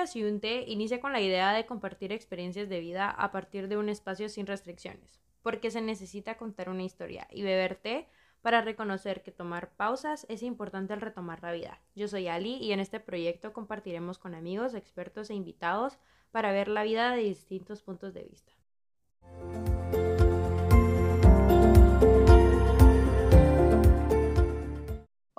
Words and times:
podcast 0.00 0.16
Yunte 0.16 0.64
inicia 0.66 0.98
con 0.98 1.12
la 1.12 1.20
idea 1.20 1.52
de 1.52 1.66
compartir 1.66 2.10
experiencias 2.10 2.70
de 2.70 2.80
vida 2.80 3.10
a 3.10 3.30
partir 3.32 3.68
de 3.68 3.76
un 3.76 3.90
espacio 3.90 4.30
sin 4.30 4.46
restricciones, 4.46 5.20
porque 5.42 5.70
se 5.70 5.82
necesita 5.82 6.38
contar 6.38 6.70
una 6.70 6.84
historia 6.84 7.28
y 7.30 7.42
beber 7.42 7.74
té 7.76 8.08
para 8.40 8.62
reconocer 8.62 9.22
que 9.22 9.30
tomar 9.30 9.76
pausas 9.76 10.24
es 10.30 10.42
importante 10.42 10.94
al 10.94 11.02
retomar 11.02 11.42
la 11.42 11.52
vida. 11.52 11.82
Yo 11.94 12.08
soy 12.08 12.28
Ali 12.28 12.54
y 12.54 12.72
en 12.72 12.80
este 12.80 12.98
proyecto 12.98 13.52
compartiremos 13.52 14.16
con 14.16 14.34
amigos, 14.34 14.72
expertos 14.72 15.28
e 15.28 15.34
invitados 15.34 15.98
para 16.30 16.50
ver 16.50 16.68
la 16.68 16.82
vida 16.82 17.10
de 17.10 17.22
distintos 17.22 17.82
puntos 17.82 18.14
de 18.14 18.22
vista. 18.22 18.52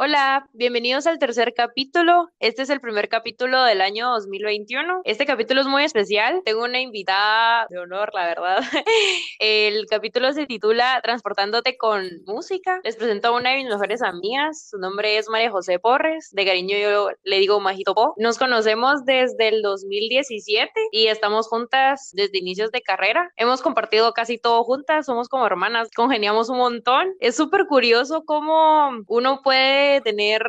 Hola, 0.04 0.50
bienvenidos 0.54 1.06
al 1.06 1.20
tercer 1.20 1.54
capítulo. 1.54 2.32
Este 2.40 2.64
es 2.64 2.72
el 2.72 2.82
primer 2.82 3.08
capítulo 3.08 3.62
del 3.62 3.82
año 3.82 4.10
2021. 4.10 5.02
Este 5.04 5.28
capítulo 5.28 5.62
es 5.62 5.68
muy 5.68 5.84
especial. 5.84 6.42
Tengo 6.44 6.64
una 6.64 6.82
invitada 6.82 7.68
de 7.70 7.78
honor, 7.78 8.10
la 8.16 8.26
verdad. 8.26 8.62
El 9.40 9.86
capítulo 9.86 10.34
se 10.34 10.48
titula 10.48 11.00
Transportándote 11.04 11.78
con 11.78 12.10
música. 12.26 12.80
Les 12.84 12.96
presento 12.96 13.28
a 13.28 13.38
una 13.38 13.52
de 13.52 13.58
mis 13.58 13.68
mejores 13.68 14.02
amigas. 14.02 14.70
Su 14.72 14.80
nombre 14.80 15.20
es 15.20 15.30
María 15.30 15.52
José 15.52 15.78
Porres. 15.78 16.30
De 16.32 16.46
cariño 16.46 16.78
yo 16.80 17.10
le 17.22 17.38
digo 17.38 17.60
Majito 17.60 17.94
Po. 17.94 18.16
Nos 18.18 18.40
conocemos 18.40 19.06
desde 19.06 19.50
el 19.50 19.62
2017 19.62 20.72
y 20.92 21.08
estamos 21.08 21.48
juntas 21.48 22.10
desde 22.14 22.40
inicios 22.40 22.72
de 22.72 22.82
carrera. 22.82 23.32
Hemos 23.36 23.62
compartido 23.62 24.14
casi 24.14 24.40
todo 24.40 24.64
juntas. 24.64 25.06
Somos 25.06 25.30
como 25.30 25.46
hermanas. 25.46 25.90
Congeniamos 25.96 26.50
un 26.50 26.58
montón. 26.58 27.14
Es 27.20 27.36
súper 27.36 27.68
curioso 27.68 28.24
cómo 28.26 28.90
uno 29.08 29.42
puede 29.44 29.91
tener 30.00 30.42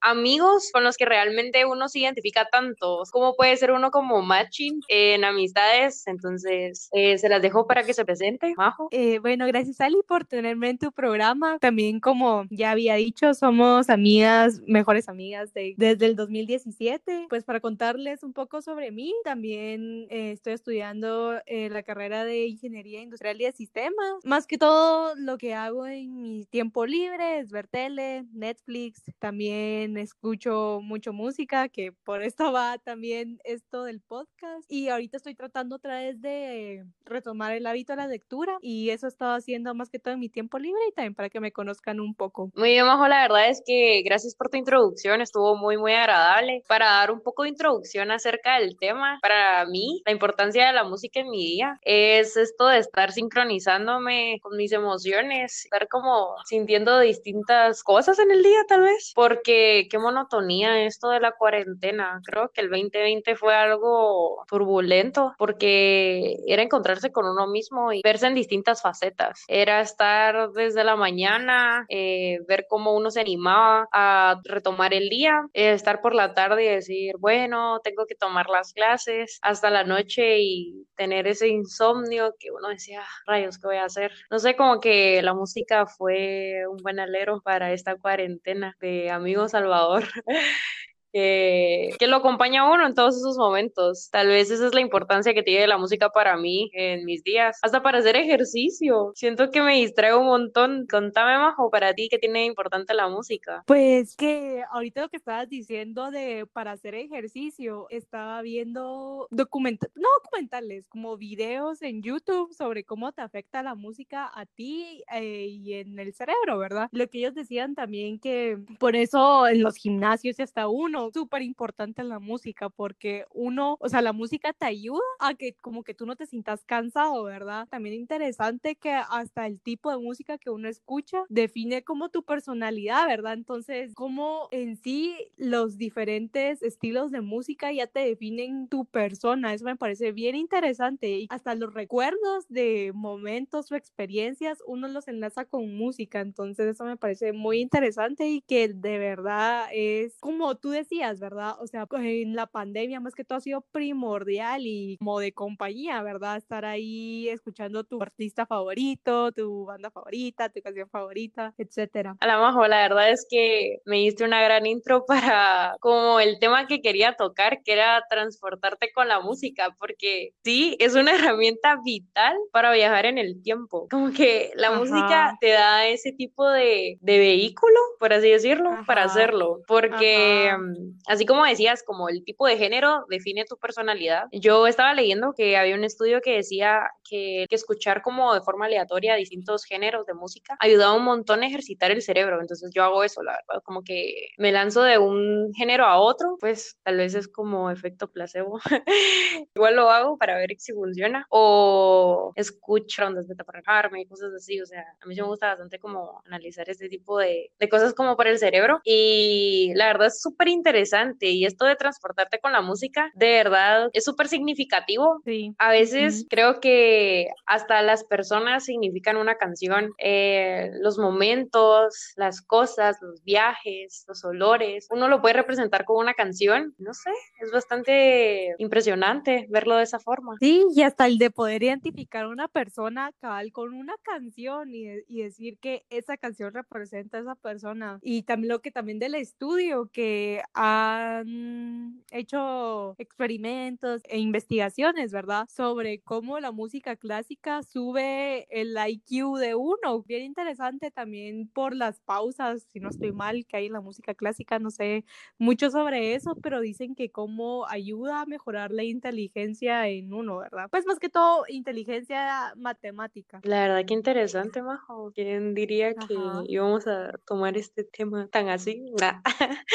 amigos 0.00 0.70
con 0.72 0.82
los 0.82 0.96
que 0.96 1.04
realmente 1.04 1.64
uno 1.64 1.88
se 1.88 2.00
identifica 2.00 2.48
tanto. 2.50 3.02
¿Cómo 3.12 3.36
puede 3.36 3.56
ser 3.56 3.70
uno 3.70 3.92
como 3.92 4.22
matching 4.22 4.80
en 4.88 5.24
amistades? 5.24 6.06
Entonces, 6.06 6.88
eh, 6.92 7.18
se 7.18 7.28
las 7.28 7.40
dejo 7.40 7.66
para 7.68 7.84
que 7.84 7.94
se 7.94 8.04
presente, 8.04 8.54
Majo. 8.56 8.88
Eh, 8.90 9.20
bueno, 9.20 9.46
gracias 9.46 9.80
Ali 9.80 9.98
por 10.08 10.24
tenerme 10.24 10.70
en 10.70 10.78
tu 10.78 10.90
programa. 10.90 11.58
También, 11.60 12.00
como 12.00 12.46
ya 12.50 12.72
había 12.72 12.94
dicho, 12.94 13.34
somos 13.34 13.90
amigas, 13.90 14.60
mejores 14.66 15.08
amigas 15.08 15.52
de, 15.54 15.74
desde 15.76 16.06
el 16.06 16.16
2017. 16.16 17.26
Pues 17.28 17.44
para 17.44 17.60
contarles 17.60 18.24
un 18.24 18.32
poco 18.32 18.62
sobre 18.62 18.90
mí, 18.90 19.14
también 19.22 20.08
eh, 20.10 20.32
estoy 20.32 20.54
estudiando 20.54 21.38
la 21.46 21.82
carrera 21.82 22.24
de 22.24 22.46
Ingeniería 22.46 23.02
Industrial 23.02 23.40
y 23.40 23.44
de 23.44 23.52
Sistemas. 23.52 24.24
Más 24.24 24.46
que 24.46 24.58
todo, 24.58 25.14
lo 25.16 25.36
que 25.38 25.54
hago 25.54 25.86
en 25.86 26.22
mi 26.22 26.44
tiempo 26.46 26.86
libre 26.86 27.40
es 27.40 27.50
ver 27.50 27.68
tele, 27.68 28.24
Netflix, 28.32 28.87
también 29.18 29.96
escucho 29.96 30.80
mucho 30.82 31.12
música, 31.12 31.68
que 31.68 31.92
por 31.92 32.22
esto 32.22 32.52
va 32.52 32.78
también 32.78 33.38
esto 33.44 33.84
del 33.84 34.00
podcast. 34.00 34.64
Y 34.68 34.88
ahorita 34.88 35.16
estoy 35.16 35.34
tratando 35.34 35.76
otra 35.76 36.00
vez 36.00 36.20
de 36.20 36.84
retomar 37.04 37.52
el 37.52 37.66
hábito 37.66 37.92
de 37.92 37.96
la 37.96 38.06
lectura 38.06 38.58
y 38.60 38.90
eso 38.90 39.06
he 39.06 39.08
estado 39.08 39.34
haciendo 39.34 39.74
más 39.74 39.90
que 39.90 39.98
todo 39.98 40.14
en 40.14 40.20
mi 40.20 40.28
tiempo 40.28 40.58
libre 40.58 40.80
y 40.88 40.92
también 40.92 41.14
para 41.14 41.30
que 41.30 41.40
me 41.40 41.52
conozcan 41.52 42.00
un 42.00 42.14
poco. 42.14 42.50
Muy 42.54 42.70
bien, 42.70 42.86
Majo, 42.86 43.08
la 43.08 43.22
verdad 43.22 43.48
es 43.48 43.62
que 43.64 44.02
gracias 44.04 44.34
por 44.34 44.48
tu 44.48 44.56
introducción, 44.56 45.20
estuvo 45.20 45.56
muy, 45.56 45.76
muy 45.76 45.92
agradable. 45.92 46.62
Para 46.68 46.86
dar 46.86 47.10
un 47.10 47.20
poco 47.20 47.42
de 47.42 47.50
introducción 47.50 48.10
acerca 48.10 48.58
del 48.58 48.76
tema, 48.76 49.18
para 49.22 49.64
mí, 49.66 50.02
la 50.06 50.12
importancia 50.12 50.66
de 50.66 50.72
la 50.72 50.84
música 50.84 51.20
en 51.20 51.30
mi 51.30 51.44
día 51.44 51.78
es 51.82 52.36
esto 52.36 52.66
de 52.66 52.78
estar 52.78 53.12
sincronizándome 53.12 54.38
con 54.42 54.56
mis 54.56 54.72
emociones, 54.72 55.64
estar 55.64 55.88
como 55.88 56.34
sintiendo 56.44 56.98
distintas 56.98 57.82
cosas 57.82 58.18
en 58.18 58.30
el 58.30 58.42
día, 58.42 58.64
tal 58.68 58.82
vez, 58.82 59.12
porque 59.14 59.88
qué 59.90 59.98
monotonía 59.98 60.84
esto 60.84 61.08
de 61.08 61.20
la 61.20 61.32
cuarentena. 61.32 62.20
Creo 62.24 62.50
que 62.50 62.60
el 62.60 62.70
2020 62.70 63.34
fue 63.36 63.54
algo 63.54 64.44
turbulento 64.46 65.34
porque 65.38 66.36
era 66.46 66.62
encontrarse 66.62 67.10
con 67.10 67.26
uno 67.26 67.48
mismo 67.48 67.92
y 67.92 68.02
verse 68.04 68.26
en 68.28 68.34
distintas 68.34 68.82
facetas. 68.82 69.42
Era 69.48 69.80
estar 69.80 70.50
desde 70.52 70.84
la 70.84 70.96
mañana, 70.96 71.86
eh, 71.88 72.38
ver 72.46 72.66
cómo 72.68 72.94
uno 72.94 73.10
se 73.10 73.20
animaba 73.20 73.88
a 73.92 74.40
retomar 74.44 74.94
el 74.94 75.08
día, 75.08 75.42
eh, 75.54 75.72
estar 75.72 76.00
por 76.00 76.14
la 76.14 76.34
tarde 76.34 76.64
y 76.64 76.68
decir, 76.68 77.14
bueno, 77.18 77.80
tengo 77.82 78.06
que 78.06 78.14
tomar 78.14 78.48
las 78.48 78.72
clases 78.72 79.38
hasta 79.42 79.70
la 79.70 79.84
noche 79.84 80.38
y 80.40 80.86
tener 80.96 81.26
ese 81.26 81.48
insomnio 81.48 82.34
que 82.38 82.50
uno 82.50 82.68
decía, 82.68 83.02
rayos, 83.26 83.58
¿qué 83.58 83.66
voy 83.66 83.76
a 83.76 83.84
hacer? 83.84 84.12
No 84.30 84.38
sé, 84.38 84.56
como 84.56 84.80
que 84.80 85.22
la 85.22 85.34
música 85.34 85.86
fue 85.86 86.64
un 86.68 86.76
buen 86.78 87.00
alero 87.00 87.40
para 87.42 87.72
esta 87.72 87.96
cuarentena 87.96 88.57
de 88.80 89.10
Amigo 89.10 89.48
Salvador. 89.48 90.04
que, 91.12 92.06
lo 92.08 92.16
acompaña 92.16 92.62
a 92.62 92.72
uno 92.72 92.86
en 92.86 92.94
todos 92.94 93.16
esos 93.16 93.36
momentos. 93.36 94.08
Tal 94.10 94.28
vez 94.28 94.50
esa 94.50 94.66
es 94.66 94.74
la 94.74 94.80
importancia 94.80 95.34
que 95.34 95.42
tiene 95.42 95.66
la 95.66 95.78
música 95.78 96.10
para 96.10 96.36
mí 96.36 96.70
en 96.72 97.04
mis 97.04 97.22
días, 97.22 97.58
hasta 97.62 97.82
para 97.82 97.98
hacer 97.98 98.16
ejercicio. 98.16 99.12
Siento 99.14 99.50
que 99.50 99.60
me 99.60 99.74
distraigo 99.74 100.20
un 100.20 100.26
montón. 100.26 100.86
Contame, 100.90 101.38
Majo, 101.38 101.70
para 101.70 101.92
ti, 101.94 102.08
¿qué 102.10 102.18
tiene 102.18 102.44
importante 102.44 102.94
la 102.94 103.08
música? 103.08 103.62
Pues 103.66 104.16
que 104.16 104.62
ahorita 104.70 105.02
lo 105.02 105.08
que 105.08 105.18
estabas 105.18 105.48
diciendo 105.48 106.10
de 106.10 106.46
para 106.52 106.72
hacer 106.72 106.94
ejercicio, 106.94 107.86
estaba 107.90 108.40
viendo 108.42 109.28
documentales, 109.30 109.94
no 109.96 110.08
documentales, 110.22 110.88
como 110.88 111.16
videos 111.16 111.82
en 111.82 112.02
YouTube 112.02 112.52
sobre 112.54 112.84
cómo 112.84 113.12
te 113.12 113.22
afecta 113.22 113.62
la 113.62 113.74
música 113.74 114.30
a 114.34 114.46
ti 114.46 115.02
eh, 115.12 115.46
y 115.46 115.74
en 115.74 115.98
el 115.98 116.14
cerebro, 116.14 116.58
¿verdad? 116.58 116.88
Lo 116.92 117.08
que 117.08 117.18
ellos 117.18 117.34
decían 117.34 117.74
también 117.74 118.18
que 118.18 118.58
por 118.78 118.96
eso 118.96 119.46
en 119.46 119.62
los 119.62 119.76
gimnasios 119.76 120.38
y 120.38 120.42
hasta 120.42 120.68
uno 120.68 120.97
súper 121.12 121.42
importante 121.42 122.02
en 122.02 122.08
la 122.08 122.18
música 122.18 122.68
porque 122.68 123.24
uno, 123.32 123.76
o 123.80 123.88
sea, 123.88 124.02
la 124.02 124.12
música 124.12 124.52
te 124.52 124.66
ayuda 124.66 125.00
a 125.20 125.34
que 125.34 125.54
como 125.60 125.82
que 125.82 125.94
tú 125.94 126.06
no 126.06 126.16
te 126.16 126.26
sientas 126.26 126.64
cansado, 126.64 127.24
¿verdad? 127.24 127.66
También 127.68 127.94
interesante 127.94 128.76
que 128.76 128.92
hasta 128.92 129.46
el 129.46 129.60
tipo 129.60 129.90
de 129.90 129.98
música 129.98 130.38
que 130.38 130.50
uno 130.50 130.68
escucha 130.68 131.24
define 131.28 131.82
como 131.82 132.08
tu 132.08 132.22
personalidad, 132.22 133.06
¿verdad? 133.06 133.34
Entonces, 133.34 133.94
como 133.94 134.48
en 134.50 134.76
sí 134.76 135.14
los 135.36 135.76
diferentes 135.78 136.62
estilos 136.62 137.10
de 137.10 137.20
música 137.20 137.72
ya 137.72 137.86
te 137.86 138.00
definen 138.00 138.68
tu 138.68 138.84
persona, 138.84 139.54
eso 139.54 139.64
me 139.64 139.76
parece 139.76 140.12
bien 140.12 140.34
interesante 140.36 141.08
y 141.18 141.26
hasta 141.30 141.54
los 141.54 141.74
recuerdos 141.74 142.46
de 142.48 142.92
momentos 142.94 143.70
o 143.72 143.76
experiencias 143.76 144.62
uno 144.66 144.88
los 144.88 145.08
enlaza 145.08 145.44
con 145.44 145.74
música, 145.76 146.20
entonces 146.20 146.66
eso 146.66 146.84
me 146.84 146.96
parece 146.96 147.32
muy 147.32 147.60
interesante 147.60 148.28
y 148.28 148.40
que 148.42 148.68
de 148.68 148.98
verdad 148.98 149.66
es 149.72 150.16
como 150.20 150.56
tú 150.56 150.70
decías, 150.70 150.87
¿verdad? 151.20 151.54
O 151.60 151.66
sea, 151.66 151.86
pues 151.86 152.02
en 152.04 152.34
la 152.34 152.46
pandemia 152.46 153.00
más 153.00 153.14
que 153.14 153.24
todo 153.24 153.38
ha 153.38 153.40
sido 153.40 153.60
primordial 153.72 154.62
y 154.64 154.96
como 154.98 155.20
de 155.20 155.32
compañía, 155.32 156.02
¿verdad? 156.02 156.36
Estar 156.36 156.64
ahí 156.64 157.28
escuchando 157.28 157.84
tu 157.84 158.02
artista 158.02 158.46
favorito, 158.46 159.32
tu 159.32 159.66
banda 159.66 159.90
favorita, 159.90 160.48
tu 160.48 160.60
canción 160.62 160.88
favorita, 160.88 161.54
etcétera. 161.58 162.16
A 162.20 162.26
la 162.26 162.38
majo, 162.38 162.66
la 162.66 162.82
verdad 162.82 163.10
es 163.10 163.26
que 163.28 163.78
me 163.84 163.96
diste 163.96 164.24
una 164.24 164.42
gran 164.42 164.66
intro 164.66 165.04
para 165.06 165.76
como 165.80 166.20
el 166.20 166.38
tema 166.38 166.66
que 166.66 166.80
quería 166.80 167.14
tocar, 167.14 167.62
que 167.62 167.72
era 167.72 168.02
transportarte 168.08 168.90
con 168.94 169.08
la 169.08 169.20
música, 169.20 169.74
porque 169.78 170.30
sí, 170.42 170.76
es 170.80 170.94
una 170.94 171.12
herramienta 171.36 171.76
vital 171.84 172.36
para 172.50 172.72
viajar 172.72 173.06
en 173.06 173.18
el 173.18 173.42
tiempo. 173.42 173.86
Como 173.90 174.12
que 174.12 174.52
la 174.54 174.72
música 174.72 175.36
te 175.40 175.50
da 175.50 175.86
ese 175.86 176.12
tipo 176.12 176.48
de, 176.48 176.98
de 177.00 177.18
vehículo, 177.18 177.78
por 177.98 178.12
así 178.12 178.30
decirlo, 178.30 178.70
para 178.86 179.04
hacerlo, 179.04 179.60
porque 179.66 180.50
mm, 180.58 180.77
así 181.06 181.26
como 181.26 181.44
decías, 181.44 181.82
como 181.82 182.08
el 182.08 182.24
tipo 182.24 182.46
de 182.46 182.56
género 182.56 183.04
define 183.08 183.44
tu 183.44 183.56
personalidad. 183.56 184.26
Yo 184.32 184.66
estaba 184.66 184.94
leyendo 184.94 185.32
que 185.36 185.56
había 185.56 185.74
un 185.74 185.84
estudio 185.84 186.20
que 186.20 186.36
decía 186.36 186.90
que, 187.08 187.46
escuchar 187.50 188.02
como 188.02 188.34
de 188.34 188.40
forma 188.40 188.66
aleatoria 188.66 189.16
distintos 189.16 189.64
géneros 189.64 190.06
de 190.06 190.14
música 190.14 190.56
ayudaba 190.60 190.94
un 190.94 191.04
montón 191.04 191.42
a 191.42 191.46
ejercitar 191.48 191.90
el 191.90 192.02
cerebro. 192.02 192.40
Entonces 192.40 192.70
yo 192.72 192.84
hago 192.84 193.02
eso, 193.02 193.22
la 193.22 193.32
verdad, 193.32 193.62
como 193.64 193.82
que 193.82 194.28
me 194.38 194.52
lanzo 194.52 194.82
de 194.82 194.96
un 194.98 195.52
género 195.54 195.84
a 195.84 195.98
otro, 195.98 196.36
pues 196.38 196.78
tal 196.84 196.98
vez 196.98 197.14
es 197.14 197.26
como 197.26 197.70
efecto 197.70 198.12
placebo. 198.12 198.60
Igual 199.56 199.74
lo 199.74 199.90
hago 199.90 200.18
para 200.18 200.36
ver 200.36 200.50
si 200.58 200.72
funciona. 200.72 201.26
O 201.30 202.32
escucho 202.36 203.04
ondas 203.04 203.26
de 203.26 203.34
y 203.34 204.06
cosas 204.06 204.32
así. 204.34 204.60
O 204.60 204.66
sea, 204.66 204.84
a 205.00 205.06
mí 205.06 205.16
me 205.16 205.22
gusta 205.22 205.48
bastante 205.48 205.78
como 205.78 206.22
analizar 206.26 206.68
este 206.70 206.88
tipo 206.88 207.18
de, 207.18 207.50
de 207.58 207.68
cosas 207.68 207.92
como 207.94 208.16
para 208.16 208.30
el 208.30 208.38
cerebro. 208.38 208.80
Y 208.84 209.72
la 209.74 209.86
verdad 209.86 210.08
es 210.08 210.20
súper 210.20 210.48
interesante 210.48 210.67
interesante 210.68 211.30
y 211.30 211.46
esto 211.46 211.64
de 211.64 211.76
transportarte 211.76 212.40
con 212.40 212.52
la 212.52 212.60
música, 212.60 213.10
de 213.14 213.28
verdad, 213.28 213.88
es 213.94 214.04
súper 214.04 214.28
significativo. 214.28 215.22
Sí. 215.24 215.54
A 215.58 215.70
veces 215.70 216.26
creo 216.28 216.60
que 216.60 217.28
hasta 217.46 217.80
las 217.80 218.04
personas 218.04 218.64
significan 218.64 219.16
una 219.16 219.36
canción, 219.36 219.92
eh, 219.96 220.70
los 220.82 220.98
momentos, 220.98 222.12
las 222.16 222.42
cosas, 222.42 222.98
los 223.00 223.24
viajes, 223.24 224.04
los 224.06 224.22
olores, 224.24 224.86
uno 224.90 225.08
lo 225.08 225.22
puede 225.22 225.34
representar 225.34 225.86
con 225.86 225.96
una 225.96 226.12
canción, 226.12 226.74
no 226.78 226.92
sé, 226.92 227.10
es 227.40 227.50
bastante 227.50 228.54
impresionante 228.58 229.46
verlo 229.48 229.76
de 229.76 229.84
esa 229.84 229.98
forma. 229.98 230.34
Sí, 230.38 230.66
y 230.74 230.82
hasta 230.82 231.06
el 231.06 231.16
de 231.16 231.30
poder 231.30 231.62
identificar 231.62 232.24
a 232.24 232.28
una 232.28 232.48
persona 232.48 233.10
cabal 233.20 233.52
con 233.52 233.72
una 233.72 233.94
canción 234.02 234.74
y, 234.74 234.86
y 235.08 235.22
decir 235.22 235.58
que 235.58 235.86
esa 235.88 236.18
canción 236.18 236.52
representa 236.52 237.16
a 237.16 237.20
esa 237.22 237.34
persona. 237.36 237.98
Y 238.02 238.24
también 238.24 238.50
lo 238.50 238.60
que 238.60 238.70
también 238.70 238.98
del 238.98 239.14
estudio, 239.14 239.88
que 239.90 240.42
han 240.60 242.02
hecho 242.10 242.96
experimentos 242.98 244.02
e 244.08 244.18
investigaciones, 244.18 245.12
¿verdad? 245.12 245.46
Sobre 245.48 246.00
cómo 246.02 246.40
la 246.40 246.50
música 246.50 246.96
clásica 246.96 247.62
sube 247.62 248.46
el 248.50 248.76
IQ 248.76 249.36
de 249.38 249.54
uno. 249.54 250.02
Bien 250.04 250.24
interesante 250.24 250.90
también 250.90 251.48
por 251.48 251.76
las 251.76 252.00
pausas, 252.00 252.64
si 252.72 252.80
no 252.80 252.88
estoy 252.88 253.12
mal, 253.12 253.46
que 253.46 253.56
hay 253.58 253.66
en 253.66 253.72
la 253.74 253.80
música 253.80 254.14
clásica, 254.14 254.58
no 254.58 254.70
sé 254.70 255.04
mucho 255.38 255.70
sobre 255.70 256.14
eso, 256.14 256.36
pero 256.42 256.60
dicen 256.60 256.96
que 256.96 257.10
cómo 257.12 257.66
ayuda 257.68 258.22
a 258.22 258.26
mejorar 258.26 258.72
la 258.72 258.82
inteligencia 258.82 259.86
en 259.88 260.12
uno, 260.12 260.38
¿verdad? 260.38 260.68
Pues 260.70 260.86
más 260.86 260.98
que 260.98 261.08
todo, 261.08 261.44
inteligencia 261.48 262.52
matemática. 262.56 263.44
La 263.44 263.60
verdad 263.62 263.84
que 263.86 263.94
interesante, 263.94 264.62
Majo. 264.62 265.12
¿Quién 265.14 265.54
diría 265.54 265.94
que 265.94 266.14
íbamos 266.48 266.86
a 266.88 267.12
tomar 267.24 267.56
este 267.56 267.84
tema 267.84 268.26
tan 268.28 268.48
así? 268.48 268.82
Nah. 269.00 269.22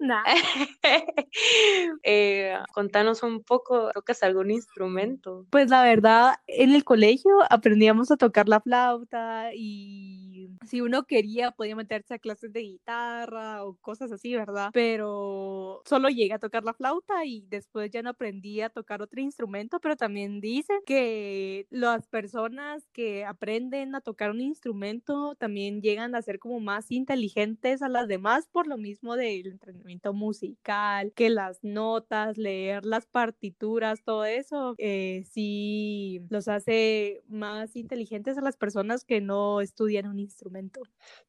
Nah. 0.00 0.24
eh, 2.02 2.54
contanos 2.72 3.22
un 3.22 3.42
poco, 3.42 3.90
¿tocas 3.92 4.22
algún 4.22 4.50
instrumento? 4.50 5.46
Pues 5.50 5.70
la 5.70 5.82
verdad, 5.82 6.34
en 6.46 6.72
el 6.74 6.84
colegio 6.84 7.30
aprendíamos 7.50 8.10
a 8.10 8.16
tocar 8.16 8.48
la 8.48 8.60
flauta 8.60 9.50
y 9.54 10.50
si 10.66 10.80
uno 10.80 11.04
quería 11.04 11.50
podía 11.52 11.76
meterse 11.76 12.14
a 12.14 12.18
clases 12.18 12.52
de 12.52 12.60
guitarra 12.60 13.64
o 13.64 13.76
cosas 13.76 14.12
así, 14.12 14.34
¿verdad? 14.34 14.70
Pero 14.72 15.82
solo 15.84 16.08
llegué 16.08 16.34
a 16.34 16.38
tocar 16.38 16.64
la 16.64 16.74
flauta 16.74 17.24
y 17.24 17.46
después 17.48 17.90
ya 17.90 18.02
no 18.02 18.10
aprendí 18.10 18.60
a 18.60 18.70
tocar 18.70 19.02
otro 19.02 19.20
instrumento, 19.20 19.80
pero 19.80 19.96
también 19.96 20.40
dicen 20.40 20.78
que 20.86 21.66
las 21.70 22.06
personas 22.08 22.86
que 22.92 23.24
aprenden 23.24 23.94
a 23.94 24.00
tocar 24.00 24.30
un 24.30 24.40
instrumento 24.40 25.34
también 25.36 25.80
llegan 25.82 26.14
a 26.14 26.22
ser 26.22 26.38
como 26.38 26.60
más 26.60 26.90
inteligentes 26.90 27.82
a 27.82 27.88
las 27.88 28.08
demás 28.08 28.48
por 28.48 28.66
lo 28.66 28.76
mismo 28.76 29.16
del 29.16 29.46
entrenamiento 29.46 30.12
musical, 30.20 31.12
que 31.14 31.30
las 31.30 31.64
notas, 31.64 32.36
leer 32.36 32.84
las 32.84 33.06
partituras, 33.06 34.02
todo 34.04 34.24
eso, 34.24 34.74
eh, 34.78 35.24
sí 35.30 36.22
los 36.28 36.46
hace 36.46 37.22
más 37.28 37.74
inteligentes 37.74 38.36
a 38.38 38.42
las 38.42 38.56
personas 38.56 39.04
que 39.04 39.20
no 39.20 39.60
estudian 39.60 40.06
un 40.06 40.18
instrumento. 40.18 40.82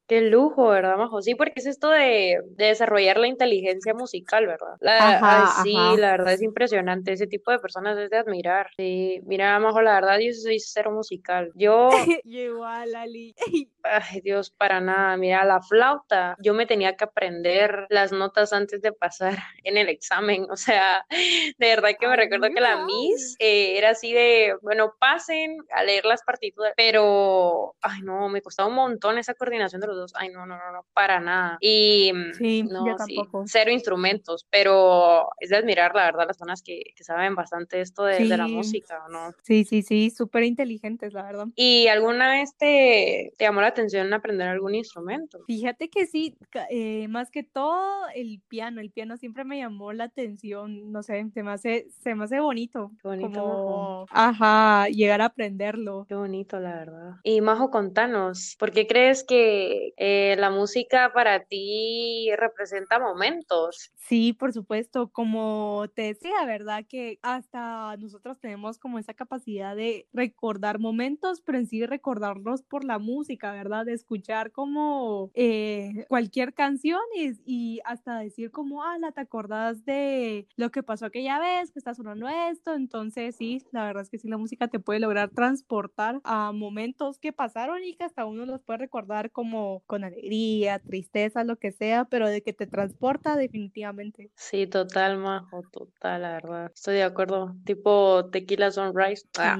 Qué 0.07 0.19
lujo, 0.19 0.67
¿verdad, 0.67 0.97
Majo? 0.97 1.21
Sí, 1.21 1.35
porque 1.35 1.53
es 1.55 1.65
esto 1.65 1.89
de, 1.89 2.41
desarrollar 2.57 3.17
la 3.17 3.27
inteligencia 3.27 3.93
musical, 3.93 4.45
¿verdad? 4.45 4.75
Ajá, 4.81 5.63
sí, 5.63 5.73
ajá. 5.73 5.97
la 5.97 6.11
verdad 6.11 6.33
es 6.33 6.41
impresionante. 6.41 7.13
Ese 7.13 7.27
tipo 7.27 7.49
de 7.51 7.59
personas 7.59 7.97
es 7.97 8.09
de 8.09 8.17
admirar. 8.17 8.67
Sí, 8.75 9.21
mira, 9.25 9.57
Majo, 9.59 9.81
la 9.81 9.93
verdad, 9.93 10.19
yo 10.19 10.33
soy 10.33 10.59
cero 10.59 10.91
musical. 10.91 11.51
Yo, 11.55 11.89
Igual, 12.25 12.95
Ali. 12.95 13.33
ay, 13.83 14.19
Dios, 14.21 14.51
para 14.51 14.81
nada. 14.81 15.15
Mira, 15.15 15.45
la 15.45 15.61
flauta, 15.61 16.35
yo 16.41 16.53
me 16.53 16.65
tenía 16.65 16.97
que 16.97 17.05
aprender 17.05 17.87
las 17.89 18.11
notas 18.11 18.51
antes 18.51 18.80
de 18.81 18.93
pasar 18.93 19.37
en 19.63 19.77
el 19.77 19.89
examen. 19.89 20.45
O 20.49 20.55
sea, 20.57 21.05
de 21.09 21.53
verdad 21.67 21.91
que 21.99 22.07
me 22.07 22.15
recuerdo 22.15 22.49
que 22.53 22.61
la. 22.61 22.85
Miss 22.85 23.35
eh, 23.39 23.77
era 23.77 23.89
así 23.91 24.11
de, 24.13 24.55
bueno, 24.61 24.93
pasen 24.99 25.57
a 25.71 25.83
leer 25.83 26.05
las 26.05 26.23
partituras, 26.23 26.73
pero, 26.75 27.75
ay, 27.81 28.01
no, 28.01 28.27
me 28.29 28.41
costaba 28.41 28.69
un 28.69 28.75
montón 28.75 29.17
esa 29.17 29.33
coordinación 29.33 29.81
de 29.81 29.87
los 29.87 29.97
dos. 29.97 30.13
Ay, 30.15 30.29
no, 30.29 30.45
no, 30.45 30.57
no, 30.57 30.71
no, 30.71 30.85
para 30.93 31.19
nada. 31.19 31.57
Y 31.61 32.11
mm, 32.13 32.33
Sí, 32.33 32.63
yo 32.67 32.73
no, 32.73 32.97
sí, 33.05 33.15
tampoco. 33.15 33.43
cero 33.47 33.71
instrumentos, 33.71 34.47
pero 34.49 35.27
es 35.39 35.49
de 35.49 35.57
admirar, 35.57 35.93
la 35.95 36.05
verdad, 36.05 36.19
las 36.27 36.37
personas 36.37 36.61
que, 36.63 36.81
que 36.95 37.03
saben 37.03 37.35
bastante 37.35 37.81
esto 37.81 38.03
de, 38.05 38.15
de 38.25 38.37
la 38.37 38.47
Sí, 38.47 38.53
música, 38.53 39.03
¿o 39.05 39.09
no? 39.09 39.31
sí, 39.43 39.63
sí, 39.65 39.83
sí, 39.83 40.09
súper 40.09 40.43
inteligentes, 40.43 41.13
la 41.13 41.23
verdad. 41.23 41.45
¿Y 41.55 41.87
alguna 41.87 42.29
vez 42.31 42.55
te, 42.57 43.33
te 43.37 43.45
llamó 43.45 43.61
la 43.61 43.67
atención 43.67 44.13
aprender 44.13 44.47
algún 44.47 44.75
instrumento? 44.75 45.39
Fíjate 45.45 45.89
que 45.89 46.05
sí, 46.07 46.35
eh, 46.69 47.07
más 47.09 47.29
que 47.29 47.43
todo 47.43 48.07
el 48.15 48.41
piano, 48.47 48.60
el 48.69 48.91
piano 48.91 49.17
siempre 49.17 49.43
me 49.43 49.57
llamó 49.57 49.93
la 49.93 50.05
atención, 50.05 50.91
no 50.91 51.03
sé, 51.03 51.29
se 51.33 51.43
me 51.43 51.51
hace, 51.51 51.87
se 52.01 52.15
me 52.15 52.25
hace 52.25 52.39
bonito, 52.39 52.91
Qué 53.01 53.07
bonito, 53.07 53.39
como, 53.41 54.05
ajá, 54.09 54.87
llegar 54.89 55.21
a 55.21 55.25
aprenderlo. 55.25 56.05
Qué 56.07 56.15
bonito, 56.15 56.59
la 56.59 56.75
verdad. 56.75 57.11
Y 57.23 57.41
Majo, 57.41 57.69
contanos, 57.71 58.55
¿por 58.59 58.71
qué 58.71 58.87
crees 58.87 59.23
que 59.23 59.93
eh, 59.97 60.35
la 60.37 60.49
música 60.49 61.11
para 61.13 61.45
ti 61.45 62.29
representa 62.37 62.99
momentos? 62.99 63.91
Sí, 63.95 64.33
por 64.33 64.51
supuesto, 64.51 65.09
como 65.11 65.85
te 65.95 66.03
decía, 66.03 66.45
¿verdad? 66.45 66.85
Que 66.87 67.19
hasta 67.21 67.95
nosotros 67.97 68.39
tenemos 68.39 68.77
como 68.77 68.99
esa 68.99 69.13
capacidad 69.13 69.75
de 69.75 70.07
recordar 70.13 70.79
momentos, 70.79 71.41
pero 71.41 71.57
en 71.57 71.67
sí 71.67 71.85
recordarlos 71.85 72.61
por 72.63 72.83
la 72.83 72.99
música, 72.99 73.51
¿verdad? 73.51 73.85
De 73.85 73.93
escuchar 73.93 74.51
como 74.51 75.31
eh, 75.33 76.05
cualquier 76.09 76.53
canción 76.53 76.99
y, 77.15 77.31
y 77.45 77.79
hasta 77.85 78.19
decir 78.19 78.50
como, 78.51 78.83
ah, 78.83 78.97
la 78.99 79.11
te 79.11 79.21
acordás 79.21 79.85
de 79.85 80.47
lo 80.55 80.71
que 80.71 80.83
pasó 80.83 81.05
aquella 81.05 81.39
vez, 81.39 81.71
que 81.71 81.79
está 81.79 81.93
sonando 81.93 82.27
esto. 82.27 82.73
Entonces, 82.73 83.35
sí, 83.35 83.65
la 83.71 83.85
verdad 83.85 84.03
es 84.03 84.09
que 84.09 84.17
sí, 84.17 84.27
la 84.27 84.37
música 84.37 84.67
te 84.67 84.79
puede 84.79 84.99
lograr 84.99 85.29
transportar 85.29 86.19
a 86.23 86.51
momentos 86.51 87.19
que 87.19 87.33
pasaron 87.33 87.83
y 87.83 87.95
que 87.95 88.03
hasta 88.03 88.25
uno 88.25 88.45
los 88.45 88.61
puede 88.61 88.79
recordar 88.79 89.31
como 89.31 89.83
con 89.87 90.03
alegría, 90.03 90.79
tristeza, 90.79 91.43
lo 91.43 91.57
que 91.57 91.71
sea, 91.71 92.05
pero 92.05 92.27
de 92.27 92.41
que 92.41 92.53
te 92.53 92.67
transporta 92.67 93.35
definitivamente. 93.35 94.31
Sí, 94.35 94.67
total, 94.67 95.17
Majo, 95.17 95.61
total, 95.71 96.21
la 96.21 96.33
verdad. 96.33 96.71
Estoy 96.73 96.95
de 96.95 97.03
acuerdo. 97.03 97.55
Tipo 97.65 98.29
Tequila 98.31 98.71
Sunrise. 98.71 99.27
Ah. 99.37 99.57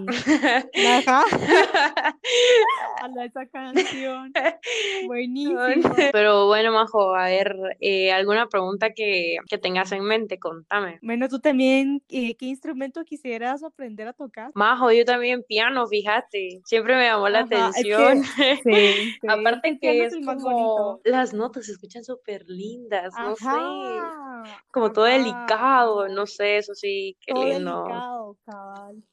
Sí. 0.74 0.86
Ajá. 0.86 1.24
A 3.02 3.26
esa 3.26 3.46
canción. 3.48 4.32
Buenísima. 5.08 5.96
Pero 6.12 6.48
bueno, 6.48 6.72
Majo, 6.72 7.16
a 7.16 7.26
ver, 7.26 7.56
eh, 7.80 8.12
¿alguna 8.12 8.48
pregunta 8.48 8.81
que, 8.90 9.38
que 9.48 9.58
tengas 9.58 9.92
en 9.92 10.04
mente? 10.04 10.40
Contame. 10.40 11.00
Bueno, 11.02 11.30
tú 11.30 11.40
también, 11.40 12.04
eh, 12.10 12.36
¿qué 12.36 12.48
instrumento 12.48 13.04
quisieras 13.06 13.64
aprender 13.64 14.08
a 14.08 14.14
tocar? 14.14 14.52
Majo, 14.56 14.92
yo 14.92 15.06
también 15.06 15.44
piano, 15.48 15.88
fíjate. 15.88 16.62
Siempre 16.66 16.96
me 16.96 17.06
llamó 17.06 17.30
la 17.30 17.42
Ajá, 17.42 17.70
es 17.70 17.86
que- 17.86 17.94
atención. 17.94 18.22
Sí, 18.64 19.18
sí. 19.22 19.28
Aparte 19.28 19.78
que 19.80 20.04
es 20.06 20.14
es 20.14 20.26
como 20.26 20.40
bonito. 20.42 21.02
las 21.04 21.34
notas 21.34 21.66
se 21.66 21.74
escuchan 21.74 22.04
súper 22.04 22.44
lindas, 22.48 23.14
no 23.14 23.36
sé, 23.36 23.46
Ajá, 23.46 24.64
como 24.72 24.92
todo 24.92 25.06
ajá, 25.06 25.18
delicado, 25.18 26.04
ajá. 26.06 26.14
no 26.14 26.26
sé, 26.26 26.58
eso 26.58 26.74
sí, 26.74 27.18
qué 27.26 27.34
Todo 27.34 27.44
lindo. 27.44 27.84
delicado, 27.84 28.38
cabal. 28.46 29.04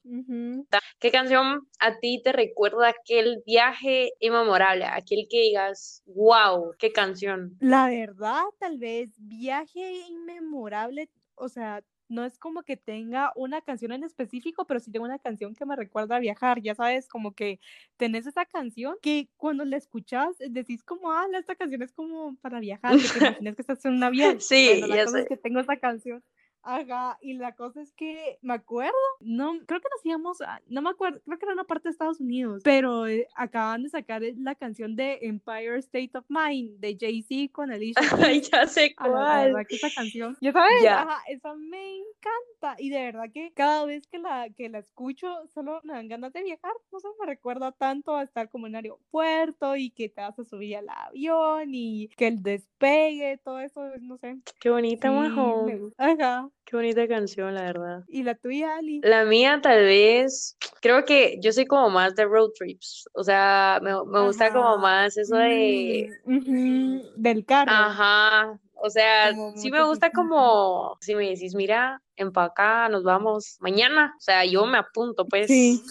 ¿Qué 1.00 1.10
canción 1.10 1.66
a 1.80 1.98
ti 1.98 2.20
te 2.22 2.32
recuerda 2.32 2.88
aquel 2.88 3.42
viaje 3.46 4.10
inmemorable, 4.20 4.84
aquel 4.84 5.26
que 5.30 5.40
digas, 5.42 6.02
wow, 6.06 6.72
qué 6.78 6.92
canción? 6.92 7.56
La 7.60 7.88
verdad, 7.88 8.42
tal 8.58 8.78
vez 8.78 9.10
viaje 9.18 9.57
inmemorable, 9.66 11.10
o 11.34 11.48
sea, 11.48 11.82
no 12.08 12.24
es 12.24 12.38
como 12.38 12.62
que 12.62 12.76
tenga 12.76 13.32
una 13.36 13.60
canción 13.60 13.92
en 13.92 14.02
específico, 14.04 14.66
pero 14.66 14.80
sí 14.80 14.90
tengo 14.90 15.04
una 15.04 15.18
canción 15.18 15.54
que 15.54 15.66
me 15.66 15.76
recuerda 15.76 16.16
a 16.16 16.20
viajar, 16.20 16.60
ya 16.62 16.74
sabes, 16.74 17.08
como 17.08 17.34
que 17.34 17.60
tenés 17.96 18.26
esa 18.26 18.46
canción 18.46 18.96
que 19.02 19.28
cuando 19.36 19.64
la 19.64 19.76
escuchas 19.76 20.36
decís 20.38 20.82
como, 20.84 21.12
ah, 21.12 21.26
esta 21.38 21.54
canción 21.56 21.82
es 21.82 21.92
como 21.92 22.36
para 22.36 22.60
viajar, 22.60 23.00
que 23.00 23.10
te 23.10 23.18
imaginas 23.20 23.54
que 23.56 23.62
estás 23.62 23.84
en 23.84 23.94
un 23.94 24.02
avión. 24.04 24.40
Sí, 24.40 24.56
Bueno, 24.62 24.86
la 24.86 24.96
ya 24.96 25.04
cosa 25.04 25.18
es 25.18 25.24
sé. 25.24 25.28
que 25.28 25.36
tengo 25.36 25.60
esa 25.60 25.76
canción. 25.78 26.24
Ajá, 26.70 27.16
y 27.22 27.32
la 27.32 27.54
cosa 27.54 27.80
es 27.80 27.92
que 27.94 28.38
me 28.42 28.52
acuerdo, 28.52 28.92
no, 29.20 29.54
creo 29.66 29.80
que 29.80 29.88
nos 29.90 30.04
íbamos, 30.04 30.40
a- 30.42 30.60
no 30.66 30.82
me 30.82 30.90
acuerdo, 30.90 31.18
creo 31.24 31.38
que 31.38 31.46
era 31.46 31.54
una 31.54 31.64
parte 31.64 31.88
de 31.88 31.92
Estados 31.92 32.20
Unidos, 32.20 32.60
pero 32.62 33.06
eh, 33.06 33.26
acaban 33.36 33.82
de 33.84 33.88
sacar 33.88 34.20
la 34.36 34.54
canción 34.54 34.94
de 34.94 35.18
Empire 35.22 35.78
State 35.78 36.10
of 36.12 36.26
Mind 36.28 36.78
de 36.78 36.94
Jay-Z 37.00 37.50
con 37.52 37.70
Alicia 37.72 38.02
Ay, 38.36 38.42
ya 38.42 38.66
sé 38.66 38.94
A 38.98 39.08
la 39.08 39.14
cuál. 39.14 39.46
verdad 39.52 39.66
que 39.66 39.76
esa 39.76 39.90
canción, 39.90 40.36
ya 40.42 40.52
sabes, 40.52 40.74
Ya. 40.82 41.00
ajá, 41.02 41.22
esa 41.28 41.54
me 41.54 41.96
encanta 42.00 42.76
y 42.82 42.90
de 42.90 43.00
verdad 43.02 43.30
que 43.32 43.50
cada 43.54 43.86
vez 43.86 44.06
que 44.06 44.18
la, 44.18 44.50
que 44.50 44.68
la 44.68 44.80
escucho 44.80 45.26
solo 45.54 45.80
me 45.84 45.94
dan 45.94 46.08
ganas 46.08 46.34
de 46.34 46.42
viajar, 46.42 46.72
no 46.92 47.00
sé, 47.00 47.08
me 47.18 47.24
recuerda 47.26 47.72
tanto 47.72 48.14
a 48.14 48.22
estar 48.24 48.50
como 48.50 48.66
en 48.66 48.72
un 48.72 48.76
aeropuerto 48.76 49.74
y 49.76 49.90
que 49.90 50.10
te 50.10 50.20
vas 50.20 50.38
a 50.38 50.44
subir 50.44 50.76
al 50.76 50.88
avión 50.90 51.70
y 51.72 52.08
que 52.16 52.26
el 52.26 52.42
despegue, 52.42 53.38
todo 53.42 53.60
eso, 53.60 53.80
no 54.02 54.18
sé, 54.18 54.36
Qué 54.60 54.68
bonita, 54.70 55.08
sí, 55.08 55.14
Majo. 55.14 55.66
ajá, 55.96 56.50
Qué 56.64 56.76
bonita 56.76 57.08
canción, 57.08 57.54
la 57.54 57.62
verdad. 57.62 58.04
y 58.08 58.22
la 58.22 58.34
tuya, 58.34 58.76
Ali. 58.76 59.00
La 59.02 59.24
mía 59.24 59.60
tal 59.62 59.84
vez, 59.84 60.56
creo 60.82 61.04
que 61.04 61.38
yo 61.40 61.50
soy 61.52 61.64
como 61.66 61.88
más 61.88 62.14
de 62.14 62.26
road 62.26 62.50
trips, 62.58 63.08
o 63.14 63.24
sea, 63.24 63.80
me, 63.82 63.92
me 64.04 64.20
gusta 64.26 64.52
como 64.52 64.76
más 64.76 65.16
eso 65.16 65.36
de, 65.36 66.10
mm, 66.26 66.98
del 67.16 67.44
carro, 67.46 67.70
ajá, 67.72 68.58
o 68.74 68.90
sea, 68.90 69.30
como 69.34 69.56
sí 69.56 69.70
me 69.70 69.82
gusta 69.82 70.10
como, 70.10 70.96
si 71.00 71.14
me 71.14 71.30
decís, 71.30 71.54
mira, 71.54 72.02
empaca, 72.16 72.88
nos 72.88 73.02
vamos 73.02 73.56
mañana, 73.60 74.14
o 74.16 74.20
sea, 74.20 74.44
yo 74.44 74.66
me 74.66 74.78
apunto, 74.78 75.24
pues, 75.26 75.46
Sí, 75.48 75.82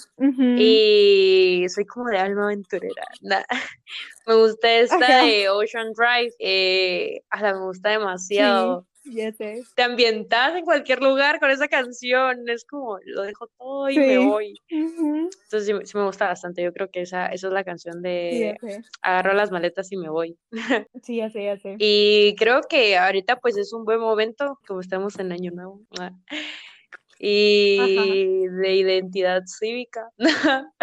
y 0.58 1.66
soy 1.70 1.86
como 1.86 2.10
de 2.10 2.20
alma 2.20 2.46
aventurera, 2.46 3.04
Me 4.28 4.36
gusta 4.36 4.72
esta 4.72 4.96
Ajá. 4.98 5.26
de 5.26 5.50
Ocean 5.50 5.94
Drive, 5.94 6.34
eh, 6.40 7.22
a 7.30 7.42
la 7.42 7.54
me 7.54 7.62
gusta 7.66 7.90
sí, 7.90 7.96
demasiado. 7.96 8.86
Ya 9.12 9.32
sé. 9.32 9.64
Te 9.76 9.84
ambientas 9.84 10.56
en 10.56 10.66
cualquier 10.66 11.02
lugar 11.02 11.40
con 11.40 11.50
esa 11.50 11.68
canción. 11.68 12.48
Es 12.50 12.66
como, 12.66 13.00
lo 13.06 13.24
dejo 13.24 13.48
todo 13.58 13.90
y 13.90 13.98
me 13.98 14.18
voy. 14.18 14.60
Entonces 14.70 15.66
sí, 15.66 15.74
sí, 15.84 15.98
me 15.98 16.06
gusta 16.06 16.28
bastante. 16.28 16.64
Yo 16.64 16.74
creo 16.74 16.90
que 16.90 17.02
esa, 17.02 17.28
esa 17.28 17.48
es 17.48 17.54
la 17.54 17.64
canción 17.64 18.02
de 18.02 18.58
agarro 19.02 19.34
las 19.34 19.52
maletas 19.52 19.92
y 19.92 19.98
me 19.98 20.10
voy. 20.10 20.38
Sí, 21.04 21.18
ya 21.18 21.30
sé, 21.30 21.44
ya 21.44 21.58
sé. 21.58 21.76
Y 21.80 22.36
creo 22.38 22.62
que 22.64 22.98
ahorita 22.98 23.40
pues 23.40 23.56
es 23.58 23.72
un 23.72 23.86
buen 23.86 24.00
momento, 24.00 24.60
como 24.68 24.82
estamos 24.82 25.18
en 25.20 25.32
Año 25.32 25.52
Nuevo. 25.52 25.82
Y 27.20 28.48
de 28.48 28.76
identidad 28.76 29.44
cívica. 29.46 30.10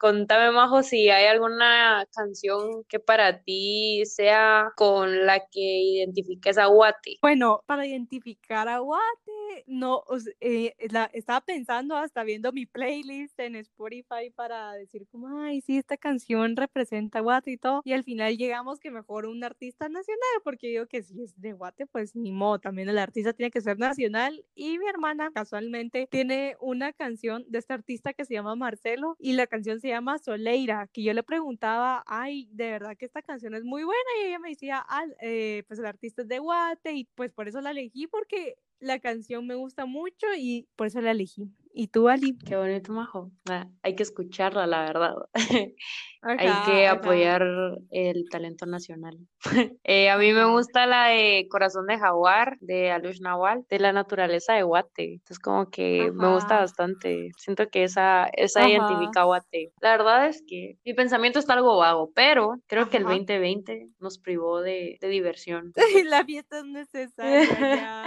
Contame, 0.00 0.50
Majo, 0.52 0.82
si 0.82 1.10
hay 1.10 1.26
alguna 1.26 2.06
canción 2.14 2.84
que 2.88 2.98
para 2.98 3.42
ti 3.42 4.02
sea 4.04 4.72
con 4.76 5.26
la 5.26 5.40
que 5.40 5.60
identifiques 5.60 6.58
a 6.58 6.66
Guate. 6.66 7.16
Bueno, 7.22 7.62
para 7.66 7.86
identificar 7.86 8.68
a 8.68 8.78
Guate, 8.78 9.21
no, 9.66 10.04
eh, 10.40 10.74
la, 10.90 11.04
estaba 11.12 11.40
pensando 11.40 11.96
hasta 11.96 12.24
viendo 12.24 12.52
mi 12.52 12.66
playlist 12.66 13.38
en 13.40 13.56
Spotify 13.56 14.30
para 14.34 14.72
decir 14.74 15.06
como, 15.10 15.40
ay, 15.40 15.60
sí, 15.60 15.78
esta 15.78 15.96
canción 15.96 16.56
representa 16.56 17.20
Guate 17.20 17.52
y 17.52 17.56
todo, 17.56 17.82
y 17.84 17.92
al 17.92 18.04
final 18.04 18.36
llegamos 18.36 18.80
que 18.80 18.90
mejor 18.90 19.26
un 19.26 19.44
artista 19.44 19.88
nacional, 19.88 20.40
porque 20.44 20.68
digo 20.68 20.86
que 20.86 21.02
si 21.02 21.22
es 21.22 21.40
de 21.40 21.52
Guate, 21.52 21.86
pues 21.86 22.14
ni 22.16 22.32
modo, 22.32 22.58
también 22.58 22.88
el 22.88 22.98
artista 22.98 23.32
tiene 23.32 23.50
que 23.50 23.60
ser 23.60 23.78
nacional, 23.78 24.44
y 24.54 24.78
mi 24.78 24.86
hermana 24.88 25.30
casualmente 25.34 26.06
tiene 26.10 26.56
una 26.60 26.92
canción 26.92 27.44
de 27.48 27.58
este 27.58 27.72
artista 27.72 28.12
que 28.12 28.24
se 28.24 28.34
llama 28.34 28.56
Marcelo 28.56 29.16
y 29.18 29.32
la 29.34 29.46
canción 29.46 29.80
se 29.80 29.88
llama 29.88 30.18
Soleira, 30.18 30.88
que 30.92 31.02
yo 31.02 31.12
le 31.12 31.22
preguntaba, 31.22 32.02
ay, 32.06 32.48
de 32.52 32.70
verdad 32.70 32.96
que 32.96 33.06
esta 33.06 33.22
canción 33.22 33.54
es 33.54 33.64
muy 33.64 33.84
buena 33.84 34.10
y 34.20 34.26
ella 34.28 34.38
me 34.38 34.50
decía, 34.50 34.84
ah, 34.88 35.04
eh, 35.20 35.64
pues 35.68 35.78
el 35.78 35.86
artista 35.86 36.22
es 36.22 36.28
de 36.28 36.38
Guate 36.38 36.92
y 36.92 37.04
pues 37.14 37.32
por 37.32 37.48
eso 37.48 37.60
la 37.60 37.70
elegí 37.70 38.06
porque 38.06 38.56
la 38.82 38.98
canción 38.98 39.46
me 39.46 39.54
gusta 39.54 39.86
mucho 39.86 40.26
y 40.36 40.68
por 40.76 40.88
eso 40.88 41.00
la 41.00 41.12
elegí. 41.12 41.48
¿Y 41.74 41.88
tú, 41.88 42.08
Ali? 42.08 42.36
Qué 42.36 42.54
bonito, 42.54 42.92
Majo. 42.92 43.30
Ah, 43.48 43.66
hay 43.82 43.94
que 43.94 44.02
escucharla, 44.02 44.66
la 44.66 44.84
verdad. 44.84 45.14
hay 46.22 46.50
que 46.66 46.86
apoyar 46.86 47.42
el 47.90 48.28
talento 48.30 48.66
nacional. 48.66 49.18
Eh, 49.84 50.08
a 50.10 50.16
mí 50.16 50.32
me 50.32 50.44
gusta 50.44 50.86
la 50.86 51.08
de 51.08 51.46
Corazón 51.50 51.86
de 51.86 51.98
Jaguar, 51.98 52.56
de 52.60 52.90
Alush 52.90 53.20
Nawal, 53.20 53.64
de 53.68 53.78
la 53.78 53.92
naturaleza 53.92 54.54
de 54.54 54.62
Guate. 54.62 55.14
Entonces, 55.14 55.38
como 55.38 55.70
que 55.70 56.10
me 56.14 56.32
gusta 56.32 56.60
bastante. 56.60 57.30
Siento 57.36 57.68
que 57.68 57.84
esa, 57.84 58.28
esa 58.32 58.68
identifica 58.68 59.22
a 59.22 59.24
Guate. 59.24 59.72
La 59.80 59.90
verdad 59.90 60.28
es 60.28 60.42
que 60.46 60.78
mi 60.84 60.94
pensamiento 60.94 61.38
está 61.38 61.54
algo 61.54 61.76
vago, 61.78 62.12
pero 62.14 62.60
creo 62.66 62.88
que 62.88 62.98
el 62.98 63.04
2020 63.04 63.88
nos 63.98 64.18
privó 64.18 64.60
de, 64.60 64.98
de 65.00 65.08
diversión. 65.08 65.72
la 66.06 66.24
fiesta 66.24 66.58
es 66.58 66.64
necesaria. 66.64 68.04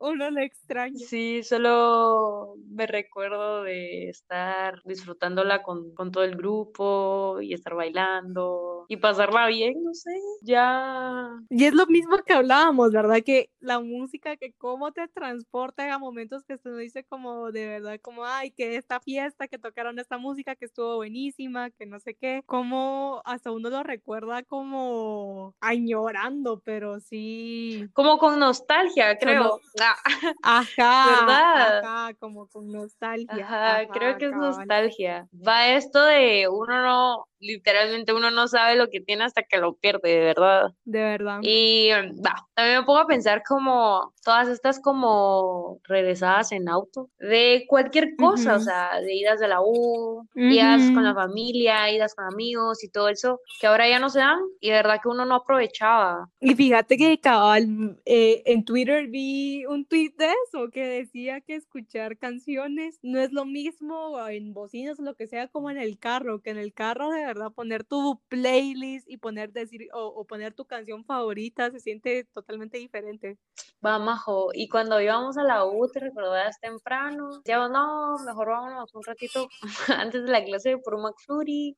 Uno 0.00 0.30
lo 0.30 0.40
extraña. 0.40 0.98
Sí, 0.98 1.42
solo 1.42 2.54
me 2.70 2.86
recuerdo 2.86 3.62
de 3.62 4.08
estar 4.08 4.80
disfrutándola 4.84 5.62
con, 5.62 5.94
con 5.94 6.10
todo 6.10 6.24
el 6.24 6.36
grupo 6.36 7.40
y 7.40 7.54
estar 7.54 7.74
bailando 7.74 8.86
y 8.88 8.96
pasarla 8.96 9.46
bien, 9.48 9.82
no 9.82 9.92
sé, 9.92 10.10
ya. 10.42 11.28
Y 11.50 11.64
es 11.64 11.74
lo 11.74 11.86
mismo 11.86 12.16
que 12.26 12.32
hablábamos, 12.32 12.92
¿verdad? 12.92 13.18
Que 13.24 13.50
la 13.60 13.80
música, 13.80 14.36
que 14.36 14.52
cómo 14.54 14.92
te 14.92 15.06
transporta 15.08 15.92
a 15.92 15.98
momentos 15.98 16.42
que 16.44 16.56
se 16.56 16.68
nos 16.68 16.78
dice 16.78 17.04
como 17.04 17.52
de 17.52 17.66
verdad, 17.66 17.98
como, 18.00 18.24
ay, 18.24 18.50
que 18.50 18.76
esta 18.76 19.00
fiesta, 19.00 19.48
que 19.48 19.58
tocaron 19.58 19.98
esta 19.98 20.18
música 20.18 20.56
que 20.56 20.64
estuvo 20.64 20.96
buenísima, 20.96 21.70
que 21.70 21.86
no 21.86 22.00
sé 22.00 22.14
qué, 22.14 22.42
como 22.46 23.20
hasta 23.24 23.50
uno 23.50 23.68
lo 23.70 23.82
recuerda 23.82 24.42
como 24.42 25.54
añorando, 25.60 26.60
pero 26.64 27.00
sí. 27.00 27.88
Como 27.92 28.18
con 28.18 28.38
nostalgia, 28.38 29.18
creo. 29.18 29.60
Ajá. 30.42 31.20
¿Verdad? 31.20 31.78
Ajá, 31.78 32.14
como 32.14 32.48
con 32.48 32.68
nostalgia 32.68 33.44
Ajá, 33.44 33.88
creo 33.92 34.18
que 34.18 34.26
es 34.26 34.32
nostalgia. 34.32 35.28
Va 35.46 35.68
esto 35.68 36.04
de 36.04 36.48
uno 36.48 36.82
no, 36.82 37.26
literalmente 37.40 38.12
uno 38.12 38.30
no 38.30 38.48
sabe 38.48 38.76
lo 38.76 38.88
que 38.88 39.00
tiene 39.00 39.24
hasta 39.24 39.42
que 39.42 39.58
lo 39.58 39.74
pierde, 39.74 40.10
de 40.10 40.20
verdad. 40.20 40.70
De 40.84 41.00
verdad. 41.00 41.38
Y 41.42 41.90
va, 41.90 42.46
también 42.54 42.80
me 42.80 42.84
pongo 42.84 43.00
a 43.00 43.06
pensar 43.06 43.42
como 43.46 44.12
todas 44.22 44.48
estas 44.48 44.80
como 44.80 45.78
regresadas 45.84 46.52
en 46.52 46.68
auto, 46.68 47.08
de 47.18 47.64
cualquier 47.68 48.14
cosa, 48.16 48.56
o 48.56 48.60
sea, 48.60 49.00
de 49.00 49.14
idas 49.14 49.40
de 49.40 49.48
la 49.48 49.60
U, 49.62 50.26
idas 50.34 50.90
con 50.92 51.04
la 51.04 51.14
familia, 51.14 51.90
idas 51.90 52.14
con 52.14 52.26
amigos 52.26 52.84
y 52.84 52.90
todo 52.90 53.08
eso, 53.08 53.40
que 53.60 53.66
ahora 53.66 53.88
ya 53.88 53.98
no 53.98 54.10
se 54.10 54.18
dan 54.18 54.38
y 54.60 54.68
de 54.68 54.74
verdad 54.74 55.00
que 55.02 55.08
uno 55.08 55.24
no 55.24 55.36
aprovechaba. 55.36 56.28
Y 56.40 56.54
fíjate 56.54 56.96
que 56.96 57.18
cabal, 57.20 57.98
eh, 58.04 58.42
en 58.44 58.64
Twitter 58.64 59.06
vi 59.08 59.64
un 59.66 59.77
tweet 59.86 60.14
de 60.16 60.32
eso 60.46 60.70
que 60.70 60.86
decía 60.86 61.40
que 61.40 61.54
escuchar 61.54 62.18
canciones 62.18 62.98
no 63.02 63.20
es 63.20 63.32
lo 63.32 63.44
mismo 63.44 64.18
en 64.28 64.52
bocinas 64.52 64.98
o 64.98 65.02
lo 65.02 65.14
que 65.14 65.26
sea 65.26 65.48
como 65.48 65.70
en 65.70 65.78
el 65.78 65.98
carro, 65.98 66.40
que 66.40 66.50
en 66.50 66.58
el 66.58 66.72
carro 66.72 67.10
de 67.10 67.24
verdad 67.24 67.52
poner 67.52 67.84
tu 67.84 68.20
playlist 68.28 69.08
y 69.08 69.16
poner 69.16 69.52
decir 69.52 69.88
o, 69.92 70.24
poner 70.24 70.54
tu 70.54 70.64
canción 70.64 71.04
favorita 71.04 71.70
se 71.70 71.80
siente 71.80 72.24
totalmente 72.32 72.78
diferente. 72.78 73.38
Va, 73.84 73.98
Majo, 73.98 74.50
y 74.52 74.68
cuando 74.68 75.00
íbamos 75.00 75.36
a 75.38 75.44
la 75.44 75.64
U, 75.64 75.88
¿te 75.88 76.00
recordabas 76.00 76.58
temprano? 76.60 77.38
Decíamos, 77.38 77.70
no, 77.70 78.18
mejor 78.24 78.48
vámonos 78.48 78.94
un 78.94 79.02
ratito 79.04 79.48
antes 79.96 80.24
de 80.24 80.30
la 80.30 80.44
clase 80.44 80.78
por 80.78 80.94
un 80.94 81.02
McFlurry, 81.02 81.76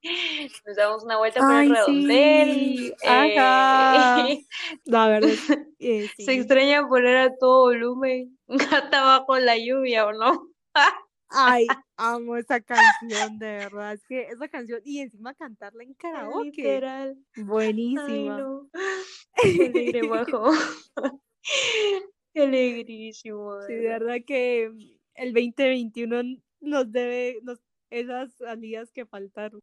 nos 0.66 0.76
damos 0.76 1.04
una 1.04 1.18
vuelta 1.18 1.40
por 1.40 1.54
el 1.54 1.70
redondel. 1.70 2.94
Eh, 3.02 4.46
la 4.84 5.08
verdad. 5.08 5.30
Eh, 5.78 6.08
se 6.18 6.34
extraña 6.34 6.86
poner 6.88 7.16
a 7.16 7.36
todo 7.36 7.62
volumen, 7.62 7.89
gata 8.48 9.02
bajo 9.04 9.38
la 9.38 9.56
lluvia, 9.56 10.06
¿o 10.06 10.12
no? 10.12 10.48
Ay, 11.28 11.66
amo 11.96 12.36
esa 12.36 12.60
canción, 12.60 13.38
de 13.38 13.46
verdad. 13.46 13.92
Es 13.94 14.04
que 14.06 14.22
esa 14.22 14.48
canción, 14.48 14.80
y 14.84 15.00
encima 15.00 15.34
cantarla 15.34 15.84
en 15.84 15.94
karaoke. 15.94 16.50
Literal. 16.50 17.16
Buenísima. 17.36 18.62
Qué 19.42 19.66
alegre, 19.66 20.08
bajo. 20.08 20.50
Qué 22.34 22.42
alegrísimo. 22.42 23.62
Sí, 23.66 23.74
de 23.74 23.88
verdad 23.88 24.16
que 24.26 24.72
el 25.14 25.32
2021 25.32 26.22
nos 26.60 26.92
debe 26.92 27.38
nos, 27.42 27.60
esas 27.90 28.32
salidas 28.34 28.90
que 28.92 29.06
faltaron. 29.06 29.60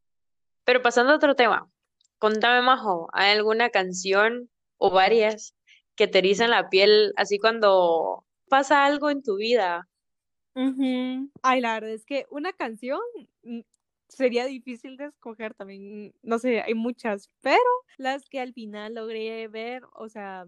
Pero 0.63 0.81
pasando 0.81 1.13
a 1.13 1.15
otro 1.15 1.36
tema, 1.36 1.69
contame, 2.17 2.62
Majo, 2.62 3.10
¿hay 3.13 3.31
alguna 3.31 3.69
canción 3.69 4.50
o 4.77 4.91
varias 4.91 5.55
que 5.98 6.08
te 6.08 6.20
erizan 6.20 6.51
la 6.51 6.70
piel 6.70 7.12
así 7.18 7.39
cuando 7.39 8.24
pasa 8.48 8.86
algo 8.86 9.10
en 9.10 9.22
tu 9.24 9.36
vida? 9.36 9.89
Ay, 11.42 11.60
la 11.62 11.74
verdad 11.74 11.92
es 11.92 12.06
que 12.06 12.25
una 12.30 12.54
canción 12.54 13.01
mm, 13.44 13.60
sería 14.08 14.46
difícil 14.46 14.96
de 14.96 15.06
escoger 15.06 15.54
también, 15.54 16.13
no 16.22 16.39
sé, 16.39 16.62
hay 16.62 16.74
muchas, 16.74 17.30
pero 17.42 17.60
las 17.98 18.30
que 18.30 18.39
al 18.39 18.54
final 18.54 18.94
logré 18.94 19.48
ver, 19.50 19.84
o 19.94 20.08
sea, 20.08 20.48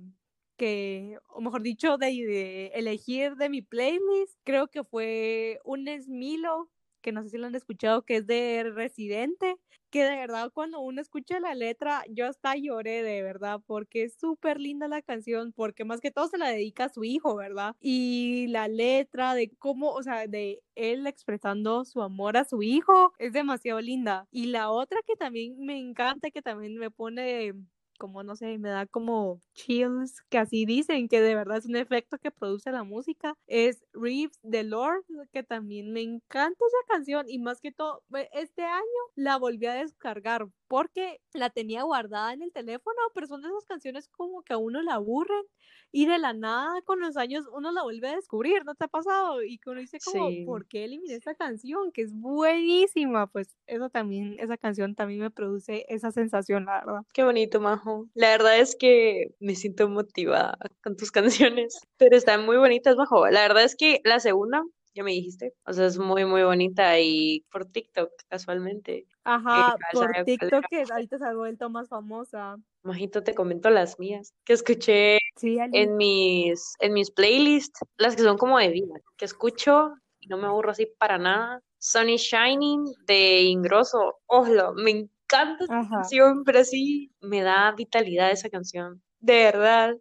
que, 0.57 1.17
o 1.27 1.41
mejor 1.41 1.61
dicho, 1.63 1.97
de, 1.97 2.67
elegir 2.75 3.35
de 3.35 3.49
mi 3.49 3.61
playlist, 3.61 4.37
creo 4.43 4.67
que 4.67 4.83
fue 4.83 5.59
un 5.63 5.87
Esmilo, 5.87 6.69
que 7.01 7.11
no 7.11 7.23
sé 7.23 7.29
si 7.29 7.37
lo 7.37 7.47
han 7.47 7.55
escuchado, 7.55 8.03
que 8.03 8.17
es 8.17 8.27
de 8.27 8.69
Residente, 8.73 9.55
que 9.89 10.03
de 10.03 10.15
verdad 10.15 10.51
cuando 10.53 10.79
uno 10.79 11.01
escucha 11.01 11.39
la 11.39 11.55
letra, 11.55 12.03
yo 12.09 12.27
hasta 12.27 12.55
lloré 12.55 13.01
de 13.03 13.23
verdad, 13.23 13.59
porque 13.65 14.03
es 14.03 14.15
súper 14.19 14.59
linda 14.59 14.87
la 14.87 15.01
canción, 15.01 15.51
porque 15.53 15.85
más 15.85 15.99
que 16.01 16.11
todo 16.11 16.27
se 16.27 16.37
la 16.37 16.49
dedica 16.49 16.85
a 16.85 16.89
su 16.89 17.03
hijo, 17.03 17.35
¿verdad? 17.35 17.75
Y 17.79 18.47
la 18.49 18.67
letra 18.67 19.33
de 19.35 19.49
cómo, 19.57 19.91
o 19.91 20.03
sea, 20.03 20.27
de 20.27 20.61
él 20.75 21.07
expresando 21.07 21.85
su 21.85 22.01
amor 22.01 22.37
a 22.37 22.45
su 22.45 22.61
hijo, 22.63 23.13
es 23.17 23.33
demasiado 23.33 23.81
linda. 23.81 24.27
Y 24.31 24.47
la 24.47 24.69
otra 24.71 24.99
que 25.05 25.15
también 25.15 25.55
me 25.59 25.79
encanta, 25.79 26.31
que 26.31 26.41
también 26.41 26.77
me 26.77 26.91
pone 26.91 27.53
como 27.99 28.23
no 28.23 28.35
sé, 28.35 28.57
me 28.59 28.69
da 28.69 28.87
como 28.87 29.41
chills, 29.53 30.23
que 30.29 30.39
así 30.39 30.65
dicen 30.65 31.07
que 31.09 31.21
de 31.21 31.35
verdad 31.35 31.57
es 31.59 31.67
un 31.67 31.75
efecto 31.75 32.17
que 32.19 32.31
produce 32.31 32.71
la 32.71 32.83
música, 32.83 33.35
es 33.47 33.83
Reeves 33.93 34.39
the 34.49 34.63
Lord, 34.63 35.03
que 35.33 35.43
también 35.43 35.93
me 35.93 36.01
encanta 36.01 36.65
esa 36.65 36.93
canción 36.95 37.27
y 37.29 37.39
más 37.39 37.61
que 37.61 37.71
todo, 37.71 38.03
este 38.33 38.63
año 38.63 38.83
la 39.15 39.37
volví 39.37 39.67
a 39.67 39.75
descargar 39.75 40.47
porque 40.69 41.19
la 41.33 41.49
tenía 41.49 41.81
guardada 41.81 42.31
en 42.31 42.43
el 42.43 42.53
teléfono, 42.53 42.95
pero 43.13 43.27
son 43.27 43.41
de 43.41 43.49
esas 43.49 43.65
canciones 43.65 44.07
como 44.07 44.43
que 44.43 44.53
a 44.53 44.57
uno 44.57 44.81
la 44.81 44.93
aburren 44.93 45.43
y 45.91 46.05
de 46.05 46.19
la 46.19 46.33
nada 46.33 46.81
con 46.83 46.99
los 46.99 47.17
años 47.17 47.45
uno 47.51 47.71
la 47.71 47.81
vuelve 47.81 48.07
a 48.07 48.15
descubrir, 48.15 48.63
¿no 48.63 48.75
te 48.75 48.85
ha 48.85 48.87
pasado? 48.87 49.43
Y 49.43 49.59
uno 49.65 49.79
dice 49.79 49.97
como, 50.05 50.29
¿por 50.45 50.67
qué 50.67 50.85
eliminé 50.85 51.15
esta 51.15 51.33
canción? 51.33 51.91
Que 51.91 52.03
es 52.03 52.13
buenísima, 52.13 53.25
pues 53.25 53.57
eso 53.65 53.89
también, 53.89 54.35
esa 54.39 54.57
canción 54.57 54.93
también 54.93 55.21
me 55.21 55.31
produce 55.31 55.85
esa 55.89 56.11
sensación, 56.11 56.65
la 56.65 56.85
verdad. 56.85 57.01
Qué 57.13 57.23
bonito, 57.23 57.59
Majo. 57.59 58.07
La 58.13 58.29
verdad 58.29 58.59
es 58.59 58.75
que 58.75 59.33
me 59.39 59.55
siento 59.55 59.89
motivada 59.89 60.55
con 60.83 60.95
tus 60.95 61.11
canciones, 61.57 61.79
pero 61.97 62.15
están 62.15 62.45
muy 62.45 62.57
bonitas, 62.57 62.95
Majo. 62.95 63.27
La 63.27 63.41
verdad 63.41 63.63
es 63.63 63.75
que 63.75 64.01
la 64.03 64.19
segunda 64.19 64.63
ya 64.99 65.03
me 65.03 65.11
dijiste. 65.11 65.53
O 65.65 65.71
sea, 65.71 65.85
es 65.85 65.97
muy, 65.97 66.25
muy 66.25 66.43
bonita 66.43 66.99
y 66.99 67.45
por 67.51 67.65
TikTok, 67.65 68.11
casualmente. 68.27 69.05
Ajá, 69.23 69.75
Eh, 69.77 69.93
por 69.93 70.11
TikTok 70.25 70.65
que 70.69 70.83
ahorita 70.91 71.17
se 71.17 71.25
ha 71.25 71.33
vuelto 71.33 71.69
más 71.69 71.87
famosa. 71.87 72.57
Majito, 72.83 73.23
te 73.23 73.33
comento 73.33 73.69
las 73.69 73.97
mías, 73.97 74.33
que 74.43 74.53
escuché 74.53 75.19
Sí, 75.37 75.57
en 75.57 75.95
mis, 75.95 76.73
en 76.79 76.93
mis 76.93 77.11
playlists, 77.11 77.79
las 77.97 78.15
que 78.15 78.23
son 78.23 78.37
como 78.37 78.59
de 78.59 78.69
vida, 78.69 78.95
que 79.15 79.25
escucho 79.25 79.93
y 80.19 80.27
no 80.27 80.37
me 80.37 80.47
aburro 80.47 80.71
así 80.71 80.85
para 80.97 81.17
nada. 81.17 81.61
Sunny 81.77 82.17
Shining 82.17 82.83
de 83.05 83.43
Ingrosso. 83.43 84.15
Ojo, 84.25 84.73
me 84.75 84.91
encanta 84.91 85.63
esa 85.63 85.79
Ajá. 85.79 85.89
canción, 85.95 86.43
pero 86.43 86.63
sí 86.65 87.09
me 87.21 87.41
da 87.41 87.71
vitalidad 87.71 88.31
esa 88.31 88.49
canción. 88.49 89.01
De 89.21 89.43
verdad. 89.43 89.95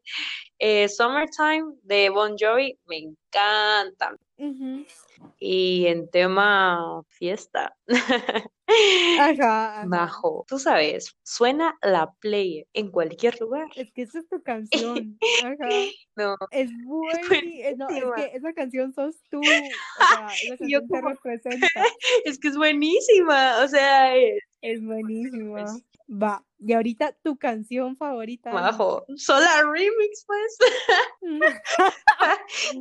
Eh, 0.59 0.89
Summertime 0.89 1.75
de 1.83 2.11
Bon 2.11 2.35
Jovi, 2.37 2.77
me 2.87 2.99
encanta. 2.99 4.17
Y 5.39 5.87
en 5.87 6.09
tema 6.11 7.03
fiesta, 7.09 7.77
Ajá, 9.19 9.81
ajá. 9.81 9.85
bajo, 9.87 10.45
tú 10.49 10.59
sabes, 10.59 11.17
suena 11.23 11.79
la 11.83 12.13
play 12.21 12.67
en 12.75 12.91
cualquier 12.91 13.41
lugar. 13.41 13.67
Es 13.77 13.91
que 13.93 14.03
esa 14.03 14.19
es 14.19 14.29
tu 14.29 14.43
canción. 14.43 15.19
Ajá. 15.45 15.69
No, 16.17 16.37
Es 16.51 16.71
eh, 16.71 17.75
No, 17.77 17.89
es 17.89 17.95
buenísima. 18.03 18.15
que 18.17 18.25
esa 18.37 18.53
canción 18.53 18.93
sos 18.93 19.17
tú. 19.31 19.41
O 19.41 19.43
sea, 19.45 20.29
esa 20.53 20.57
yo 20.69 20.81
canción 20.81 20.89
te 20.89 21.01
como- 21.01 21.09
representa. 21.11 21.67
es 22.25 22.39
que 22.39 22.49
es 22.49 22.57
buenísima, 22.57 23.63
o 23.65 23.69
sea, 23.69 24.17
eh, 24.17 24.39
Es 24.61 24.83
buenísima. 24.85 25.63
Pues- 25.63 25.83
Va. 26.11 26.43
Y 26.59 26.73
ahorita 26.73 27.15
tu 27.23 27.37
canción 27.37 27.95
favorita. 27.97 28.51
Bajo, 28.51 29.05
Solar 29.17 29.67
Remix, 29.71 30.25
pues, 30.27 30.59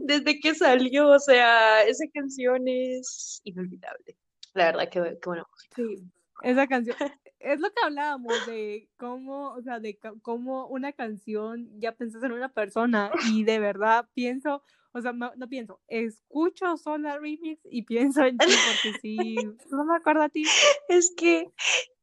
desde 0.05 0.39
que 0.39 0.55
salió, 0.55 1.09
o 1.09 1.19
sea, 1.19 1.83
esa 1.83 2.05
canción 2.13 2.63
es 2.67 3.41
inolvidable. 3.43 4.17
La 4.57 4.71
verdad, 4.71 4.89
que 4.89 5.19
bueno. 5.23 5.47
Sí, 5.75 6.03
esa 6.43 6.67
canción. 6.67 6.97
Es 7.39 7.59
lo 7.59 7.69
que 7.69 7.83
hablábamos 7.83 8.33
de 8.47 8.89
cómo, 8.97 9.53
o 9.53 9.61
sea, 9.61 9.79
de 9.79 9.99
cómo 10.23 10.65
una 10.69 10.91
canción 10.91 11.69
ya 11.79 11.91
pensás 11.91 12.23
en 12.23 12.31
una 12.31 12.49
persona 12.49 13.11
y 13.31 13.43
de 13.43 13.59
verdad 13.59 14.09
pienso, 14.15 14.63
o 14.91 15.01
sea, 15.01 15.13
no, 15.13 15.31
no 15.35 15.47
pienso, 15.47 15.79
escucho 15.87 16.75
Solar 16.77 17.21
Remix 17.21 17.61
y 17.69 17.83
pienso 17.83 18.23
en 18.23 18.39
ti 18.39 18.47
porque 18.47 18.99
sí, 19.03 19.35
no 19.69 19.85
me 19.85 19.97
acuerdo 19.97 20.23
a 20.23 20.29
ti. 20.29 20.45
Es 20.89 21.13
que, 21.15 21.45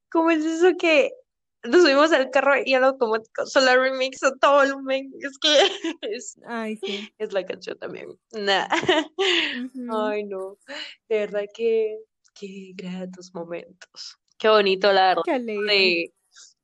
¿cómo 0.08 0.30
es 0.30 0.44
eso 0.44 0.76
que 0.78 1.12
nos 1.64 1.82
subimos 1.82 2.12
al 2.12 2.30
carro 2.30 2.52
y 2.64 2.74
al 2.74 2.84
automático 2.84 3.44
Solar 3.46 3.80
Remix 3.80 4.22
a 4.22 4.32
todo 4.36 4.58
volumen? 4.58 5.12
Es 5.20 5.36
que 5.38 5.48
es, 6.02 6.38
Ay, 6.46 6.76
sí. 6.76 7.12
es 7.18 7.32
la 7.32 7.44
canción 7.44 7.76
también. 7.78 8.08
Nah. 8.32 8.68
Ay, 9.90 10.24
no. 10.24 10.58
De 11.08 11.18
verdad 11.18 11.44
que, 11.52 11.98
qué 12.34 12.72
gratos 12.74 13.34
momentos. 13.34 14.18
Qué 14.38 14.48
bonito, 14.48 14.92
la 14.92 15.08
verdad. 15.08 15.22
Qué 15.24 15.38
de, 15.40 16.12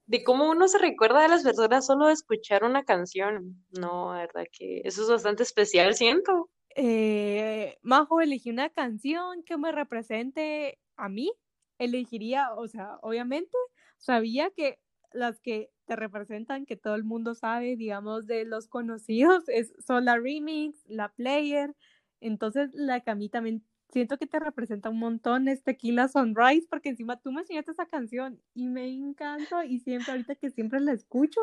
de 0.07 0.25
cómo 0.25 0.51
uno 0.51 0.69
se 0.69 0.79
recuerda 0.79 1.23
de 1.23 1.29
las 1.29 1.43
personas 1.43 1.87
solo 1.87 2.07
de 2.07 2.15
escuchar 2.15 2.65
una 2.65 2.85
canción. 2.85 3.65
No, 3.71 4.13
la 4.13 4.21
verdad 4.21 4.45
que 4.53 4.83
eso 4.85 5.03
es 5.03 5.09
bastante 5.09 5.45
especial, 5.45 5.95
siento. 5.95 6.51
Eh, 6.77 7.77
Majo, 7.83 8.21
elegí 8.21 8.51
una 8.51 8.71
canción 8.71 9.43
que 9.45 9.57
me 9.57 9.73
represente 9.73 10.79
a 10.97 11.09
mí. 11.09 11.33
Elegiría, 11.79 12.53
o 12.55 12.69
sea, 12.69 12.99
obviamente, 13.03 13.57
sabía 13.99 14.51
que 14.51 14.79
las 15.13 15.41
que 15.41 15.71
te 15.87 15.97
representan, 15.97 16.67
que 16.67 16.77
todo 16.77 16.95
el 16.95 17.05
mundo 17.05 17.35
sabe, 17.35 17.77
digamos, 17.77 18.27
de 18.27 18.45
los 18.45 18.69
conocidos, 18.69 19.49
es 19.49 19.73
Solar 19.85 20.23
Remix, 20.23 20.85
La 20.87 21.13
Player. 21.13 21.75
Entonces, 22.21 22.71
la 22.75 23.01
que 23.01 23.11
a 23.11 23.15
mí 23.15 23.29
también 23.29 23.65
siento 23.93 24.19
que 24.19 24.27
te 24.27 24.39
representa 24.41 24.91
un 24.91 24.99
montón 24.99 25.49
es 25.49 25.63
Tequila 25.63 26.09
Sunrise, 26.09 26.67
porque 26.69 26.89
encima 26.91 27.21
tú 27.21 27.33
me 27.33 27.41
enseñaste 27.43 27.73
esa 27.73 27.87
canción 27.87 28.41
y 28.55 28.67
me 28.67 28.89
encanta 28.89 29.65
y 29.67 29.81
siempre, 29.81 30.13
ahorita 30.13 30.35
que 30.37 30.51
siempre 30.51 30.81
la 30.81 30.93
escucho, 30.93 31.41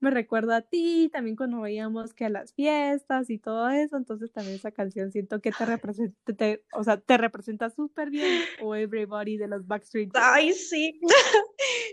me 0.00 0.10
recuerda 0.10 0.56
a 0.56 0.62
ti, 0.62 1.10
también 1.12 1.36
cuando 1.36 1.60
veíamos 1.60 2.14
que 2.14 2.24
a 2.24 2.30
las 2.30 2.54
fiestas 2.54 3.28
y 3.28 3.38
todo 3.38 3.68
eso, 3.68 3.98
entonces 3.98 4.32
también 4.32 4.56
esa 4.56 4.70
canción 4.70 5.12
siento 5.12 5.42
que 5.42 5.52
te 5.52 5.66
representa, 5.66 6.32
te- 6.34 6.64
o 6.72 6.82
sea, 6.84 6.98
te 6.98 7.18
representa 7.18 7.68
súper 7.68 8.08
bien, 8.08 8.40
o 8.62 8.74
Everybody 8.74 9.36
de 9.36 9.48
los 9.48 9.66
Backstreet 9.66 10.10
Boys. 10.10 10.24
Ay, 10.24 10.52
sí. 10.54 10.98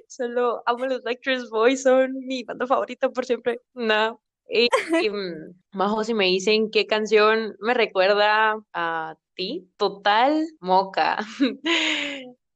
Solo 0.07 0.63
amo 0.65 0.85
los 0.85 1.03
Backstreet 1.03 1.49
Boys, 1.49 1.83
son 1.83 2.13
mi 2.25 2.43
banda 2.43 2.65
favorita 2.65 3.09
por 3.09 3.25
siempre. 3.25 3.59
No. 3.73 4.21
Y, 4.49 4.67
y, 5.01 5.09
mm, 5.09 5.53
Majo, 5.73 6.03
si 6.03 6.13
me 6.13 6.25
dicen 6.25 6.71
qué 6.71 6.87
canción 6.87 7.55
me 7.59 7.73
recuerda 7.73 8.55
a 8.73 9.15
ti, 9.35 9.69
total 9.77 10.47
moca. 10.59 11.17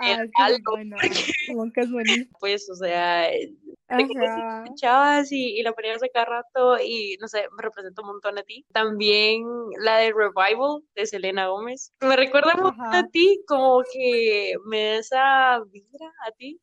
Ah, 0.00 0.04
que 0.04 0.22
es 0.22 0.30
algo, 0.34 0.72
buena, 0.72 0.96
Wonka 1.48 1.80
es 1.82 1.90
buenísima. 1.90 2.38
Pues, 2.38 2.70
o 2.70 2.76
sea, 2.76 3.28
de 3.28 4.06
que 4.06 4.64
escuchabas 4.64 5.32
y, 5.32 5.58
y 5.58 5.62
la 5.62 5.72
ponías 5.72 6.02
a 6.02 6.08
cada 6.08 6.26
rato 6.26 6.78
y 6.80 7.16
no 7.20 7.26
sé, 7.26 7.46
me 7.56 7.62
representa 7.62 8.02
un 8.02 8.08
montón 8.08 8.38
a 8.38 8.42
ti. 8.42 8.64
También 8.72 9.42
la 9.80 9.96
de 9.96 10.12
Revival 10.12 10.82
de 10.94 11.06
Selena 11.06 11.48
Gómez. 11.48 11.92
Me 12.00 12.16
recuerda 12.16 12.54
mucho 12.54 12.76
a 12.78 13.08
ti, 13.08 13.42
como 13.46 13.82
que 13.92 14.54
me 14.66 14.84
da 14.84 14.96
esa 14.98 15.64
vibra 15.70 16.12
a 16.26 16.30
ti. 16.32 16.60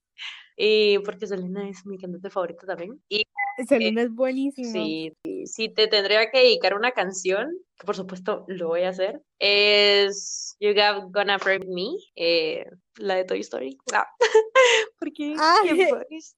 Y 0.58 1.00
porque 1.00 1.28
Selena 1.28 1.68
es 1.68 1.86
mi 1.86 1.98
cantante 1.98 2.30
favorita 2.30 2.66
también. 2.66 3.02
Y 3.10 3.28
Selena 3.68 4.04
es 4.04 4.12
buenísima. 4.12 4.72
si, 4.72 5.14
si 5.46 5.70
te 5.70 5.88
tendría 5.88 6.30
que 6.32 6.40
dedicar 6.40 6.76
una 6.76 6.92
canción, 6.92 7.58
que 7.78 7.86
por 7.86 7.96
supuesto 7.96 8.46
lo 8.48 8.68
voy 8.68 8.82
a 8.82 8.90
hacer, 8.90 9.22
es 9.40 10.56
You 10.60 10.74
Got 10.74 11.12
Gonna 11.12 11.38
Break 11.38 11.66
Me, 11.68 11.98
eh, 12.16 12.66
la 12.98 13.16
de 13.16 13.26
Toy 13.26 13.42
Story. 13.42 13.78
Ah, 13.94 14.08
porque. 15.00 15.36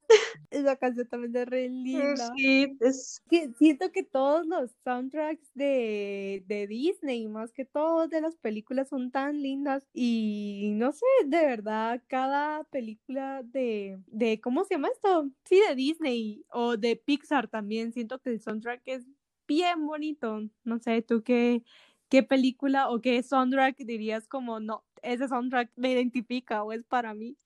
Esa 0.49 0.75
canción 0.77 1.07
también 1.07 1.35
es 1.35 1.47
re 1.47 1.69
linda. 1.69 2.33
Sí, 2.35 2.75
es 2.79 3.21
que 3.29 3.51
siento 3.57 3.91
que 3.91 4.03
todos 4.03 4.45
los 4.47 4.71
soundtracks 4.83 5.49
de, 5.53 6.43
de 6.47 6.67
Disney, 6.67 7.27
más 7.27 7.51
que 7.51 7.65
todos 7.65 8.09
de 8.09 8.21
las 8.21 8.35
películas, 8.37 8.89
son 8.89 9.11
tan 9.11 9.41
lindas 9.41 9.87
y 9.93 10.71
no 10.73 10.91
sé, 10.91 11.05
de 11.25 11.45
verdad, 11.45 12.01
cada 12.07 12.63
película 12.65 13.43
de, 13.43 13.99
de 14.07 14.41
¿cómo 14.41 14.63
se 14.63 14.75
llama 14.75 14.89
esto? 14.89 15.29
Sí, 15.45 15.61
de 15.67 15.75
Disney 15.75 16.43
o 16.49 16.77
de 16.77 16.95
Pixar 16.95 17.47
también, 17.47 17.93
siento 17.93 18.19
que 18.19 18.31
el 18.31 18.41
soundtrack 18.41 18.81
es 18.85 19.05
bien 19.47 19.85
bonito. 19.85 20.41
No 20.63 20.79
sé, 20.79 21.01
tú 21.01 21.23
qué, 21.23 21.63
qué 22.09 22.23
película 22.23 22.89
o 22.89 23.01
qué 23.01 23.21
soundtrack 23.23 23.77
dirías 23.77 24.27
como, 24.27 24.59
no, 24.59 24.83
ese 25.01 25.27
soundtrack 25.27 25.71
me 25.75 25.91
identifica 25.91 26.63
o 26.63 26.71
es 26.71 26.83
para 26.83 27.13
mí. 27.13 27.37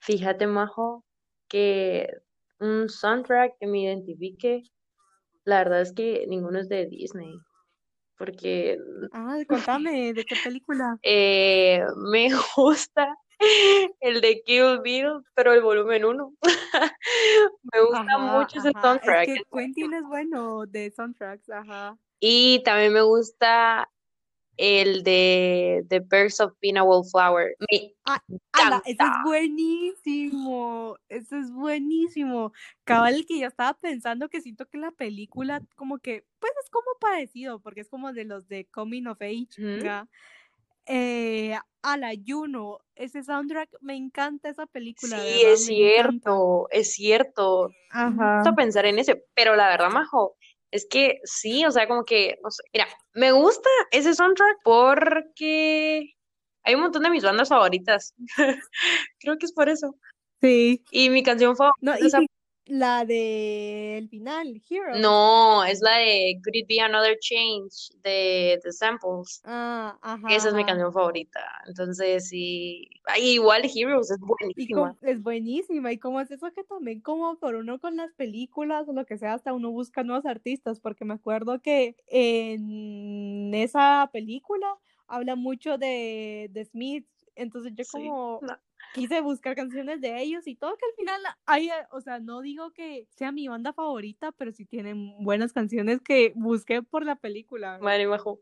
Fíjate, 0.00 0.46
Majo, 0.46 1.04
que 1.48 2.08
un 2.60 2.88
soundtrack 2.88 3.58
que 3.58 3.66
me 3.66 3.82
identifique, 3.82 4.62
la 5.44 5.58
verdad 5.58 5.80
es 5.82 5.92
que 5.92 6.26
ninguno 6.28 6.58
es 6.60 6.68
de 6.68 6.86
Disney, 6.86 7.34
porque 8.18 8.78
Ah, 9.12 9.38
contame, 9.48 10.12
¿de 10.14 10.24
qué 10.24 10.36
película? 10.36 10.98
eh, 11.02 11.82
me 11.96 12.28
gusta 12.56 13.16
el 14.00 14.20
de 14.20 14.42
Kill 14.42 14.80
Bill, 14.82 15.22
pero 15.34 15.52
el 15.52 15.62
volumen 15.62 16.04
1. 16.04 16.32
Me 17.72 17.80
gusta 17.80 18.00
Ajá, 18.00 18.38
mucho 18.38 18.58
ese 18.58 18.72
soundtrack. 18.80 19.28
Es 19.28 19.38
que 19.38 19.44
Quentin 19.52 19.94
es 19.94 20.04
bueno 20.04 20.66
de 20.66 20.90
soundtracks, 20.90 21.48
ajá. 21.50 21.98
Y 22.20 22.62
también 22.64 22.92
me 22.92 23.02
gusta 23.02 23.90
el 24.56 25.02
de 25.02 25.84
The 25.88 26.00
Birds 26.00 26.40
of 26.40 26.52
Pina 26.60 26.84
Wallflower. 26.84 27.56
Me 27.70 27.94
¡Hala! 28.52 28.82
Ese 28.84 29.02
es 29.02 29.10
buenísimo. 29.24 30.96
Ese 31.08 31.40
es 31.40 31.50
buenísimo. 31.50 32.52
Cabal, 32.84 33.24
que 33.26 33.40
yo 33.40 33.48
estaba 33.48 33.74
pensando 33.74 34.28
que 34.28 34.40
siento 34.40 34.66
que 34.66 34.78
la 34.78 34.92
película, 34.92 35.60
como 35.74 35.98
que, 35.98 36.24
pues 36.38 36.52
es 36.62 36.70
como 36.70 36.86
parecido, 37.00 37.60
porque 37.60 37.80
es 37.80 37.88
como 37.88 38.12
de 38.12 38.24
los 38.24 38.46
de 38.48 38.66
Coming 38.66 39.06
of 39.08 39.20
Age. 39.20 40.06
Eh, 40.86 41.56
a 41.82 41.96
la 41.96 42.12
Juno, 42.26 42.78
ese 42.94 43.22
soundtrack, 43.22 43.68
me 43.80 43.94
encanta 43.94 44.48
esa 44.48 44.66
película, 44.66 45.18
Sí, 45.18 45.22
verdad, 45.22 45.52
es 45.52 45.68
me 45.68 45.74
encanta. 45.76 46.10
cierto, 46.12 46.68
es 46.70 46.92
cierto. 46.92 47.70
Ajá. 47.90 48.36
gusta 48.38 48.54
pensar 48.54 48.86
en 48.86 48.98
ese, 48.98 49.24
pero 49.34 49.54
la 49.56 49.68
verdad, 49.68 49.90
Majo, 49.90 50.36
es 50.70 50.86
que 50.88 51.20
sí, 51.24 51.64
o 51.66 51.70
sea, 51.70 51.86
como 51.86 52.04
que, 52.04 52.38
no 52.42 52.50
sé, 52.50 52.62
mira, 52.72 52.86
me 53.12 53.32
gusta 53.32 53.68
ese 53.92 54.14
soundtrack 54.14 54.58
porque 54.64 56.14
hay 56.64 56.74
un 56.74 56.80
montón 56.80 57.02
de 57.02 57.10
mis 57.10 57.22
bandas 57.22 57.48
favoritas. 57.50 58.14
Creo 59.20 59.38
que 59.38 59.46
es 59.46 59.52
por 59.52 59.68
eso. 59.68 59.94
Sí. 60.40 60.82
Y 60.90 61.10
mi 61.10 61.22
canción 61.22 61.56
favorita 61.56 61.78
No, 61.80 61.98
y 61.98 62.10
la 62.66 63.04
de 63.04 63.98
el 63.98 64.08
final, 64.08 64.62
Hero. 64.68 64.98
No, 64.98 65.64
es 65.64 65.80
la 65.82 65.98
de 65.98 66.40
Could 66.42 66.54
It 66.54 66.66
Be 66.68 66.80
Another 66.80 67.18
Change 67.20 67.92
de 68.02 68.58
The 68.62 68.72
Samples. 68.72 69.42
Ah, 69.44 69.98
ajá. 70.00 70.28
Esa 70.30 70.48
es 70.48 70.54
mi 70.54 70.64
canción 70.64 70.92
favorita. 70.92 71.40
Entonces, 71.66 72.28
sí. 72.28 72.88
Ay, 73.04 73.32
igual 73.32 73.62
Heroes 73.64 74.10
es 74.10 74.18
buenísima. 74.18 74.96
es 75.02 75.22
buenísima. 75.22 75.92
Y 75.92 75.98
como 75.98 76.20
es 76.20 76.30
eso 76.30 76.50
que 76.52 76.64
también 76.64 77.00
como 77.00 77.38
por 77.38 77.54
uno 77.54 77.78
con 77.78 77.96
las 77.96 78.12
películas 78.14 78.88
o 78.88 78.92
lo 78.92 79.04
que 79.04 79.18
sea, 79.18 79.34
hasta 79.34 79.52
uno 79.52 79.70
busca 79.70 80.02
nuevos 80.02 80.26
artistas, 80.26 80.80
porque 80.80 81.04
me 81.04 81.14
acuerdo 81.14 81.60
que 81.60 81.96
en 82.06 83.52
esa 83.54 84.08
película 84.12 84.78
habla 85.06 85.36
mucho 85.36 85.76
de, 85.76 86.48
de 86.50 86.64
Smith, 86.64 87.06
entonces 87.36 87.72
yo 87.74 87.84
como 87.90 88.40
quise 88.94 89.20
buscar 89.20 89.56
canciones 89.56 90.00
de 90.00 90.22
ellos 90.22 90.46
y 90.46 90.54
todo 90.54 90.76
que 90.76 90.86
al 90.86 90.94
final 90.96 91.20
hay, 91.46 91.68
o 91.90 92.00
sea, 92.00 92.20
no 92.20 92.40
digo 92.40 92.72
que 92.72 93.06
sea 93.10 93.32
mi 93.32 93.48
banda 93.48 93.72
favorita, 93.72 94.32
pero 94.32 94.52
sí 94.52 94.64
tienen 94.64 95.16
buenas 95.22 95.52
canciones 95.52 96.00
que 96.00 96.32
busqué 96.36 96.82
por 96.82 97.04
la 97.04 97.16
película. 97.16 97.78
Madre 97.80 98.06
bajo. 98.06 98.40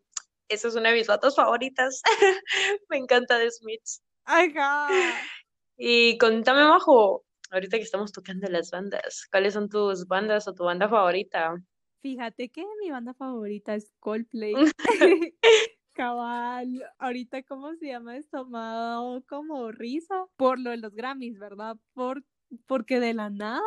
Esa 0.48 0.68
es 0.68 0.76
una 0.76 0.90
de 0.90 0.96
mis 0.96 1.06
fotos 1.06 1.34
favoritas. 1.34 2.02
Me 2.90 2.98
encanta 2.98 3.38
de 3.38 3.50
Smiths. 3.50 4.02
Ajá. 4.24 4.88
Y 5.84 6.16
contame, 6.18 6.62
Majo, 6.62 7.24
ahorita 7.50 7.78
que 7.78 7.82
estamos 7.82 8.12
tocando 8.12 8.46
las 8.48 8.70
bandas, 8.70 9.26
¿cuáles 9.32 9.54
son 9.54 9.68
tus 9.68 10.06
bandas 10.06 10.46
o 10.46 10.52
tu 10.52 10.62
banda 10.64 10.88
favorita? 10.88 11.56
Fíjate 12.02 12.50
que 12.50 12.64
mi 12.80 12.90
banda 12.90 13.14
favorita 13.14 13.74
es 13.74 13.90
Coldplay. 13.98 14.54
Cabal, 15.92 16.82
ahorita 16.98 17.42
cómo 17.42 17.74
se 17.74 17.86
llama 17.88 18.16
esto, 18.16 18.38
tomado 18.44 19.22
como 19.26 19.70
risa 19.72 20.26
por 20.36 20.58
lo 20.58 20.70
de 20.70 20.78
los 20.78 20.94
Grammys, 20.94 21.38
¿verdad? 21.38 21.76
Por, 21.92 22.24
porque 22.66 22.98
de 22.98 23.12
la 23.12 23.28
nada 23.28 23.60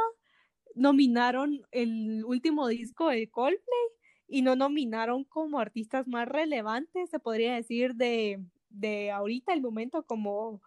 nominaron 0.75 1.61
el 1.71 2.23
último 2.25 2.67
disco 2.67 3.09
de 3.09 3.29
Coldplay 3.29 3.87
y 4.27 4.41
no 4.43 4.55
nominaron 4.55 5.23
como 5.25 5.59
artistas 5.59 6.07
más 6.07 6.27
relevantes, 6.27 7.09
se 7.11 7.19
podría 7.19 7.55
decir, 7.55 7.95
de, 7.95 8.43
de 8.69 9.11
ahorita 9.11 9.53
el 9.53 9.61
momento 9.61 10.05
como 10.05 10.61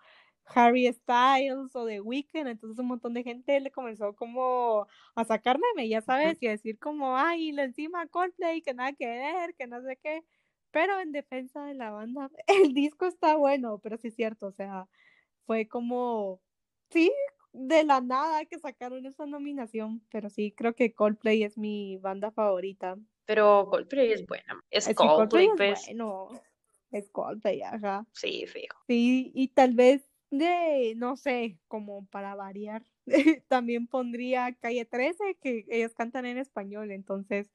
Harry 0.54 0.90
Styles 0.92 1.74
o 1.76 1.86
The 1.86 2.00
Weeknd, 2.00 2.48
entonces 2.48 2.78
un 2.78 2.86
montón 2.86 3.14
de 3.14 3.22
gente 3.22 3.60
le 3.60 3.70
comenzó 3.70 4.14
como 4.16 4.86
a 5.14 5.24
sacarme, 5.24 5.88
ya 5.88 6.00
sabes, 6.00 6.38
y 6.42 6.46
a 6.46 6.50
decir 6.52 6.78
como, 6.78 7.16
ay, 7.16 7.52
lo 7.52 7.62
encima 7.62 8.06
Coldplay, 8.06 8.62
que 8.62 8.74
nada 8.74 8.92
que 8.94 9.06
ver, 9.06 9.54
que 9.56 9.66
no 9.66 9.82
sé 9.82 9.98
qué, 10.02 10.24
pero 10.70 11.00
en 11.00 11.12
defensa 11.12 11.64
de 11.64 11.74
la 11.74 11.90
banda, 11.90 12.30
el 12.46 12.74
disco 12.74 13.06
está 13.06 13.36
bueno, 13.36 13.78
pero 13.78 13.96
sí 13.96 14.08
es 14.08 14.14
cierto, 14.14 14.46
o 14.46 14.52
sea, 14.52 14.88
fue 15.46 15.68
como, 15.68 16.40
sí, 16.90 17.12
de 17.52 17.84
la 17.84 18.00
nada 18.00 18.44
que 18.44 18.58
sacaron 18.58 19.06
esa 19.06 19.26
nominación, 19.26 20.02
pero 20.10 20.30
sí, 20.30 20.52
creo 20.52 20.74
que 20.74 20.92
Coldplay 20.92 21.42
es 21.42 21.56
mi 21.56 21.96
banda 21.98 22.30
favorita. 22.30 22.96
Pero 23.24 23.68
Coldplay 23.70 24.12
es 24.12 24.26
buena, 24.26 24.62
es, 24.70 24.88
Coldplay, 24.94 25.48
pues. 25.56 25.80
Es 25.80 25.86
bueno. 25.86 26.30
Es 26.90 27.10
Coldplay, 27.10 27.62
ajá. 27.62 28.06
Sí, 28.12 28.46
fijo. 28.46 28.78
Sí, 28.86 29.32
y 29.34 29.48
tal 29.48 29.74
vez 29.74 30.08
de, 30.30 30.94
no 30.96 31.16
sé, 31.16 31.58
como 31.68 32.06
para 32.06 32.34
variar, 32.34 32.84
también 33.48 33.86
pondría 33.86 34.54
Calle 34.60 34.84
13, 34.84 35.36
que 35.40 35.66
ellos 35.68 35.94
cantan 35.94 36.26
en 36.26 36.38
español, 36.38 36.90
entonces 36.90 37.50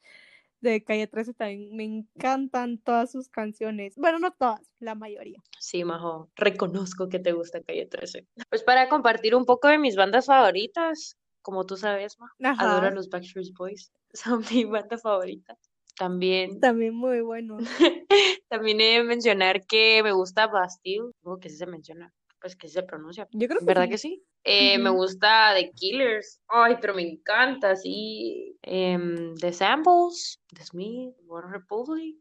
de 0.64 0.84
Calle 0.84 1.08
13 1.08 1.34
también 1.34 1.76
me 1.76 1.84
encantan 1.84 2.80
todas 2.80 3.12
sus 3.12 3.30
canciones. 3.30 3.96
Bueno, 3.98 4.20
no 4.20 4.32
todas, 4.32 4.62
la 4.80 4.96
mayoría. 4.96 5.40
Sí, 5.60 5.84
Majo, 5.84 6.32
reconozco 6.36 7.10
que 7.10 7.20
te 7.20 7.34
gusta 7.34 7.62
Calle 7.62 7.86
13. 7.86 8.28
Pues 8.50 8.64
para 8.64 8.90
compartir 8.90 9.36
un 9.36 9.46
poco 9.46 9.68
de 9.68 9.78
mis 9.78 9.96
bandas 9.96 10.26
favoritas, 10.26 11.18
como 11.42 11.66
tú 11.66 11.78
sabes, 11.78 12.18
Ma, 12.20 12.56
adoro 12.58 12.88
a 12.88 12.92
los 12.92 13.10
Backstreet 13.10 13.54
Boys, 13.58 13.92
son 14.14 14.44
mi 14.52 14.64
banda 14.64 14.98
favorita. 14.98 15.58
También. 15.96 16.60
También 16.60 16.96
muy 16.96 17.22
bueno. 17.22 17.58
También 18.50 18.82
he 18.82 18.98
de 18.98 19.04
mencionar 19.04 19.66
que 19.68 20.02
me 20.02 20.12
gusta 20.12 20.48
Bastille, 20.48 21.12
como 21.22 21.38
que 21.38 21.50
sí 21.50 21.58
se 21.58 21.68
menciona 21.68 22.12
pues 22.44 22.58
que 22.58 22.68
se 22.68 22.84
pronuncia. 22.84 23.26
Yo 23.32 23.48
creo 23.48 23.60
que 23.62 23.66
¿Verdad 23.66 23.88
que 23.88 23.98
sí? 23.98 24.22
Eh, 24.44 24.78
me 24.78 24.90
gusta 24.90 25.54
The 25.56 25.72
Killers. 25.72 26.42
Ay, 26.50 26.76
pero 26.82 26.94
me 26.94 27.02
encanta, 27.02 27.74
sí. 27.78 28.60
Em, 28.62 29.34
The 29.36 29.54
Samples, 29.54 30.42
The 30.54 30.66
Smith, 30.66 31.16
One 31.26 31.48
Republic. 31.50 32.18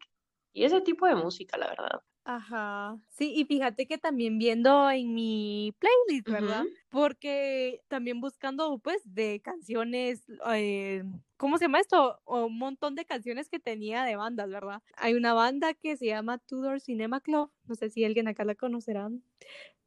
Y 0.52 0.62
ese 0.62 0.80
tipo 0.80 1.08
de 1.08 1.16
música, 1.16 1.58
la 1.58 1.70
verdad. 1.70 2.00
Ajá, 2.24 3.00
sí, 3.08 3.32
y 3.34 3.44
fíjate 3.46 3.88
que 3.88 3.98
también 3.98 4.38
viendo 4.38 4.88
en 4.92 5.12
mi 5.12 5.74
playlist, 5.80 6.28
¿verdad? 6.28 6.62
Porque 6.88 7.80
también 7.88 8.20
buscando, 8.20 8.78
pues, 8.78 9.02
de 9.04 9.40
canciones, 9.42 10.22
eh, 10.54 11.02
¿cómo 11.36 11.58
se 11.58 11.64
llama 11.64 11.80
esto? 11.80 12.20
O 12.22 12.44
un 12.46 12.58
montón 12.58 12.94
de 12.94 13.04
canciones 13.06 13.48
que 13.48 13.58
tenía 13.58 14.04
de 14.04 14.14
bandas, 14.14 14.48
¿verdad? 14.48 14.82
Hay 14.94 15.14
una 15.14 15.34
banda 15.34 15.74
que 15.74 15.96
se 15.96 16.06
llama 16.06 16.38
Tudor 16.38 16.80
Cinema 16.80 17.20
Club, 17.20 17.50
no 17.64 17.74
sé 17.74 17.90
si 17.90 18.04
alguien 18.04 18.28
acá 18.28 18.44
la 18.44 18.54
conocerán, 18.54 19.24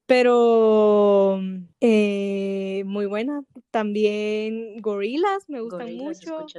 pero 0.06 1.40
eh, 1.82 2.84
muy 2.86 3.06
buena. 3.08 3.44
También 3.72 4.82
Gorillas 4.82 5.50
me 5.50 5.62
gustan 5.62 5.94
mucho. 5.96 6.56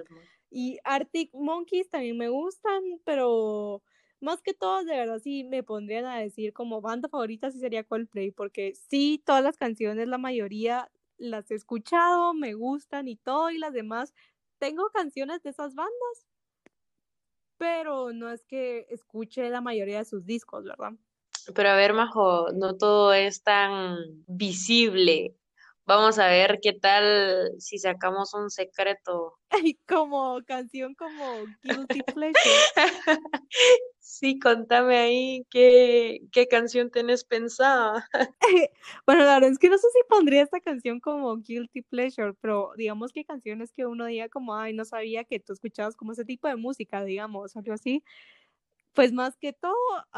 Y 0.50 0.78
Arctic 0.84 1.30
Monkeys 1.34 1.90
también 1.90 2.16
me 2.18 2.28
gustan, 2.28 2.82
pero 3.04 3.82
más 4.20 4.42
que 4.42 4.54
todo, 4.54 4.84
de 4.84 4.96
verdad, 4.96 5.18
sí 5.20 5.44
me 5.44 5.62
pondrían 5.62 6.06
a 6.06 6.18
decir 6.18 6.52
como 6.52 6.80
banda 6.80 7.08
favorita 7.08 7.50
sí 7.50 7.58
sería 7.60 7.84
Coldplay, 7.84 8.30
porque 8.32 8.74
sí, 8.74 9.22
todas 9.26 9.42
las 9.42 9.56
canciones, 9.58 10.08
la 10.08 10.18
mayoría 10.18 10.90
las 11.18 11.50
he 11.50 11.54
escuchado, 11.56 12.34
me 12.34 12.54
gustan 12.54 13.08
y 13.08 13.16
todo, 13.16 13.50
y 13.50 13.58
las 13.58 13.72
demás, 13.74 14.14
tengo 14.58 14.90
canciones 14.90 15.42
de 15.42 15.50
esas 15.50 15.74
bandas, 15.74 16.26
pero 17.58 18.12
no 18.12 18.30
es 18.30 18.44
que 18.44 18.86
escuche 18.90 19.48
la 19.50 19.60
mayoría 19.60 19.98
de 19.98 20.04
sus 20.04 20.24
discos, 20.24 20.64
¿verdad? 20.64 20.92
Pero 21.54 21.68
a 21.68 21.76
ver, 21.76 21.92
Majo, 21.92 22.48
no 22.52 22.76
todo 22.76 23.12
es 23.12 23.42
tan 23.42 23.96
visible. 24.26 25.34
Vamos 25.86 26.18
a 26.18 26.26
ver 26.26 26.58
qué 26.60 26.72
tal 26.72 27.52
si 27.60 27.78
sacamos 27.78 28.34
un 28.34 28.50
secreto. 28.50 29.38
como 29.88 30.40
canción 30.44 30.96
como 30.96 31.44
Guilty 31.62 32.02
Pleasure. 32.02 32.34
sí, 34.00 34.38
contame 34.40 34.96
ahí 34.96 35.46
qué, 35.48 36.22
qué 36.32 36.48
canción 36.48 36.90
tenés 36.90 37.22
pensada. 37.22 38.08
bueno, 39.06 39.24
la 39.24 39.34
verdad 39.34 39.50
es 39.50 39.58
que 39.60 39.68
no 39.68 39.78
sé 39.78 39.86
si 39.92 40.00
pondría 40.08 40.42
esta 40.42 40.58
canción 40.58 40.98
como 40.98 41.36
Guilty 41.36 41.82
Pleasure, 41.82 42.32
pero 42.40 42.72
digamos 42.76 43.12
que 43.12 43.24
canciones 43.24 43.72
que 43.72 43.86
uno 43.86 44.06
diga 44.06 44.28
como, 44.28 44.56
ay, 44.56 44.72
no 44.72 44.84
sabía 44.84 45.22
que 45.22 45.38
tú 45.38 45.52
escuchabas 45.52 45.94
como 45.94 46.12
ese 46.12 46.24
tipo 46.24 46.48
de 46.48 46.56
música, 46.56 47.04
digamos, 47.04 47.56
algo 47.56 47.74
así. 47.74 48.02
Pues 48.96 49.12
más 49.12 49.36
que 49.36 49.52
todo, 49.52 49.74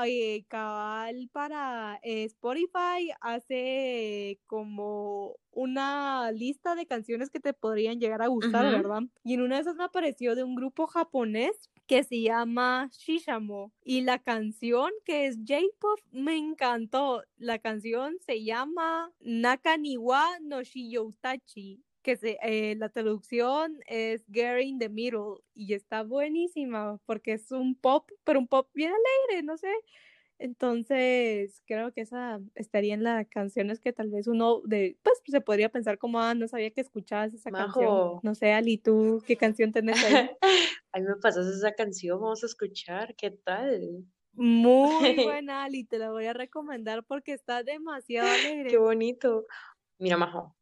eh, 0.07 0.45
cabal 0.47 1.29
para 1.33 1.99
eh, 2.05 2.23
Spotify 2.23 3.11
hace 3.21 4.39
como 4.47 5.35
una 5.51 6.31
lista 6.31 6.77
de 6.77 6.87
canciones 6.87 7.29
que 7.29 7.41
te 7.41 7.53
podrían 7.55 7.99
llegar 7.99 8.23
a 8.23 8.29
gustar, 8.29 8.71
¿verdad? 8.71 9.03
Y 9.25 9.35
en 9.35 9.41
una 9.41 9.57
de 9.57 9.63
esas 9.63 9.75
me 9.75 9.83
apareció 9.83 10.37
de 10.37 10.45
un 10.45 10.55
grupo 10.55 10.87
japonés 10.87 11.69
que 11.89 12.05
se 12.05 12.23
llama 12.23 12.89
Shishamo 12.93 13.73
y 13.83 14.03
la 14.03 14.21
canción 14.21 14.93
que 15.05 15.27
es 15.27 15.39
J-Pop 15.39 15.99
me 16.13 16.37
encantó. 16.37 17.25
La 17.37 17.59
canción 17.59 18.15
se 18.25 18.45
llama 18.45 19.11
Nakaniwa 19.19 20.39
no 20.41 20.63
Shiyoutachi 20.63 21.83
que 22.03 22.17
se, 22.17 22.39
eh, 22.43 22.75
la 22.77 22.89
traducción 22.89 23.79
es 23.87 24.25
Gary 24.29 24.69
in 24.69 24.79
the 24.79 24.89
Middle 24.89 25.41
y 25.55 25.75
está 25.75 26.03
buenísima 26.03 26.99
porque 27.07 27.33
es 27.35 27.51
un 27.53 27.75
pop, 27.75 28.11
pero 28.25 28.39
un 28.39 28.49
pop 28.49 28.69
bien 28.75 28.93
alegre, 28.93 29.43
no 29.45 29.57
sé. 29.57 29.73
Entonces, 30.41 31.63
creo 31.67 31.93
que 31.93 32.03
esa 32.03 32.41
estaría 32.55 32.95
en 32.95 33.03
las 33.03 33.27
canciones 33.27 33.81
que 33.81 33.93
tal 33.93 34.09
vez 34.09 34.29
uno 34.29 34.63
de, 34.65 34.97
pues 35.03 35.21
se 35.27 35.41
podría 35.41 35.69
pensar 35.69 35.99
como, 35.99 36.21
ah, 36.21 36.35
no 36.35 36.47
sabía 36.47 36.71
que 36.71 36.81
escuchabas 36.81 37.35
esa 37.35 37.51
canción. 37.51 38.21
No 38.23 38.35
sé, 38.37 38.53
Ali, 38.53 38.79
¿tú 38.79 39.23
qué 39.27 39.37
canción 39.37 39.73
tenés 39.73 40.03
ahí? 40.05 40.31
a 40.93 41.01
mí 41.01 41.07
me 41.07 41.17
pasas 41.17 41.47
esa 41.49 41.73
canción, 41.73 42.21
vamos 42.21 42.45
a 42.45 42.47
escuchar, 42.47 43.17
¿qué 43.17 43.33
tal? 43.33 44.05
Muy 44.33 44.89
buena, 45.43 45.65
Ali, 45.65 45.83
te 45.83 45.99
la 45.99 46.13
voy 46.13 46.27
a 46.27 46.33
recomendar 46.33 47.03
porque 47.05 47.33
está 47.33 47.65
demasiado 47.65 48.29
alegre. 48.29 48.71
Qué 48.71 48.79
bonito. 48.79 49.45
Mira, 49.99 50.17
Majo, 50.17 50.57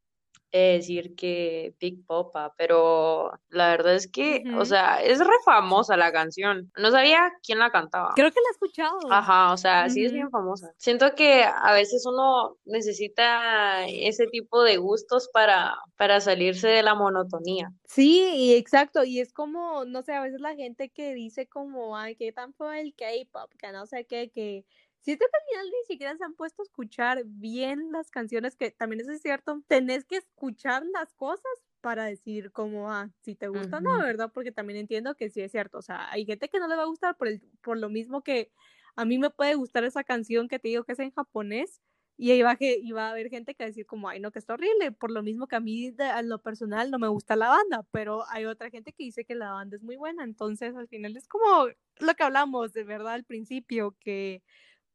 decir 0.51 1.15
que 1.15 1.73
Big 1.79 2.05
Popa, 2.05 2.53
pero 2.57 3.31
la 3.49 3.69
verdad 3.69 3.95
es 3.95 4.09
que, 4.09 4.43
o 4.57 4.65
sea, 4.65 5.03
es 5.03 5.19
re 5.19 5.33
famosa 5.43 5.97
la 5.97 6.11
canción. 6.11 6.71
No 6.77 6.91
sabía 6.91 7.31
quién 7.43 7.59
la 7.59 7.71
cantaba. 7.71 8.13
Creo 8.15 8.31
que 8.31 8.39
la 8.39 8.49
he 8.49 8.51
escuchado. 8.51 8.99
Ajá, 9.11 9.53
o 9.53 9.57
sea, 9.57 9.89
sí 9.89 10.05
es 10.05 10.13
bien 10.13 10.29
famosa. 10.29 10.71
Siento 10.77 11.13
que 11.15 11.43
a 11.43 11.73
veces 11.73 12.05
uno 12.05 12.57
necesita 12.65 13.85
ese 13.87 14.27
tipo 14.27 14.63
de 14.63 14.77
gustos 14.77 15.29
para, 15.33 15.77
para 15.97 16.19
salirse 16.21 16.67
de 16.67 16.83
la 16.83 16.95
monotonía. 16.95 17.71
Sí, 17.85 18.53
exacto, 18.55 19.03
y 19.03 19.19
es 19.19 19.33
como, 19.33 19.85
no 19.85 20.01
sé, 20.03 20.13
a 20.13 20.21
veces 20.21 20.41
la 20.41 20.55
gente 20.55 20.89
que 20.89 21.13
dice 21.13 21.47
como, 21.47 21.97
ay, 21.97 22.15
qué 22.15 22.31
tan 22.31 22.53
fue 22.53 22.81
el 22.81 22.93
K-pop, 22.95 23.51
que 23.57 23.71
no 23.71 23.85
sé 23.85 24.05
qué, 24.05 24.29
que 24.29 24.65
Que 25.03 25.13
al 25.13 25.17
final 25.17 25.65
ni 25.67 25.85
siquiera 25.87 26.17
se 26.17 26.23
han 26.23 26.33
puesto 26.33 26.61
a 26.61 26.65
escuchar 26.65 27.23
bien 27.25 27.91
las 27.91 28.11
canciones, 28.11 28.55
que 28.55 28.71
también 28.71 29.01
eso 29.01 29.11
es 29.11 29.21
cierto, 29.21 29.61
tenés 29.67 30.05
que 30.05 30.17
escuchar 30.17 30.83
las 30.93 31.13
cosas 31.13 31.51
para 31.81 32.05
decir 32.05 32.51
como, 32.51 32.91
ah, 32.91 33.09
si 33.21 33.35
te 33.35 33.47
gusta 33.47 33.77
o 33.77 33.81
no, 33.81 33.99
¿verdad? 33.99 34.31
Porque 34.33 34.51
también 34.51 34.79
entiendo 34.79 35.15
que 35.15 35.29
sí 35.29 35.41
es 35.41 35.51
cierto, 35.51 35.77
o 35.77 35.81
sea, 35.81 36.11
hay 36.11 36.25
gente 36.25 36.49
que 36.49 36.59
no 36.59 36.67
le 36.67 36.75
va 36.75 36.83
a 36.83 36.87
gustar 36.87 37.15
por, 37.15 37.27
el, 37.27 37.41
por 37.61 37.77
lo 37.77 37.89
mismo 37.89 38.23
que 38.23 38.51
a 38.95 39.05
mí 39.05 39.17
me 39.17 39.29
puede 39.29 39.55
gustar 39.55 39.83
esa 39.83 40.03
canción 40.03 40.47
que 40.47 40.59
te 40.59 40.67
digo 40.69 40.83
que 40.83 40.93
es 40.93 40.99
en 40.99 41.11
japonés, 41.11 41.81
y 42.19 42.31
ahí 42.31 42.41
va, 42.41 42.55
que, 42.55 42.79
iba 42.81 43.07
a 43.07 43.11
haber 43.11 43.29
gente 43.29 43.53
que 43.53 43.63
va 43.63 43.67
a 43.67 43.69
decir 43.69 43.85
como, 43.85 44.09
ay, 44.09 44.19
no, 44.19 44.31
que 44.31 44.39
está 44.39 44.55
horrible, 44.55 44.91
por 44.91 45.11
lo 45.11 45.21
mismo 45.21 45.47
que 45.47 45.55
a 45.55 45.59
mí 45.59 45.93
a 45.99 46.21
lo 46.23 46.41
personal 46.41 46.89
no 46.89 46.97
me 46.97 47.07
gusta 47.07 47.35
la 47.35 47.49
banda, 47.49 47.85
pero 47.91 48.27
hay 48.29 48.45
otra 48.45 48.71
gente 48.71 48.91
que 48.91 49.03
dice 49.03 49.23
que 49.23 49.35
la 49.35 49.51
banda 49.51 49.77
es 49.77 49.83
muy 49.83 49.97
buena, 49.97 50.23
entonces 50.23 50.75
al 50.75 50.87
final 50.87 51.15
es 51.15 51.27
como 51.27 51.67
lo 51.99 52.13
que 52.15 52.23
hablamos 52.23 52.73
de 52.73 52.83
verdad 52.83 53.13
al 53.13 53.23
principio, 53.23 53.95
que 53.99 54.41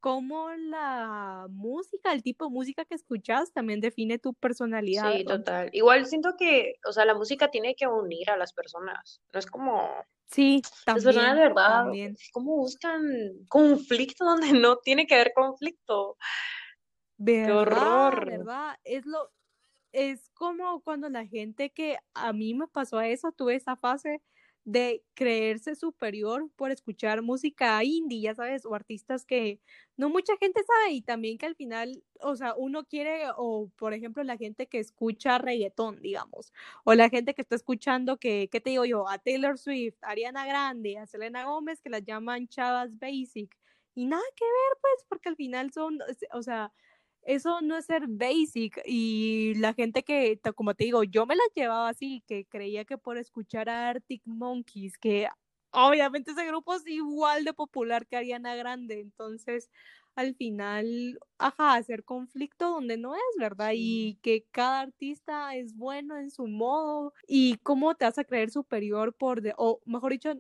cómo 0.03 0.51
la 0.51 1.47
música, 1.49 2.13
el 2.13 2.25
tipo 2.25 2.47
de 2.47 2.51
música 2.51 2.85
que 2.85 2.97
escuchas 2.97 3.53
también 3.53 3.81
define 3.81 4.19
tu 4.19 4.35
personalidad. 4.35 5.13
Sí, 5.13 5.25
total. 5.25 5.71
Igual 5.73 6.07
siento 6.07 6.35
que, 6.37 6.75
o 6.85 6.93
sea, 6.93 7.05
la 7.05 7.15
música 7.15 7.53
tiene 7.53 7.77
que 7.77 7.87
unir 7.87 8.29
a 8.29 8.37
las 8.37 8.53
personas. 8.53 9.23
No 9.33 9.39
es 9.39 9.47
como... 9.47 9.89
Sí, 10.27 10.61
Las 10.65 10.85
también. 10.85 11.05
personas 11.05 11.37
de 11.37 11.41
verdad, 11.43 11.85
también. 11.85 12.17
¿cómo 12.33 12.57
buscan 12.57 13.01
conflicto 13.47 14.25
donde 14.25 14.53
no 14.53 14.79
tiene 14.79 15.07
que 15.07 15.15
haber 15.15 15.33
conflicto? 15.35 16.17
¿Verdad? 17.17 17.59
horror. 17.59 18.27
¿Verdad? 18.27 18.77
Es 18.83 19.07
lo, 19.07 19.31
es 19.93 20.31
como 20.31 20.81
cuando 20.81 21.11
la 21.11 21.27
gente 21.27 21.71
que 21.71 21.97
a 22.15 22.33
mí 22.33 22.55
me 22.55 22.67
pasó 22.67 23.01
eso, 23.01 23.31
tuve 23.31 23.55
esa 23.55 23.77
fase 23.77 24.21
de 24.65 25.03
creerse 25.15 25.75
superior 25.75 26.49
por 26.57 26.71
escuchar 26.71 27.23
música 27.23 27.83
indie, 27.85 28.21
ya 28.23 28.35
sabes, 28.35 28.65
o 28.65 28.75
artistas 28.75 29.25
que 29.27 29.61
no 29.97 30.09
mucha 30.09 30.37
gente 30.39 30.63
sabe 30.65 30.93
y 30.93 31.03
también 31.03 31.39
que 31.39 31.47
al 31.47 31.57
final, 31.57 32.03
o 32.21 32.37
sea, 32.37 32.55
uno 32.57 32.85
quiere, 32.85 33.25
o 33.37 33.71
por 33.77 33.93
ejemplo, 33.95 34.23
la 34.25 34.37
gente 34.37 34.69
que 34.69 34.79
escucha 34.79 35.39
reggaetón, 35.39 36.01
digamos, 36.03 36.53
o 36.85 36.95
la 36.95 37.09
gente 37.09 37.35
que 37.35 37.43
está 37.43 37.57
escuchando 37.57 38.19
que, 38.19 38.49
¿qué 38.53 38.61
te 38.61 38.71
digo 38.71 38.85
yo? 38.85 39.09
A 39.09 39.19
Taylor 39.19 39.59
Swift, 39.59 39.97
a 40.03 40.11
Ariana 40.11 40.47
Grande, 40.47 40.99
a 40.99 41.07
Selena 41.07 41.45
Gómez, 41.45 41.81
que 41.83 41.91
las 41.91 42.05
llaman 42.05 42.47
chavas 42.49 42.99
basic, 42.99 43.57
y 43.95 44.07
nada 44.07 44.23
que 44.37 44.45
ver, 44.45 44.79
pues, 44.81 45.05
porque 45.09 45.29
al 45.29 45.37
final 45.37 45.73
son, 45.73 45.99
o 46.33 46.43
sea, 46.43 46.73
eso 47.23 47.61
no 47.63 47.77
es 47.77 47.87
ser 47.87 48.07
basic 48.09 48.81
y 48.85 49.55
la 49.57 49.75
gente 49.75 50.03
que, 50.03 50.39
como 50.57 50.75
te 50.75 50.85
digo, 50.85 51.05
yo 51.05 51.27
me 51.27 51.37
las 51.37 51.47
llevaba 51.55 51.89
así, 51.89 52.23
que 52.27 52.47
creía 52.47 52.85
que 52.85 52.99
por 52.99 53.17
escuchar 53.19 53.69
a 53.69 53.91
Arctic 53.91 54.23
Monkeys, 54.27 54.99
que 54.99 55.29
obviamente 55.73 56.33
ese 56.33 56.47
grupo 56.47 56.75
es 56.75 56.87
igual 56.87 57.45
de 57.45 57.55
popular 57.55 58.07
que 58.07 58.17
Ariana 58.17 58.57
Grande, 58.57 59.01
entonces 59.01 59.71
al 60.15 60.35
final, 60.35 61.19
ajá, 61.39 61.75
hacer 61.75 62.05
conflicto 62.05 62.69
donde 62.71 62.99
no 62.99 63.15
es, 63.15 63.21
¿verdad? 63.39 63.73
Y 63.75 64.19
que 64.23 64.45
cada 64.51 64.81
artista 64.81 65.55
es 65.57 65.75
bueno 65.77 66.19
en 66.19 66.31
su 66.31 66.47
modo 66.49 67.15
y 67.27 67.57
cómo 67.63 67.95
te 67.95 68.05
vas 68.05 68.19
a 68.19 68.25
creer 68.25 68.51
superior 68.51 69.15
por, 69.15 69.41
de, 69.43 69.55
o 69.57 69.81
mejor 69.87 70.13
dicho, 70.13 70.35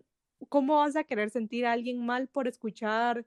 cómo 0.48 0.76
vas 0.78 0.96
a 0.96 1.04
querer 1.04 1.30
sentir 1.30 1.64
a 1.66 1.72
alguien 1.72 2.04
mal 2.04 2.28
por 2.28 2.48
escuchar 2.48 3.24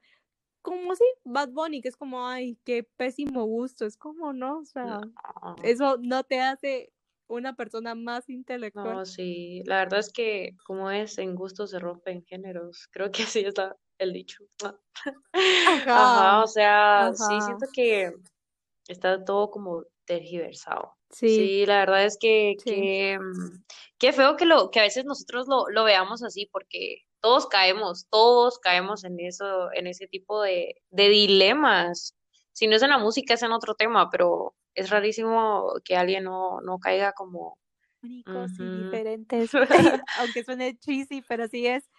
como 0.66 0.96
si 0.96 1.04
Bad 1.24 1.50
Bunny, 1.50 1.80
que 1.80 1.90
es 1.90 1.96
como, 1.96 2.28
ay, 2.28 2.58
qué 2.66 2.84
pésimo 2.84 3.46
gusto, 3.46 3.86
es 3.86 3.96
como, 3.96 4.34
no, 4.34 4.60
o 4.60 4.66
sea, 4.66 5.00
No, 5.00 5.56
eso 5.64 5.98
no 6.02 6.24
te 6.24 6.42
hace 6.42 6.92
una 7.28 7.56
persona 7.56 7.94
más 7.94 8.28
intelectual. 8.30 8.98
no, 8.98 9.06
sí. 9.06 9.62
La 9.66 9.78
verdad 9.78 10.00
es 10.00 10.12
que, 10.12 10.56
como 10.66 10.90
es, 10.90 11.20
en 11.20 11.36
gusto 11.36 11.68
se 11.68 11.78
rompen 11.80 12.26
géneros. 12.26 12.88
Creo 12.92 13.12
que 13.12 13.24
así 13.24 13.42
está 13.42 13.78
el 14.00 14.12
dicho. 14.12 14.44
Ajá, 15.34 15.84
Ajá, 15.86 16.44
o 16.44 16.48
sea, 16.48 17.14
sí, 17.14 17.42
siento 17.42 17.68
que 17.72 18.12
está 18.88 19.24
todo 19.24 19.52
como 19.52 19.84
tergiversado. 20.06 20.94
sí, 21.12 21.36
Sí, 21.36 21.66
la 21.68 21.78
verdad 21.80 22.06
es 22.06 22.18
que, 22.20 22.56
sí, 22.58 22.72
que 22.72 23.20
mm, 23.20 23.64
qué 24.00 24.14
feo 24.14 24.36
que 24.36 24.46
lo, 24.46 24.72
que 24.72 24.80
a 24.80 24.84
veces 24.84 25.06
nosotros 25.06 25.48
lo, 25.48 25.70
lo 25.70 25.84
veamos 25.84 26.24
así, 26.24 26.48
porque 26.52 27.04
todos 27.26 27.48
caemos, 27.48 28.06
todos 28.12 28.60
caemos 28.60 29.04
en 29.04 29.20
eso, 29.20 29.74
en 29.74 29.88
ese 29.88 30.06
tipo 30.06 30.44
de, 30.44 30.76
de 30.92 31.10
dilemas. 31.10 32.16
Si 32.52 32.68
no 32.68 32.76
es 32.76 32.84
en 32.84 32.92
la 32.92 33.00
música, 33.00 33.34
es 33.34 33.42
en 33.42 33.52
otro 33.52 33.74
tema, 33.74 34.12
pero 34.12 34.54
es 34.76 34.92
rarísimo 34.92 35.74
que 35.84 35.96
alguien 35.98 36.26
no, 36.26 36.62
no 36.62 36.78
caiga 36.78 37.14
como, 37.14 37.58
únicos 38.04 38.52
y 38.60 38.84
diferentes, 38.84 39.50
aunque 40.20 40.44
suene 40.44 40.78
cheesy, 40.78 41.24
pero 41.28 41.48
sí 41.48 41.66
es. 41.66 41.90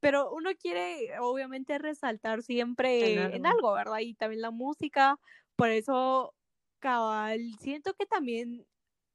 Pero 0.00 0.32
uno 0.32 0.50
quiere, 0.60 1.16
obviamente, 1.20 1.78
resaltar 1.78 2.42
siempre 2.42 3.36
en 3.36 3.46
algo. 3.46 3.68
algo, 3.68 3.72
¿verdad? 3.74 4.00
Y 4.00 4.14
también 4.14 4.42
la 4.42 4.50
música, 4.50 5.16
por 5.54 5.68
eso, 5.68 6.34
cabal, 6.80 7.38
siento 7.60 7.94
que 7.94 8.06
también 8.06 8.66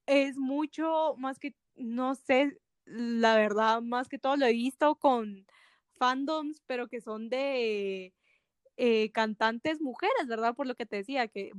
es 0.06 0.38
mucho 0.38 1.16
más 1.18 1.40
que, 1.40 1.56
no 1.76 2.16
sé, 2.16 2.58
la 2.86 3.36
verdad, 3.36 3.82
más 3.82 4.08
que 4.08 4.18
todo 4.18 4.38
lo 4.38 4.46
he 4.46 4.54
visto 4.54 4.96
con 4.96 5.46
fandoms, 5.98 6.62
pero 6.68 6.88
que 6.88 7.02
son 7.02 7.30
de 7.30 8.14
eh, 8.78 9.12
cantantes 9.12 9.82
mujeres, 9.82 10.28
¿verdad? 10.28 10.56
Por 10.56 10.68
lo 10.68 10.76
que 10.76 10.86
te 10.86 10.98
decía, 10.98 11.28
que 11.28 11.52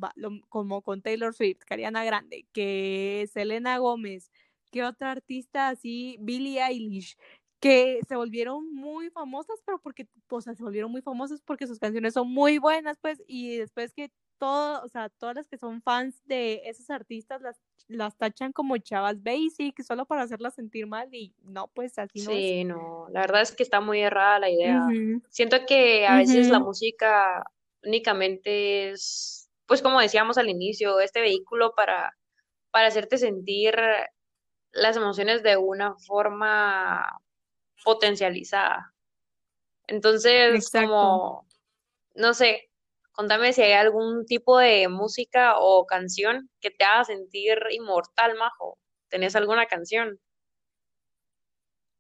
como 0.49 0.83
con 0.83 1.03
Taylor 1.03 1.35
Swift, 1.35 1.61
que 1.67 1.75
Ariana 1.75 2.05
Grande, 2.05 2.47
que 2.53 3.29
Selena 3.33 3.79
Gómez, 3.79 4.31
que 4.71 4.85
otra 4.85 5.13
artista 5.13 5.69
así, 5.69 6.17
Billie 6.21 6.63
Eilish, 6.63 7.17
que 7.61 8.01
se 8.07 8.17
volvieron 8.17 8.73
muy 8.73 9.11
famosas, 9.11 9.61
pero 9.67 9.81
porque, 9.81 10.07
o 10.31 10.41
sea, 10.41 10.55
se 10.55 10.63
volvieron 10.63 10.93
muy 10.93 11.03
famosas 11.03 11.43
porque 11.43 11.67
sus 11.67 11.79
canciones 11.81 12.15
son 12.15 12.31
muy 12.31 12.59
buenas, 12.59 12.99
pues, 13.01 13.23
y 13.27 13.57
después 13.57 13.93
que 13.93 14.11
todo, 14.39 14.83
o 14.85 14.89
sea, 14.89 15.09
todas 15.09 15.37
las 15.37 15.49
que 15.49 15.59
son 15.59 15.83
fans 15.83 16.23
de 16.27 16.63
esos 16.65 16.91
artistas 16.91 17.43
las, 17.43 17.61
las 17.89 18.17
tachan 18.17 18.53
como 18.53 18.77
chavas 18.79 19.23
basic, 19.23 19.83
solo 19.83 20.07
para 20.07 20.23
hacerlas 20.23 20.55
sentir 20.55 20.87
mal, 20.87 21.13
y 21.13 21.35
no, 21.43 21.69
pues 21.69 21.99
así 21.99 22.23
no 22.23 22.31
es. 22.31 22.37
Sí, 22.37 22.65
no, 22.65 23.09
la 23.11 23.21
verdad 23.21 23.43
es 23.43 23.53
que 23.53 23.63
está 23.63 23.81
muy 23.81 24.01
errada 24.01 24.39
la 24.39 24.51
idea. 24.51 24.87
Siento 25.29 25.67
que 25.67 26.07
a 26.07 26.17
veces 26.17 26.49
la 26.49 26.61
música 26.61 27.45
únicamente 27.83 28.91
es, 28.91 29.51
pues 29.67 29.83
como 29.83 30.01
decíamos 30.01 30.39
al 30.39 30.49
inicio, 30.49 31.01
este 31.01 31.21
vehículo 31.21 31.75
para, 31.75 32.17
para 32.71 32.89
hacerte 32.89 33.19
sentir 33.19 33.77
las 34.73 34.97
emociones 34.97 35.43
de 35.43 35.57
una 35.57 35.95
forma 35.97 37.21
potencializada. 37.85 38.95
Entonces, 39.87 40.55
Exacto. 40.55 40.89
como, 40.89 41.47
no 42.15 42.35
sé, 42.35 42.68
contame 43.19 43.53
si 43.53 43.63
hay 43.63 43.73
algún 43.73 44.27
tipo 44.27 44.59
de 44.59 44.87
música 44.89 45.59
o 45.59 45.87
canción 45.87 46.49
que 46.61 46.71
te 46.71 46.85
haga 46.85 47.05
sentir 47.05 47.59
inmortal, 47.73 48.37
Majo. 48.37 48.79
¿Tenés 49.09 49.35
alguna 49.35 49.67
canción? 49.67 50.21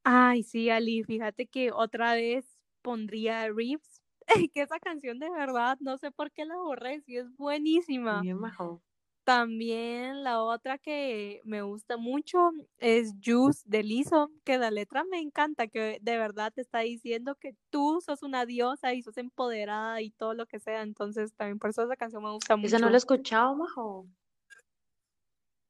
Ay, 0.04 0.44
sí, 0.44 0.70
Ali, 0.70 1.02
fíjate 1.02 1.48
que 1.48 1.72
otra 1.72 2.14
vez 2.14 2.46
pondría 2.82 3.48
Reeves, 3.48 4.00
que 4.54 4.62
esa 4.62 4.78
canción 4.78 5.18
de 5.18 5.28
verdad, 5.28 5.76
no 5.80 5.98
sé 5.98 6.12
por 6.12 6.30
qué 6.30 6.44
la 6.44 6.56
borré, 6.56 7.00
sí 7.00 7.16
es 7.16 7.26
buenísima. 7.36 8.20
Bien, 8.20 8.38
Majo. 8.38 8.80
También 9.28 10.24
la 10.24 10.42
otra 10.42 10.78
que 10.78 11.42
me 11.44 11.60
gusta 11.60 11.98
mucho 11.98 12.50
es 12.78 13.12
Juice 13.22 13.62
de 13.66 13.82
Lizzo, 13.82 14.30
que 14.42 14.56
la 14.56 14.70
letra 14.70 15.04
me 15.04 15.18
encanta, 15.20 15.66
que 15.66 15.98
de 16.00 16.16
verdad 16.16 16.50
te 16.50 16.62
está 16.62 16.78
diciendo 16.78 17.34
que 17.34 17.54
tú 17.68 18.00
sos 18.00 18.22
una 18.22 18.46
diosa 18.46 18.94
y 18.94 19.02
sos 19.02 19.18
empoderada 19.18 20.00
y 20.00 20.12
todo 20.12 20.32
lo 20.32 20.46
que 20.46 20.58
sea, 20.60 20.80
entonces 20.80 21.34
también 21.34 21.58
por 21.58 21.68
eso 21.68 21.82
esa 21.82 21.96
canción 21.96 22.22
me 22.22 22.30
gusta 22.30 22.56
Esa 22.62 22.78
no 22.78 22.86
la 22.88 22.96
he 22.96 22.96
mucho. 22.96 22.98
escuchado, 22.98 23.54
Majo. 23.54 24.06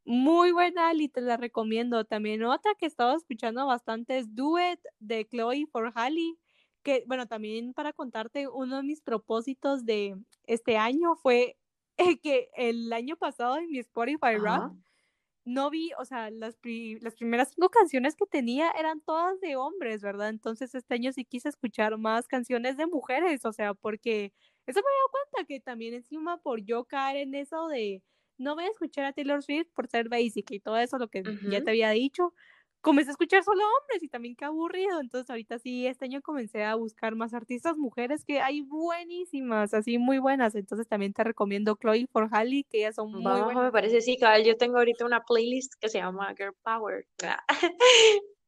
Muy 0.04 0.52
buena, 0.52 0.88
Ali, 0.90 1.08
te 1.08 1.20
la 1.20 1.36
recomiendo. 1.36 2.04
También 2.04 2.44
otra 2.44 2.72
que 2.78 2.86
estaba 2.86 3.14
escuchando 3.14 3.66
bastante 3.66 4.18
es 4.18 4.34
Duet 4.34 4.80
de 5.00 5.26
Chloe 5.26 5.66
for 5.70 5.92
Halle, 5.96 6.36
que 6.84 7.02
bueno, 7.08 7.26
también 7.26 7.74
para 7.74 7.92
contarte, 7.92 8.48
uno 8.48 8.76
de 8.76 8.82
mis 8.84 9.00
propósitos 9.02 9.84
de 9.84 10.16
este 10.46 10.76
año 10.78 11.16
fue 11.16 11.56
que 12.22 12.50
el 12.56 12.92
año 12.92 13.16
pasado 13.16 13.58
en 13.58 13.70
mi 13.70 13.78
Spotify 13.80 14.38
Rap 14.40 14.64
no 15.44 15.70
vi, 15.70 15.92
o 15.98 16.04
sea, 16.04 16.30
las, 16.30 16.56
pri- 16.56 16.98
las 17.00 17.14
primeras 17.16 17.50
cinco 17.54 17.70
canciones 17.70 18.16
que 18.16 18.26
tenía 18.26 18.70
eran 18.72 19.00
todas 19.00 19.40
de 19.40 19.56
hombres, 19.56 20.02
¿verdad? 20.02 20.28
Entonces 20.30 20.74
este 20.74 20.94
año 20.94 21.12
sí 21.12 21.24
quise 21.24 21.48
escuchar 21.48 21.96
más 21.98 22.28
canciones 22.28 22.76
de 22.76 22.86
mujeres, 22.86 23.44
o 23.46 23.52
sea, 23.52 23.74
porque 23.74 24.32
eso 24.66 24.80
me 24.80 24.86
he 24.88 24.98
dado 24.98 25.10
cuenta 25.10 25.46
que 25.48 25.60
también 25.60 25.94
encima 25.94 26.38
por 26.42 26.60
yo 26.62 26.84
caer 26.86 27.16
en 27.18 27.34
eso 27.34 27.68
de 27.68 28.02
no 28.38 28.54
voy 28.54 28.64
a 28.64 28.68
escuchar 28.68 29.04
a 29.06 29.12
Taylor 29.14 29.42
Swift 29.42 29.68
por 29.74 29.88
ser 29.88 30.08
basic 30.08 30.50
y 30.52 30.60
todo 30.60 30.76
eso, 30.78 30.98
lo 30.98 31.08
que 31.08 31.26
ya 31.42 31.62
te 31.62 31.70
había 31.70 31.90
dicho, 31.90 32.34
comencé 32.80 33.10
a 33.10 33.12
escuchar 33.12 33.42
solo 33.44 33.62
hombres 33.64 34.02
y 34.02 34.08
también 34.08 34.36
qué 34.36 34.44
aburrido, 34.44 35.00
entonces 35.00 35.28
ahorita 35.30 35.58
sí, 35.58 35.86
este 35.86 36.04
año 36.06 36.22
comencé 36.22 36.64
a 36.64 36.74
buscar 36.74 37.14
más 37.16 37.34
artistas 37.34 37.76
mujeres 37.76 38.24
que 38.24 38.40
hay 38.40 38.60
buenísimas, 38.62 39.74
así 39.74 39.98
muy 39.98 40.18
buenas, 40.18 40.54
entonces 40.54 40.86
también 40.88 41.12
te 41.12 41.24
recomiendo 41.24 41.76
Chloe 41.80 42.06
for 42.12 42.28
Halle, 42.32 42.64
que 42.70 42.78
ellas 42.78 42.94
son 42.96 43.10
muy 43.12 43.22
me 43.22 43.44
buenas. 43.44 43.72
parece, 43.72 44.00
sí, 44.00 44.16
cabal, 44.16 44.44
yo 44.44 44.56
tengo 44.56 44.78
ahorita 44.78 45.04
una 45.04 45.22
playlist 45.24 45.74
que 45.80 45.88
se 45.88 45.98
llama 45.98 46.34
Girl 46.36 46.54
Power. 46.62 47.06
Ah. 47.24 47.42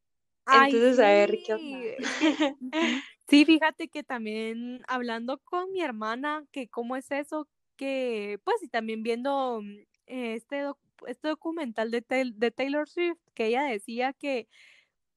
Ay, 0.45 0.73
Entonces, 0.73 0.99
a 0.99 1.07
ver 1.07 1.37
qué 1.45 1.53
onda. 1.53 1.77
Sí, 3.29 3.45
fíjate 3.45 3.87
que 3.87 4.03
también 4.03 4.81
hablando 4.89 5.37
con 5.39 5.71
mi 5.71 5.81
hermana, 5.81 6.43
que 6.51 6.67
cómo 6.67 6.97
es 6.97 7.09
eso, 7.11 7.47
que 7.77 8.39
pues 8.43 8.61
y 8.61 8.67
también 8.67 9.03
viendo 9.03 9.61
mm, 9.61 9.77
este, 10.07 10.59
doc- 10.63 10.79
este 11.07 11.29
documental 11.29 11.91
de, 11.91 12.03
de 12.35 12.51
Taylor 12.51 12.87
Swift, 12.89 13.19
que 13.33 13.47
ella 13.47 13.63
decía 13.63 14.13
que 14.13 14.47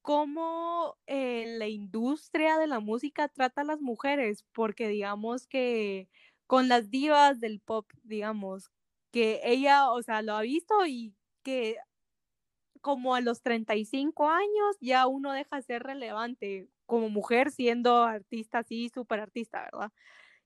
cómo 0.02 0.96
eh, 1.06 1.56
la 1.58 1.68
industria 1.68 2.58
de 2.58 2.66
la 2.66 2.80
música 2.80 3.28
trata 3.28 3.62
a 3.62 3.64
las 3.64 3.80
mujeres, 3.80 4.44
porque 4.52 4.88
digamos 4.88 5.46
que 5.46 6.08
con 6.46 6.68
las 6.68 6.90
divas 6.90 7.40
del 7.40 7.60
pop, 7.60 7.90
digamos, 8.02 8.70
que 9.12 9.40
ella, 9.44 9.90
o 9.90 10.02
sea, 10.02 10.22
lo 10.22 10.34
ha 10.34 10.42
visto 10.42 10.86
y 10.86 11.14
que 11.42 11.78
como 12.80 13.14
a 13.14 13.20
los 13.22 13.40
35 13.42 14.28
años 14.28 14.76
ya 14.80 15.06
uno 15.06 15.32
deja 15.32 15.56
de 15.56 15.62
ser 15.62 15.82
relevante 15.82 16.68
como 16.86 17.08
mujer 17.08 17.50
siendo 17.50 18.04
artista 18.04 18.58
así, 18.58 18.90
súper 18.90 19.20
artista, 19.20 19.62
¿verdad? 19.72 19.90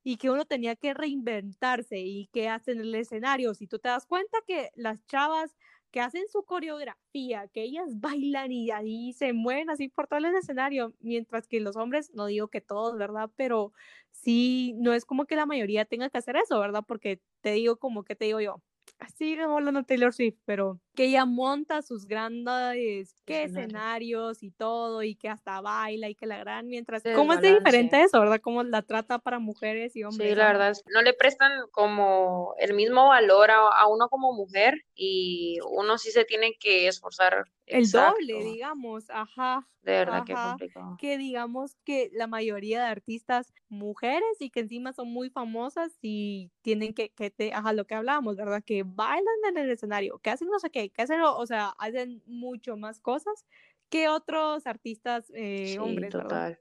Y 0.08 0.16
que 0.16 0.30
uno 0.30 0.46
tenía 0.46 0.74
que 0.74 0.94
reinventarse 0.94 1.98
y 1.98 2.28
que 2.28 2.48
hacen 2.48 2.80
el 2.80 2.94
escenario, 2.94 3.52
si 3.52 3.66
tú 3.66 3.78
te 3.78 3.90
das 3.90 4.06
cuenta 4.06 4.38
que 4.46 4.70
las 4.74 5.04
chavas 5.04 5.54
que 5.90 6.00
hacen 6.00 6.26
su 6.28 6.44
coreografía, 6.44 7.46
que 7.48 7.62
ellas 7.62 8.00
bailan 8.00 8.50
y 8.50 8.70
ahí 8.70 9.12
se 9.12 9.34
mueven 9.34 9.68
así 9.68 9.90
por 9.90 10.06
todo 10.06 10.18
el 10.20 10.34
escenario, 10.34 10.94
mientras 11.00 11.46
que 11.46 11.60
los 11.60 11.76
hombres, 11.76 12.10
no 12.14 12.24
digo 12.24 12.48
que 12.48 12.62
todos, 12.62 12.96
¿verdad? 12.96 13.30
Pero 13.36 13.74
sí, 14.10 14.72
no 14.78 14.94
es 14.94 15.04
como 15.04 15.26
que 15.26 15.36
la 15.36 15.44
mayoría 15.44 15.84
tenga 15.84 16.08
que 16.08 16.16
hacer 16.16 16.36
eso, 16.36 16.58
¿verdad? 16.58 16.84
Porque 16.88 17.20
te 17.42 17.52
digo 17.52 17.76
como 17.78 18.02
que 18.02 18.16
te 18.16 18.24
digo 18.24 18.40
yo, 18.40 18.62
así 18.98 19.38
hablando 19.38 19.82
Taylor 19.82 20.12
Swift, 20.12 20.38
pero 20.44 20.80
que 20.94 21.04
ella 21.04 21.24
monta 21.24 21.82
sus 21.82 22.06
grandes 22.06 23.14
¿qué, 23.24 23.44
escenarios 23.44 24.42
y 24.42 24.50
todo, 24.50 25.02
y 25.02 25.14
que 25.14 25.28
hasta 25.28 25.60
baila 25.60 26.08
y 26.08 26.14
que 26.14 26.26
la 26.26 26.38
gran 26.38 26.68
mientras... 26.68 27.02
¿Cómo 27.14 27.34
es 27.34 27.40
de 27.40 27.54
diferente 27.54 28.02
eso, 28.02 28.20
verdad? 28.20 28.40
¿Cómo 28.40 28.62
la 28.62 28.82
trata 28.82 29.18
para 29.18 29.38
mujeres 29.38 29.94
y 29.96 30.04
hombres? 30.04 30.30
Sí, 30.30 30.34
la 30.34 30.48
verdad, 30.48 30.76
no 30.92 31.02
le 31.02 31.14
prestan 31.14 31.52
como 31.70 32.54
el 32.58 32.74
mismo 32.74 33.08
valor 33.08 33.50
a, 33.50 33.86
uno 33.86 34.08
como 34.08 34.32
mujer 34.32 34.74
y 34.94 35.58
uno 35.70 35.98
sí 35.98 36.10
se 36.10 36.24
tiene 36.24 36.54
que 36.58 36.88
esforzar. 36.88 37.44
El 37.68 37.90
doble, 37.90 38.44
digamos, 38.44 39.10
ajá. 39.10 39.68
De 39.82 39.92
verdad 39.92 40.24
que 40.24 40.34
complicado. 40.34 40.96
Que 40.98 41.16
digamos 41.18 41.76
que 41.84 42.10
la 42.12 42.26
mayoría 42.26 42.80
de 42.80 42.88
artistas 42.88 43.52
mujeres 43.68 44.28
y 44.40 44.50
que 44.50 44.60
encima 44.60 44.92
son 44.92 45.08
muy 45.08 45.30
famosas 45.30 45.98
y 46.02 46.50
tienen 46.62 46.94
que, 46.94 47.10
que 47.10 47.30
te, 47.30 47.52
ajá, 47.52 47.72
lo 47.72 47.86
que 47.86 47.94
hablábamos, 47.94 48.36
¿verdad? 48.36 48.62
Que 48.64 48.82
bailan 48.84 49.34
en 49.48 49.58
el 49.58 49.70
escenario, 49.70 50.18
que 50.18 50.30
hacen 50.30 50.48
no 50.48 50.58
sé 50.58 50.70
qué, 50.70 50.90
que 50.90 51.02
hacen, 51.02 51.20
o 51.22 51.46
sea, 51.46 51.74
hacen 51.78 52.22
mucho 52.26 52.76
más 52.76 53.00
cosas 53.00 53.46
que 53.88 54.08
otros 54.08 54.66
artistas 54.66 55.30
eh, 55.34 55.72
sí, 55.72 55.78
hombres. 55.78 56.10
Total. 56.10 56.58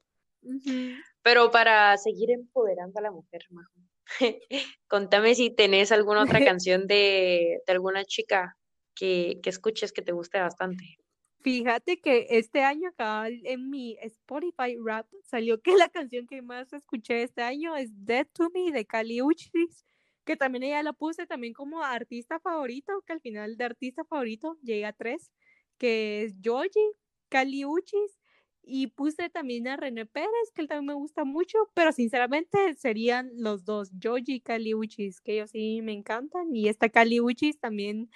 Pero 1.21 1.51
para 1.51 1.97
seguir 1.97 2.31
empoderando 2.31 2.99
a 2.99 3.01
la 3.01 3.11
mujer, 3.11 3.41
Majo, 3.49 3.73
contame 4.87 5.35
si 5.35 5.49
tenés 5.49 5.91
alguna 5.91 6.23
otra 6.23 6.39
canción 6.59 6.87
de, 6.87 7.61
de 7.65 7.73
alguna 7.73 8.05
chica 8.05 8.57
que, 8.97 9.39
escuches 9.43 9.91
que 9.91 10.01
te 10.01 10.11
guste 10.11 10.39
bastante. 10.39 10.97
Fíjate 11.41 12.01
que 12.01 12.27
este 12.31 12.63
año 12.63 12.89
acá 12.89 13.27
en 13.29 13.69
mi 13.69 13.97
Spotify 14.01 14.75
rap 14.83 15.07
salió 15.23 15.61
que 15.61 15.71
la 15.77 15.89
canción 15.89 16.27
que 16.27 16.41
más 16.41 16.73
escuché 16.73 17.23
este 17.23 17.41
año 17.41 17.75
es 17.75 17.89
Dead 18.05 18.27
to 18.33 18.49
Me 18.53 18.71
de 18.71 18.85
Kali 18.85 19.21
Uchis 19.21 19.85
que 20.27 20.35
también 20.35 20.63
ella 20.63 20.83
la 20.83 20.91
puse 20.93 21.25
también 21.25 21.53
como 21.53 21.81
artista 21.81 22.39
favorito, 22.41 22.91
que 23.07 23.13
al 23.13 23.21
final 23.21 23.55
de 23.55 23.63
artista 23.63 24.03
favorito 24.03 24.57
llega 24.61 24.89
a 24.89 24.93
tres, 24.93 25.31
que 25.77 26.23
es 26.23 26.35
Georgie, 26.41 26.91
Cali 27.29 27.63
Uchis, 27.63 28.19
y 28.61 28.87
puse 28.87 29.29
también 29.29 29.69
a 29.69 29.77
René 29.77 30.05
Pérez, 30.05 30.51
que 30.53 30.61
él 30.61 30.67
también 30.67 30.87
me 30.87 30.93
gusta 30.93 31.23
mucho, 31.23 31.57
pero 31.73 31.93
sinceramente 31.93 32.73
serían 32.73 33.31
los 33.37 33.63
dos, 33.63 33.89
Georgie 33.97 34.35
y 34.35 34.41
Cali 34.41 34.75
Uchis, 34.75 35.21
que 35.21 35.35
ellos 35.35 35.51
sí 35.51 35.81
me 35.81 35.93
encantan, 35.93 36.53
y 36.53 36.67
esta 36.67 36.89
Cali 36.89 37.21
Uchis 37.21 37.57
también. 37.59 38.09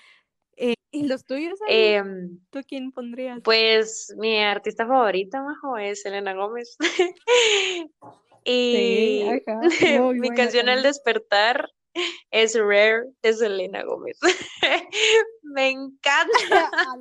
Eh, 0.92 0.98
¿Y 0.98 1.08
los 1.08 1.26
tuyos? 1.26 1.60
Em, 1.68 2.40
¿Tú 2.50 2.62
quién 2.68 2.92
pondrías? 2.92 3.40
Pues 3.44 4.14
mi 4.18 4.40
artista 4.40 4.86
favorita, 4.86 5.42
Majo, 5.42 5.78
es 5.78 6.06
Elena 6.06 6.34
Gómez. 6.34 6.78
y 8.46 9.24
mi 10.16 10.30
canción 10.32 10.70
El 10.70 10.84
Despertar 10.84 11.70
es 12.32 12.56
Rare 12.56 13.04
de 13.22 13.34
Selena 13.34 13.84
Gómez. 13.84 14.18
me 15.44 15.70
encanta. 15.70 16.72
Ah, 16.74 16.96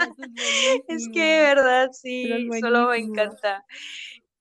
es 0.88 1.08
que 1.12 1.20
de 1.20 1.38
verdad 1.38 1.90
sí, 1.92 2.48
solo 2.60 2.88
me 2.88 2.98
encanta. 2.98 3.64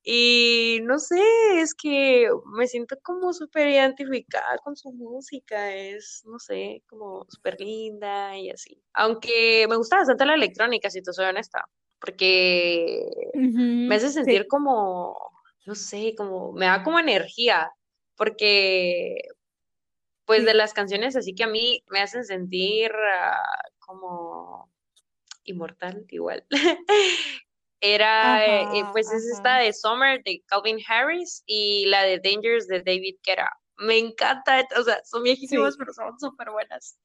Y 0.03 0.79
no 0.83 0.97
sé, 0.97 1.21
es 1.57 1.73
que 1.73 2.29
me 2.55 2.67
siento 2.67 2.95
como 3.03 3.33
súper 3.33 3.67
identificada 3.67 4.57
con 4.63 4.75
su 4.75 4.91
música, 4.93 5.75
es, 5.75 6.23
no 6.25 6.39
sé, 6.39 6.83
como 6.87 7.25
súper 7.29 7.59
linda 7.59 8.37
y 8.37 8.49
así. 8.49 8.81
Aunque 8.93 9.67
me 9.67 9.75
gusta 9.75 9.97
bastante 9.97 10.25
la 10.25 10.35
electrónica, 10.35 10.89
si 10.89 11.01
te 11.01 11.11
soy 11.11 11.25
honesta, 11.25 11.65
porque 11.99 13.05
me 13.33 13.95
hace 13.95 14.09
sentir 14.09 14.47
como, 14.47 15.17
no 15.65 15.75
sé, 15.75 16.13
como, 16.17 16.53
me 16.53 16.65
da 16.65 16.81
como 16.83 16.99
energía, 16.99 17.71
porque 18.15 19.17
pues 20.25 20.45
de 20.45 20.53
las 20.53 20.73
canciones 20.73 21.15
así 21.15 21.33
que 21.33 21.43
a 21.43 21.47
mí 21.47 21.83
me 21.89 22.01
hacen 22.01 22.23
sentir 22.23 22.91
ah, 22.93 23.41
como 23.79 24.71
inmortal 25.43 26.05
igual. 26.09 26.45
Era, 27.81 28.45
eh, 28.45 28.79
eh, 28.79 28.83
pues 28.91 29.11
es 29.11 29.25
esta 29.25 29.57
de 29.57 29.71
Summer 29.71 30.21
de 30.23 30.43
Calvin 30.47 30.79
Harris 30.87 31.43
y 31.45 31.85
la 31.85 32.03
de 32.03 32.19
Dangers 32.19 32.67
de 32.67 32.81
David 32.81 33.15
Guetta. 33.25 33.49
Me 33.77 33.97
encanta, 33.97 34.67
o 34.77 34.83
sea, 34.83 35.01
son 35.05 35.23
viejísimas, 35.23 35.77
pero 35.77 35.93
son 35.93 36.19
súper 36.19 36.51
buenas. 36.51 36.99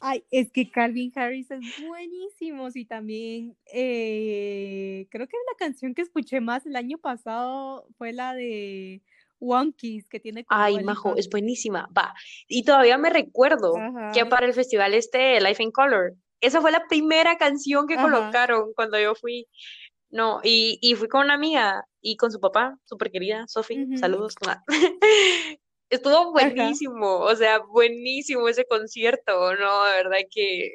Ay, 0.00 0.24
es 0.32 0.50
que 0.50 0.68
Calvin 0.68 1.12
Harris 1.14 1.48
es 1.52 1.60
buenísimo 1.86 2.68
y 2.74 2.84
también 2.84 3.56
eh, 3.72 5.06
creo 5.10 5.28
que 5.28 5.36
la 5.52 5.56
canción 5.56 5.94
que 5.94 6.02
escuché 6.02 6.40
más 6.40 6.66
el 6.66 6.74
año 6.74 6.98
pasado 6.98 7.86
fue 7.96 8.12
la 8.12 8.34
de 8.34 9.00
Wonkies 9.38 10.08
que 10.08 10.18
tiene 10.18 10.44
Ay, 10.48 10.82
Majo, 10.82 11.14
es 11.16 11.28
buenísima. 11.28 11.88
Va. 11.96 12.14
Y 12.48 12.64
todavía 12.64 12.98
me 12.98 13.10
recuerdo 13.10 13.74
que 14.12 14.26
para 14.26 14.46
el 14.46 14.54
festival 14.54 14.94
este 14.94 15.40
Life 15.40 15.62
in 15.62 15.70
Color, 15.70 16.14
esa 16.42 16.60
fue 16.60 16.72
la 16.72 16.86
primera 16.86 17.38
canción 17.38 17.86
que 17.86 17.96
colocaron 17.96 18.72
cuando 18.74 19.00
yo 19.00 19.14
fui. 19.14 19.46
No, 20.10 20.40
y, 20.42 20.78
y, 20.82 20.94
fui 20.94 21.08
con 21.08 21.24
una 21.24 21.34
amiga 21.34 21.86
y 22.02 22.16
con 22.16 22.30
su 22.30 22.38
papá, 22.38 22.76
súper 22.84 23.10
querida, 23.10 23.46
Sofi, 23.48 23.96
saludos. 23.96 24.34
Estuvo 25.88 26.32
buenísimo, 26.32 27.20
o 27.20 27.34
sea, 27.34 27.60
buenísimo 27.60 28.46
ese 28.48 28.66
concierto, 28.66 29.54
¿no? 29.56 29.84
De 29.84 29.92
verdad 29.92 30.18
que... 30.30 30.72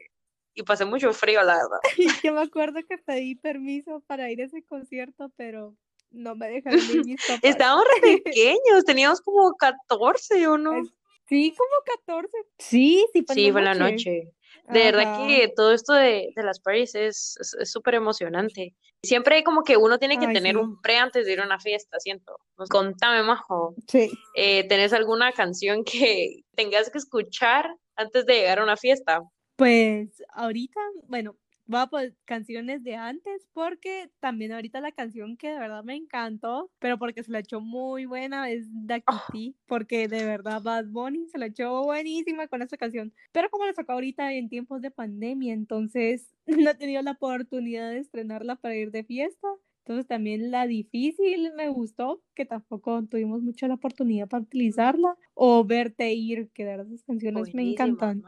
Y 0.55 0.63
pasé 0.63 0.85
mucho 0.85 1.13
frío, 1.13 1.43
la 1.43 1.55
verdad. 1.55 1.79
Yo 2.23 2.33
me 2.33 2.41
acuerdo 2.41 2.79
que 2.89 2.97
pedí 2.97 3.35
permiso 3.35 4.01
para 4.07 4.31
ir 4.31 4.41
a 4.41 4.45
ese 4.45 4.63
concierto, 4.63 5.31
pero 5.35 5.75
no 6.09 6.35
me 6.35 6.49
dejaron 6.49 6.79
ir 6.79 7.05
mis 7.05 7.21
papás. 7.27 7.39
Estábamos 7.43 7.85
re 8.01 8.17
pequeños, 8.17 8.85
teníamos 8.85 9.21
como 9.21 9.53
14 9.55 10.47
o 10.47 10.57
no. 10.57 10.81
Sí, 11.27 11.53
como 11.55 11.69
14. 12.05 12.37
Sí, 12.57 13.05
sí, 13.13 13.23
fue 13.23 13.35
Sí, 13.35 13.51
fue 13.51 13.61
la 13.61 13.75
noche. 13.75 14.31
De 14.69 14.83
verdad 14.83 15.25
que 15.27 15.51
todo 15.55 15.73
esto 15.73 15.93
de, 15.93 16.31
de 16.35 16.43
las 16.43 16.59
parties 16.59 16.95
es 16.95 17.35
súper 17.63 17.95
emocionante. 17.95 18.75
Siempre 19.03 19.43
como 19.43 19.63
que 19.63 19.77
uno 19.77 19.99
tiene 19.99 20.19
que 20.19 20.27
tener 20.27 20.57
un 20.57 20.81
pre 20.81 20.97
antes 20.97 21.25
de 21.25 21.33
ir 21.33 21.39
a 21.39 21.45
una 21.45 21.59
fiesta, 21.59 21.99
siento. 21.99 22.39
Contame, 22.69 23.23
Majo. 23.23 23.75
Sí. 23.87 24.11
Eh, 24.35 24.67
¿Tenés 24.67 24.91
alguna 24.91 25.31
canción 25.31 25.83
que 25.83 26.41
tengas 26.55 26.89
que 26.89 26.97
escuchar 26.97 27.69
antes 27.95 28.25
de 28.25 28.33
llegar 28.33 28.59
a 28.59 28.63
una 28.63 28.75
fiesta? 28.75 29.21
Pues 29.55 30.09
ahorita, 30.33 30.79
bueno, 31.03 31.35
va 31.73 31.87
por 31.87 32.13
canciones 32.25 32.83
de 32.83 32.95
antes, 32.95 33.47
porque 33.53 34.09
también 34.19 34.51
ahorita 34.51 34.81
la 34.81 34.91
canción 34.91 35.37
que 35.37 35.49
de 35.49 35.59
verdad 35.59 35.83
me 35.83 35.95
encantó, 35.95 36.71
pero 36.79 36.97
porque 36.97 37.23
se 37.23 37.31
la 37.31 37.39
echó 37.39 37.61
muy 37.61 38.05
buena, 38.05 38.49
es 38.49 38.67
Da 38.69 39.01
oh. 39.07 39.21
porque 39.65 40.07
de 40.07 40.23
verdad 40.23 40.61
Bad 40.61 40.85
Bunny 40.87 41.27
se 41.27 41.37
la 41.37 41.47
echó 41.47 41.83
buenísima 41.83 42.47
con 42.47 42.61
esa 42.61 42.77
canción. 42.77 43.13
Pero 43.31 43.49
como 43.49 43.65
la 43.65 43.73
sacó 43.73 43.93
ahorita 43.93 44.33
en 44.33 44.49
tiempos 44.49 44.81
de 44.81 44.91
pandemia, 44.91 45.53
entonces 45.53 46.33
no 46.67 46.69
he 46.69 46.75
tenido 46.75 47.01
la 47.01 47.11
oportunidad 47.11 47.91
de 47.91 47.99
estrenarla 47.99 48.55
para 48.55 48.75
ir 48.75 48.91
de 48.91 49.03
fiesta. 49.03 49.47
Entonces 49.87 50.05
también 50.05 50.51
la 50.51 50.67
difícil 50.67 51.53
me 51.55 51.69
gustó, 51.69 52.21
que 52.35 52.45
tampoco 52.45 53.05
tuvimos 53.05 53.41
mucha 53.41 53.69
la 53.69 53.75
oportunidad 53.75 54.27
para 54.27 54.43
utilizarla, 54.43 55.15
o 55.33 55.63
Verte 55.63 56.11
Ir, 56.13 56.49
que 56.53 56.65
de 56.65 56.71
verdad 56.71 56.87
esas 56.87 57.05
canciones 57.05 57.53
me 57.53 57.71
encantan. 57.71 58.21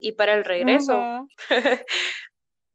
Y 0.00 0.12
para 0.12 0.32
el 0.32 0.42
regreso, 0.42 1.28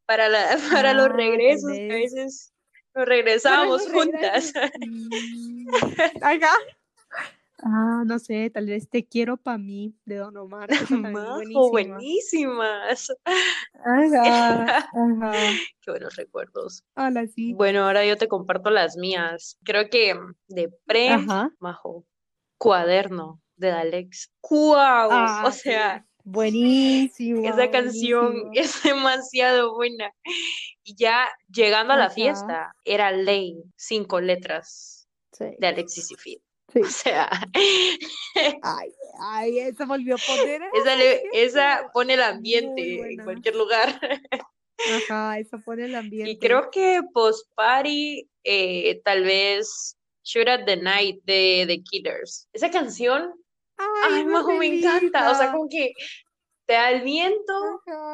para, 0.08 0.30
la, 0.30 0.58
para 0.72 0.94
los 0.94 1.10
regresos, 1.10 1.72
a 1.72 1.94
veces 1.94 2.54
nos 2.96 3.06
regresábamos 3.06 3.88
juntas. 3.92 4.54
Mm. 4.88 5.68
Acá. 6.22 6.52
Ah, 7.62 8.04
no 8.06 8.20
sé, 8.20 8.50
tal 8.50 8.68
vez 8.68 8.88
te 8.90 9.06
quiero 9.06 9.36
para 9.36 9.58
mí 9.58 9.94
de 10.06 10.16
Don 10.16 10.38
Omar. 10.38 10.70
Majo, 10.90 11.70
buenísimas. 11.72 13.12
Ajá, 13.26 14.78
ajá. 14.78 15.34
Qué 15.82 15.92
buenos 15.92 16.16
recuerdos. 16.16 16.86
Hola, 16.96 17.28
sí. 17.28 17.54
Bueno, 17.54 17.84
ahora 17.84 18.06
yo 18.06 18.16
te 18.16 18.30
comparto 18.30 18.70
las 18.70 18.96
mías. 18.96 19.58
Creo 19.66 19.90
que 19.90 20.16
de 20.48 20.70
pre, 20.86 21.18
Majo, 21.60 22.06
cuaderno 22.58 23.42
de 23.58 23.72
Alex. 23.72 24.32
¡Wow! 24.50 25.10
Ah, 25.12 25.44
o 25.46 25.52
sea, 25.52 26.06
Buenísimo. 26.30 27.48
Esa 27.48 27.72
canción 27.72 28.50
es 28.54 28.84
demasiado 28.84 29.76
buena. 29.76 30.14
Y 30.84 30.94
ya 30.98 31.30
llegando 31.50 31.94
a 31.94 31.98
la 31.98 32.10
fiesta, 32.10 32.74
era 32.84 33.14
ley, 33.14 33.64
cinco 33.78 34.20
letras 34.20 35.08
de 35.40 35.68
Alexis 35.68 36.12
y 36.12 36.16
Phil. 36.16 36.42
O 36.84 36.86
sea. 36.86 37.30
ay, 38.62 38.90
ay, 39.22 39.60
esa 39.60 39.86
volvió 39.86 40.16
a 40.16 40.18
poner. 40.18 40.62
Esa, 41.32 41.90
pone 41.94 42.16
el 42.16 42.22
ambiente 42.22 43.10
en 43.10 43.24
cualquier 43.24 43.56
lugar. 43.56 43.98
Ajá, 44.96 45.40
esa 45.40 45.58
pone 45.60 45.86
el 45.86 45.96
ambiente. 45.96 46.32
Y 46.32 46.38
creo 46.40 46.70
que 46.70 47.00
post 47.14 47.50
party, 47.56 48.30
eh, 48.44 49.02
tal 49.06 49.24
vez 49.24 49.98
Shoot 50.26 50.50
at 50.50 50.66
the 50.66 50.76
Night 50.76 51.22
de 51.24 51.64
The 51.68 51.82
Killers. 51.84 52.50
Esa 52.52 52.70
canción, 52.70 53.34
ay, 53.78 54.14
Ay, 54.14 54.26
Majo, 54.26 54.54
me 54.54 54.66
encanta. 54.68 55.32
O 55.32 55.36
sea, 55.36 55.52
como 55.52 55.68
que 55.70 55.94
te 56.66 56.74
da 56.74 56.92
el 56.92 57.02
viento 57.02 57.54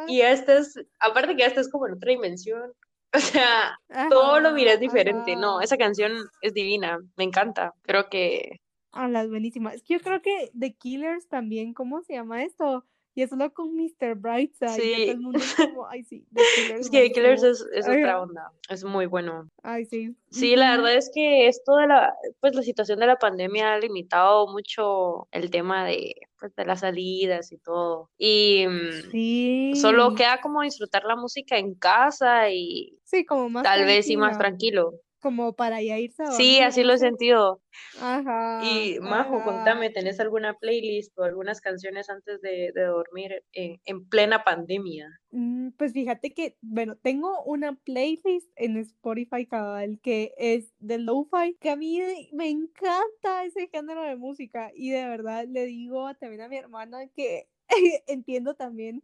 y 0.08 0.20
ya 0.20 0.32
estás, 0.32 0.74
aparte 1.00 1.36
que 1.36 1.42
ya 1.42 1.48
estás 1.48 1.70
como 1.70 1.88
en 1.88 1.94
otra 1.94 2.12
dimensión. 2.12 2.74
O 3.16 3.20
sea, 3.20 3.78
todo 4.10 4.40
lo 4.40 4.54
miras 4.54 4.80
diferente. 4.80 5.36
No, 5.36 5.62
esa 5.62 5.78
canción 5.78 6.14
es 6.42 6.52
divina, 6.56 6.98
me 7.16 7.24
encanta. 7.24 7.72
Creo 7.84 8.10
que 8.10 8.60
Ah, 8.92 9.08
las 9.08 9.30
buenísimas. 9.30 9.76
Es 9.76 9.84
que 9.84 9.94
yo 9.96 10.00
creo 10.00 10.22
que 10.22 10.52
The 10.58 10.74
Killers 10.74 11.28
también, 11.28 11.74
¿cómo 11.76 12.02
se 12.02 12.14
llama 12.14 12.44
esto? 12.44 12.86
Y 13.16 13.28
solo 13.28 13.54
con 13.54 13.76
Mr. 13.76 14.16
Brightside. 14.16 14.72
y 14.78 14.82
Sí. 14.82 15.02
todo 15.06 15.12
el 15.12 15.20
mundo 15.20 15.40
es 15.40 15.56
como, 15.78 15.88
ay, 15.88 16.04
sí, 16.04 16.26
The 16.34 16.42
Killers. 16.56 16.92
The 16.92 17.12
Killers 17.12 17.44
es, 17.44 17.88
otra 17.88 18.22
onda, 18.22 18.52
es 18.70 18.84
muy 18.84 19.06
bueno. 19.06 19.50
Ay, 19.62 19.86
sí. 19.86 20.16
Sí, 20.32 20.56
la 20.56 20.72
verdad 20.76 20.96
es 20.96 21.12
que 21.14 21.48
esto 21.48 21.76
de 21.76 21.88
la, 21.88 22.14
pues 22.40 22.56
la 22.56 22.64
situación 22.64 23.00
de 23.00 23.06
la 23.08 23.18
pandemia 23.18 23.74
ha 23.74 23.80
limitado 23.80 24.48
mucho 24.48 25.28
el 25.32 25.52
tema 25.52 25.86
de, 25.86 26.16
pues, 26.40 26.56
de 26.56 26.66
las 26.66 26.80
salidas 26.80 27.52
y 27.52 27.58
todo. 27.60 28.10
Y 28.18 28.66
mm, 28.68 29.12
Sí. 29.12 29.72
solo 29.76 30.16
queda 30.16 30.42
como 30.42 30.62
disfrutar 30.64 31.04
la 31.04 31.16
música 31.16 31.58
en 31.58 31.76
casa 31.76 32.50
y 32.50 32.98
Sí, 33.04 33.26
como 33.26 33.48
más 33.50 33.64
tal 33.64 33.86
vez 33.86 34.08
sí 34.08 34.18
más 34.18 34.38
tranquilo. 34.40 34.94
Como 35.24 35.54
para 35.56 35.82
ya 35.82 35.98
irse 36.00 36.22
a 36.24 36.30
Sí, 36.32 36.60
así 36.60 36.84
lo 36.84 36.94
he 36.94 36.98
sentido. 36.98 37.62
Ajá. 37.94 38.62
Y 38.66 39.00
Majo, 39.02 39.36
ajá. 39.36 39.44
contame, 39.44 39.90
¿tenés 39.90 40.20
alguna 40.20 40.56
playlist 40.56 41.18
o 41.18 41.24
algunas 41.24 41.62
canciones 41.62 42.10
antes 42.10 42.42
de, 42.42 42.72
de 42.74 42.84
dormir 42.86 43.44
en, 43.54 43.80
en 43.86 44.08
plena 44.10 44.44
pandemia? 44.44 45.10
Mm, 45.32 45.72
Pues 45.78 45.94
fíjate 45.94 46.34
que, 46.34 46.58
bueno, 46.62 46.96
tengo 46.98 47.44
una 47.44 47.74
playlist 47.76 48.52
en 48.56 48.78
Spotify 48.78 49.46
cabal 49.48 50.00
que 50.02 50.34
es 50.38 50.74
de 50.80 51.00
lo-fi, 51.00 51.56
que 51.60 51.72
a 51.72 51.76
mí 51.76 52.00
me 52.34 52.50
encanta 52.50 53.44
ese 53.46 53.68
género 53.68 54.04
de 54.04 54.16
música 54.16 54.72
y 54.76 54.92
de 54.92 55.08
verdad 55.08 55.46
le 55.48 55.66
digo 55.66 56.14
también 56.16 56.42
a 56.42 56.50
mi 56.50 56.58
hermana 56.58 57.08
que 57.16 57.50
entiendo 58.08 58.56
también 58.56 59.04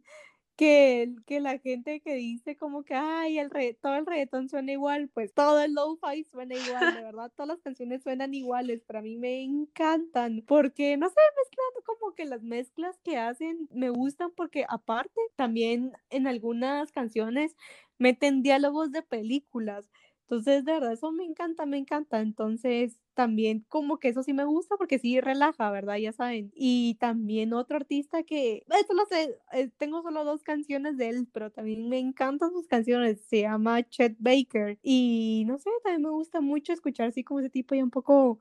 que, 0.60 1.14
que 1.26 1.40
la 1.40 1.58
gente 1.58 2.00
que 2.00 2.14
dice 2.16 2.54
como 2.54 2.84
que, 2.84 2.92
ay, 2.94 3.38
el 3.38 3.48
re- 3.50 3.72
todo 3.80 3.96
el 3.96 4.04
reggaetón 4.04 4.50
suena 4.50 4.72
igual, 4.72 5.08
pues 5.08 5.32
todo 5.32 5.58
el 5.62 5.72
lo-fi 5.72 6.24
suena 6.24 6.54
igual, 6.54 6.92
de 6.92 7.00
verdad, 7.00 7.32
todas 7.34 7.48
las 7.48 7.62
canciones 7.62 8.02
suenan 8.02 8.34
iguales, 8.34 8.82
pero 8.86 8.98
a 8.98 9.02
mí 9.02 9.16
me 9.16 9.40
encantan, 9.42 10.42
porque, 10.46 10.98
no 10.98 11.08
sé, 11.08 11.14
mezclando 11.38 11.82
como 11.86 12.14
que 12.14 12.26
las 12.26 12.42
mezclas 12.42 12.98
que 13.02 13.16
hacen 13.16 13.68
me 13.72 13.88
gustan, 13.88 14.32
porque 14.36 14.66
aparte, 14.68 15.18
también 15.34 15.92
en 16.10 16.26
algunas 16.26 16.92
canciones 16.92 17.56
meten 17.98 18.42
diálogos 18.42 18.92
de 18.92 19.02
películas, 19.02 19.88
entonces, 20.30 20.64
de 20.64 20.72
verdad, 20.72 20.92
eso 20.92 21.10
me 21.10 21.24
encanta, 21.24 21.66
me 21.66 21.76
encanta. 21.76 22.20
Entonces, 22.20 22.96
también 23.14 23.64
como 23.68 23.98
que 23.98 24.08
eso 24.08 24.22
sí 24.22 24.32
me 24.32 24.44
gusta 24.44 24.76
porque 24.76 25.00
sí 25.00 25.20
relaja, 25.20 25.70
¿verdad? 25.72 25.96
Ya 25.96 26.12
saben. 26.12 26.52
Y 26.54 26.94
también 27.00 27.52
otro 27.52 27.76
artista 27.76 28.22
que, 28.22 28.62
esto 28.78 28.94
lo 28.94 29.06
sé, 29.06 29.36
eh, 29.52 29.70
tengo 29.76 30.02
solo 30.02 30.24
dos 30.24 30.44
canciones 30.44 30.96
de 30.96 31.08
él, 31.08 31.28
pero 31.32 31.50
también 31.50 31.88
me 31.88 31.98
encantan 31.98 32.52
sus 32.52 32.68
canciones. 32.68 33.20
Se 33.26 33.40
llama 33.42 33.82
Chet 33.88 34.16
Baker. 34.20 34.78
Y 34.82 35.44
no 35.48 35.58
sé, 35.58 35.68
también 35.82 36.02
me 36.02 36.10
gusta 36.10 36.40
mucho 36.40 36.72
escuchar 36.72 37.08
así 37.08 37.24
como 37.24 37.40
ese 37.40 37.50
tipo 37.50 37.74
ya 37.74 37.82
un 37.84 37.90
poco... 37.90 38.38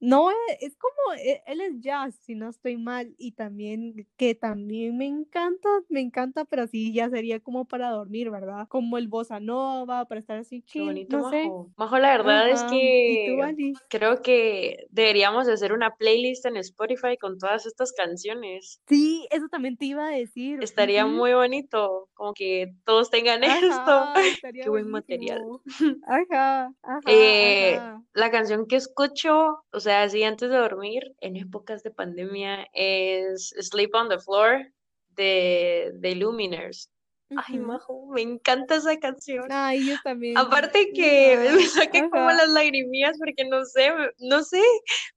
No, 0.00 0.30
eh, 0.30 0.34
es 0.60 0.76
como, 0.76 1.14
eh, 1.18 1.42
él 1.46 1.60
es 1.60 1.80
jazz, 1.80 2.14
si 2.22 2.34
no 2.34 2.48
estoy 2.48 2.76
mal, 2.76 3.14
y 3.18 3.32
también, 3.32 4.06
que 4.16 4.34
también 4.34 4.96
me 4.96 5.06
encanta, 5.06 5.68
me 5.88 6.00
encanta, 6.00 6.44
pero 6.44 6.66
sí, 6.68 6.92
ya 6.92 7.10
sería 7.10 7.40
como 7.40 7.64
para 7.64 7.90
dormir, 7.90 8.30
¿verdad? 8.30 8.68
Como 8.68 8.96
el 8.96 9.08
bossa 9.08 9.40
nova, 9.40 10.04
para 10.06 10.20
estar 10.20 10.38
así 10.38 10.62
Qué 10.62 10.80
chill, 10.80 10.84
bonito, 10.84 11.16
no 11.16 11.30
sé. 11.30 11.44
Majo. 11.44 11.70
Majo, 11.76 11.98
la 11.98 12.16
verdad 12.16 12.48
es 12.50 12.62
Ajá. 12.62 12.74
¿Y 12.74 13.24
tú, 13.24 13.36
que 13.36 13.72
creo 13.88 14.22
que 14.22 14.86
deberíamos 14.90 15.46
de 15.46 15.54
hacer 15.54 15.72
una 15.72 15.96
playlist 15.96 16.46
en 16.46 16.56
Spotify 16.58 17.16
con 17.18 17.38
todas 17.38 17.66
estas 17.66 17.92
canciones. 17.92 18.80
Sí, 18.86 19.26
eso 19.30 19.48
también 19.48 19.76
te 19.76 19.86
iba 19.86 20.06
a 20.06 20.10
decir. 20.10 20.62
Estaría 20.62 21.06
muy 21.06 21.32
bonito, 21.32 22.08
como 22.14 22.34
que 22.34 22.72
todos 22.84 23.10
tengan 23.10 23.42
esto. 23.44 23.90
Ajá, 23.90 24.14
Qué 24.62 24.68
buen 24.68 24.90
material. 24.90 25.42
Ajá, 26.06 26.72
ajá, 26.82 27.00
Eh, 27.08 27.76
ajá. 27.76 27.97
La 28.18 28.30
canción 28.30 28.66
que 28.66 28.76
escucho, 28.76 29.64
o 29.72 29.80
sea, 29.80 30.02
así 30.02 30.22
antes 30.24 30.50
de 30.50 30.56
dormir, 30.56 31.14
en 31.20 31.36
épocas 31.36 31.82
de 31.82 31.90
pandemia, 31.90 32.66
es 32.72 33.54
Sleep 33.60 33.94
on 33.94 34.08
the 34.08 34.18
Floor 34.18 34.72
de, 35.10 35.92
de 35.94 36.14
Luminers. 36.16 36.90
Ay. 37.36 37.58
Majo, 37.58 38.06
me 38.06 38.22
encanta 38.22 38.76
esa 38.76 38.98
canción. 38.98 39.46
Ay, 39.50 39.86
yo 39.86 39.94
también. 40.02 40.36
Aparte 40.38 40.92
que 40.94 41.36
me 41.60 41.66
saqué 41.66 42.08
como 42.10 42.30
las 42.30 42.48
lagrimillas 42.48 43.18
porque 43.18 43.44
no 43.48 43.64
sé, 43.64 43.90
no 44.18 44.42
sé, 44.42 44.62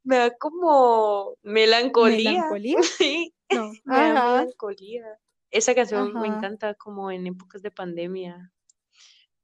me 0.03 0.17
da 0.17 0.31
como 0.37 1.35
melancolía. 1.41 2.31
¿Melancolía? 2.31 2.77
Sí, 2.97 3.33
No. 3.49 3.71
me 3.85 3.95
da 4.13 4.37
melancolía. 4.39 5.05
Esa 5.49 5.73
canción 5.73 6.13
me 6.13 6.27
encanta 6.27 6.75
como 6.75 7.11
en 7.11 7.27
épocas 7.27 7.61
de 7.61 7.71
pandemia. 7.71 8.51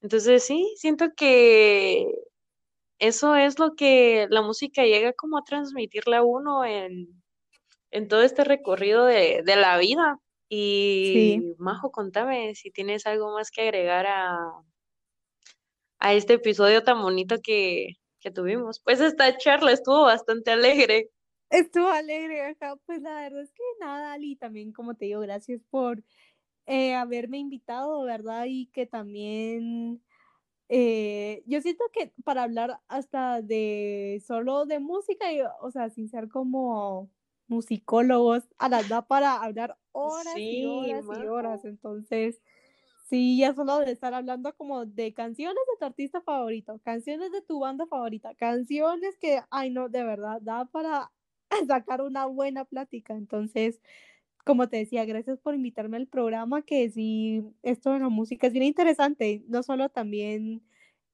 Entonces 0.01 0.43
sí, 0.43 0.73
siento 0.77 1.13
que 1.15 2.05
eso 2.99 3.35
es 3.35 3.59
lo 3.59 3.75
que 3.75 4.27
la 4.29 4.41
música 4.41 4.83
llega 4.83 5.13
como 5.13 5.37
a 5.37 5.43
transmitirle 5.43 6.17
a 6.17 6.23
uno 6.23 6.65
en, 6.65 7.07
en 7.91 8.07
todo 8.07 8.21
este 8.23 8.43
recorrido 8.43 9.05
de, 9.05 9.43
de 9.45 9.55
la 9.55 9.77
vida. 9.77 10.19
Sí. 10.49 11.39
Y 11.39 11.55
Majo, 11.57 11.91
contame 11.91 12.55
si 12.55 12.71
tienes 12.71 13.05
algo 13.05 13.33
más 13.33 13.51
que 13.51 13.63
agregar 13.63 14.07
a, 14.07 14.37
a 15.99 16.13
este 16.13 16.33
episodio 16.33 16.83
tan 16.83 17.01
bonito 17.01 17.37
que, 17.43 17.95
que 18.19 18.31
tuvimos. 18.31 18.79
Pues 18.79 19.01
esta 19.01 19.37
charla 19.37 19.71
estuvo 19.73 20.03
bastante 20.03 20.51
alegre. 20.51 21.09
Estuvo 21.49 21.87
alegre 21.87 22.45
acá. 22.45 22.75
Pues 22.85 23.01
la 23.01 23.21
verdad 23.21 23.41
es 23.41 23.51
que 23.51 23.63
nada, 23.79 24.13
Ali, 24.13 24.35
también 24.35 24.71
como 24.71 24.95
te 24.95 25.05
digo, 25.05 25.21
gracias 25.21 25.61
por 25.69 26.01
eh, 26.65 26.93
haberme 26.93 27.39
invitado, 27.39 28.03
¿verdad? 28.03 28.45
Y 28.47 28.67
que 28.67 28.85
también 28.85 30.01
eh, 30.69 31.43
yo 31.47 31.61
siento 31.61 31.83
que 31.93 32.13
para 32.23 32.43
hablar 32.43 32.81
hasta 32.87 33.41
de 33.41 34.21
solo 34.25 34.65
de 34.65 34.79
música, 34.79 35.31
y, 35.31 35.41
o 35.61 35.71
sea, 35.71 35.89
sin 35.89 36.09
ser 36.09 36.27
como 36.29 37.11
musicólogos, 37.47 38.43
a 38.57 38.69
las 38.69 38.87
da 38.89 39.07
para 39.07 39.35
hablar 39.43 39.77
horas 39.91 40.43
y 40.49 40.65
horas 40.65 41.07
y 41.11 41.25
horas. 41.27 41.65
Entonces, 41.65 42.41
sí, 43.03 43.37
ya 43.39 43.53
solo 43.53 43.79
de 43.79 43.91
estar 43.91 44.13
hablando 44.13 44.55
como 44.55 44.85
de 44.85 45.13
canciones 45.13 45.55
de 45.71 45.77
tu 45.79 45.85
artista 45.85 46.21
favorito, 46.21 46.79
canciones 46.83 47.31
de 47.31 47.41
tu 47.41 47.59
banda 47.59 47.85
favorita, 47.87 48.35
canciones 48.35 49.17
que, 49.17 49.41
ay 49.51 49.69
no, 49.71 49.89
de 49.89 50.03
verdad, 50.03 50.39
da 50.41 50.65
para 50.65 51.11
sacar 51.67 52.01
una 52.01 52.25
buena 52.25 52.65
plática. 52.65 53.13
Entonces, 53.15 53.81
como 54.47 54.69
te 54.69 54.77
decía, 54.77 55.03
gracias 55.05 55.39
por 55.39 55.53
invitarme 55.53 55.97
al 55.97 56.07
programa, 56.07 56.61
que 56.61 56.89
sí, 56.89 57.43
esto 57.63 57.91
de 57.91 57.99
la 57.99 58.07
música 58.09 58.47
es 58.47 58.53
bien 58.53 58.65
interesante, 58.65 59.43
no 59.49 59.61
solo 59.61 59.89
también 59.89 60.63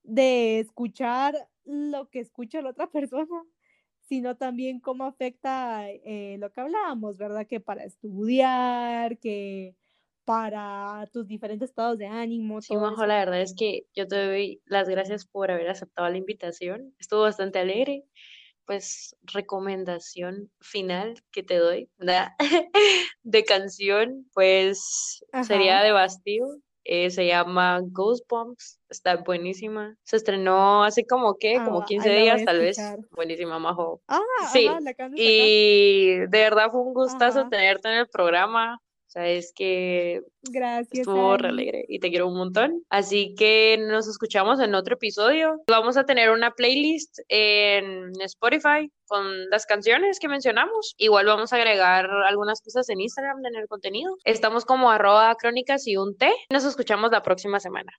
de 0.04 0.60
escuchar 0.60 1.50
lo 1.66 2.10
que 2.10 2.20
escucha 2.20 2.62
la 2.62 2.70
otra 2.70 2.88
persona, 2.92 3.44
sino 4.02 4.38
también 4.38 4.80
cómo 4.80 5.06
afecta 5.06 5.90
eh, 5.90 6.38
lo 6.40 6.52
que 6.52 6.62
hablábamos, 6.62 7.18
¿verdad? 7.18 7.48
Que 7.48 7.60
para 7.60 7.84
estudiar, 7.84 9.18
que 9.18 9.76
para 10.26 11.10
tus 11.12 11.28
diferentes 11.28 11.72
estados 11.72 11.98
de 11.98 12.06
ánimo, 12.06 12.62
Sí, 12.62 12.76
Majo, 12.78 13.06
la 13.08 13.16
verdad 13.16 13.42
es 13.42 13.56
que 13.58 13.88
yo 13.96 14.08
te 14.08 14.16
doy 14.16 14.62
las 14.66 14.88
gracias 14.88 15.26
por 15.26 15.50
haber 15.50 15.70
aceptado 15.70 16.08
la 16.08 16.18
invitación. 16.18 16.94
Estuvo 17.00 17.22
bastante 17.22 17.60
alegre. 17.60 18.06
Pues 18.66 19.16
recomendación 19.24 20.50
final 20.62 21.16
que 21.32 21.44
te 21.44 21.58
doy 21.58 21.90
de 23.24 23.44
canción, 23.46 24.30
pues 24.34 25.24
sería 25.44 25.82
de 25.82 25.92
Bastille. 25.92 26.62
eh, 26.86 27.10
se 27.12 27.26
llama 27.26 27.80
Goosebumps. 27.82 28.80
Está 28.90 29.18
buenísima. 29.18 29.96
Se 30.04 30.18
estrenó 30.18 30.84
hace 30.84 31.06
como 31.06 31.36
que, 31.36 31.56
como 31.56 31.82
Ah, 31.82 31.86
15 31.88 32.10
ahí 32.10 32.16
la 32.16 32.22
voy 32.22 32.40
días, 32.40 32.46
tal 32.46 32.60
vez. 32.60 32.78
Buenísima, 33.12 33.60
Majo. 33.60 34.02
Ah, 34.08 34.20
ajá, 34.42 34.52
Sí, 34.52 34.66
la 34.82 34.94
y 35.16 36.18
de 36.20 36.28
verdad 36.28 36.70
fue 36.72 36.82
un 36.82 36.94
gustazo 36.94 37.40
Ajá. 37.42 37.50
tenerte 37.50 37.88
en 37.90 37.96
el 38.00 38.08
programa. 38.08 38.80
Sabes 39.14 39.54
que 39.56 40.22
Gracias, 40.42 41.02
estuvo 41.02 41.38
re 41.38 41.50
alegre 41.50 41.86
y 41.88 42.00
te 42.00 42.10
quiero 42.10 42.28
un 42.28 42.36
montón. 42.36 42.82
Así 42.90 43.36
que 43.36 43.78
nos 43.80 44.08
escuchamos 44.08 44.60
en 44.60 44.74
otro 44.74 44.96
episodio. 44.96 45.62
Vamos 45.68 45.98
a 45.98 46.06
tener 46.06 46.32
una 46.32 46.50
playlist 46.50 47.20
en 47.30 48.12
Spotify 48.22 48.92
con 49.06 49.48
las 49.52 49.68
canciones 49.68 50.18
que 50.20 50.28
mencionamos. 50.28 50.96
Igual 50.98 51.28
vamos 51.28 51.54
a 51.54 51.58
agregar 51.58 52.10
algunas 52.28 52.60
cosas 52.62 52.90
en 52.90 53.02
Instagram 53.02 53.46
en 53.46 53.56
el 53.56 53.68
contenido. 53.68 54.16
Estamos 54.24 54.66
como 54.66 54.90
arroba 54.90 55.36
crónicas 55.36 55.86
y 55.86 55.96
un 55.96 56.18
té. 56.18 56.34
Nos 56.50 56.66
escuchamos 56.66 57.12
la 57.12 57.22
próxima 57.22 57.60
semana. 57.60 57.92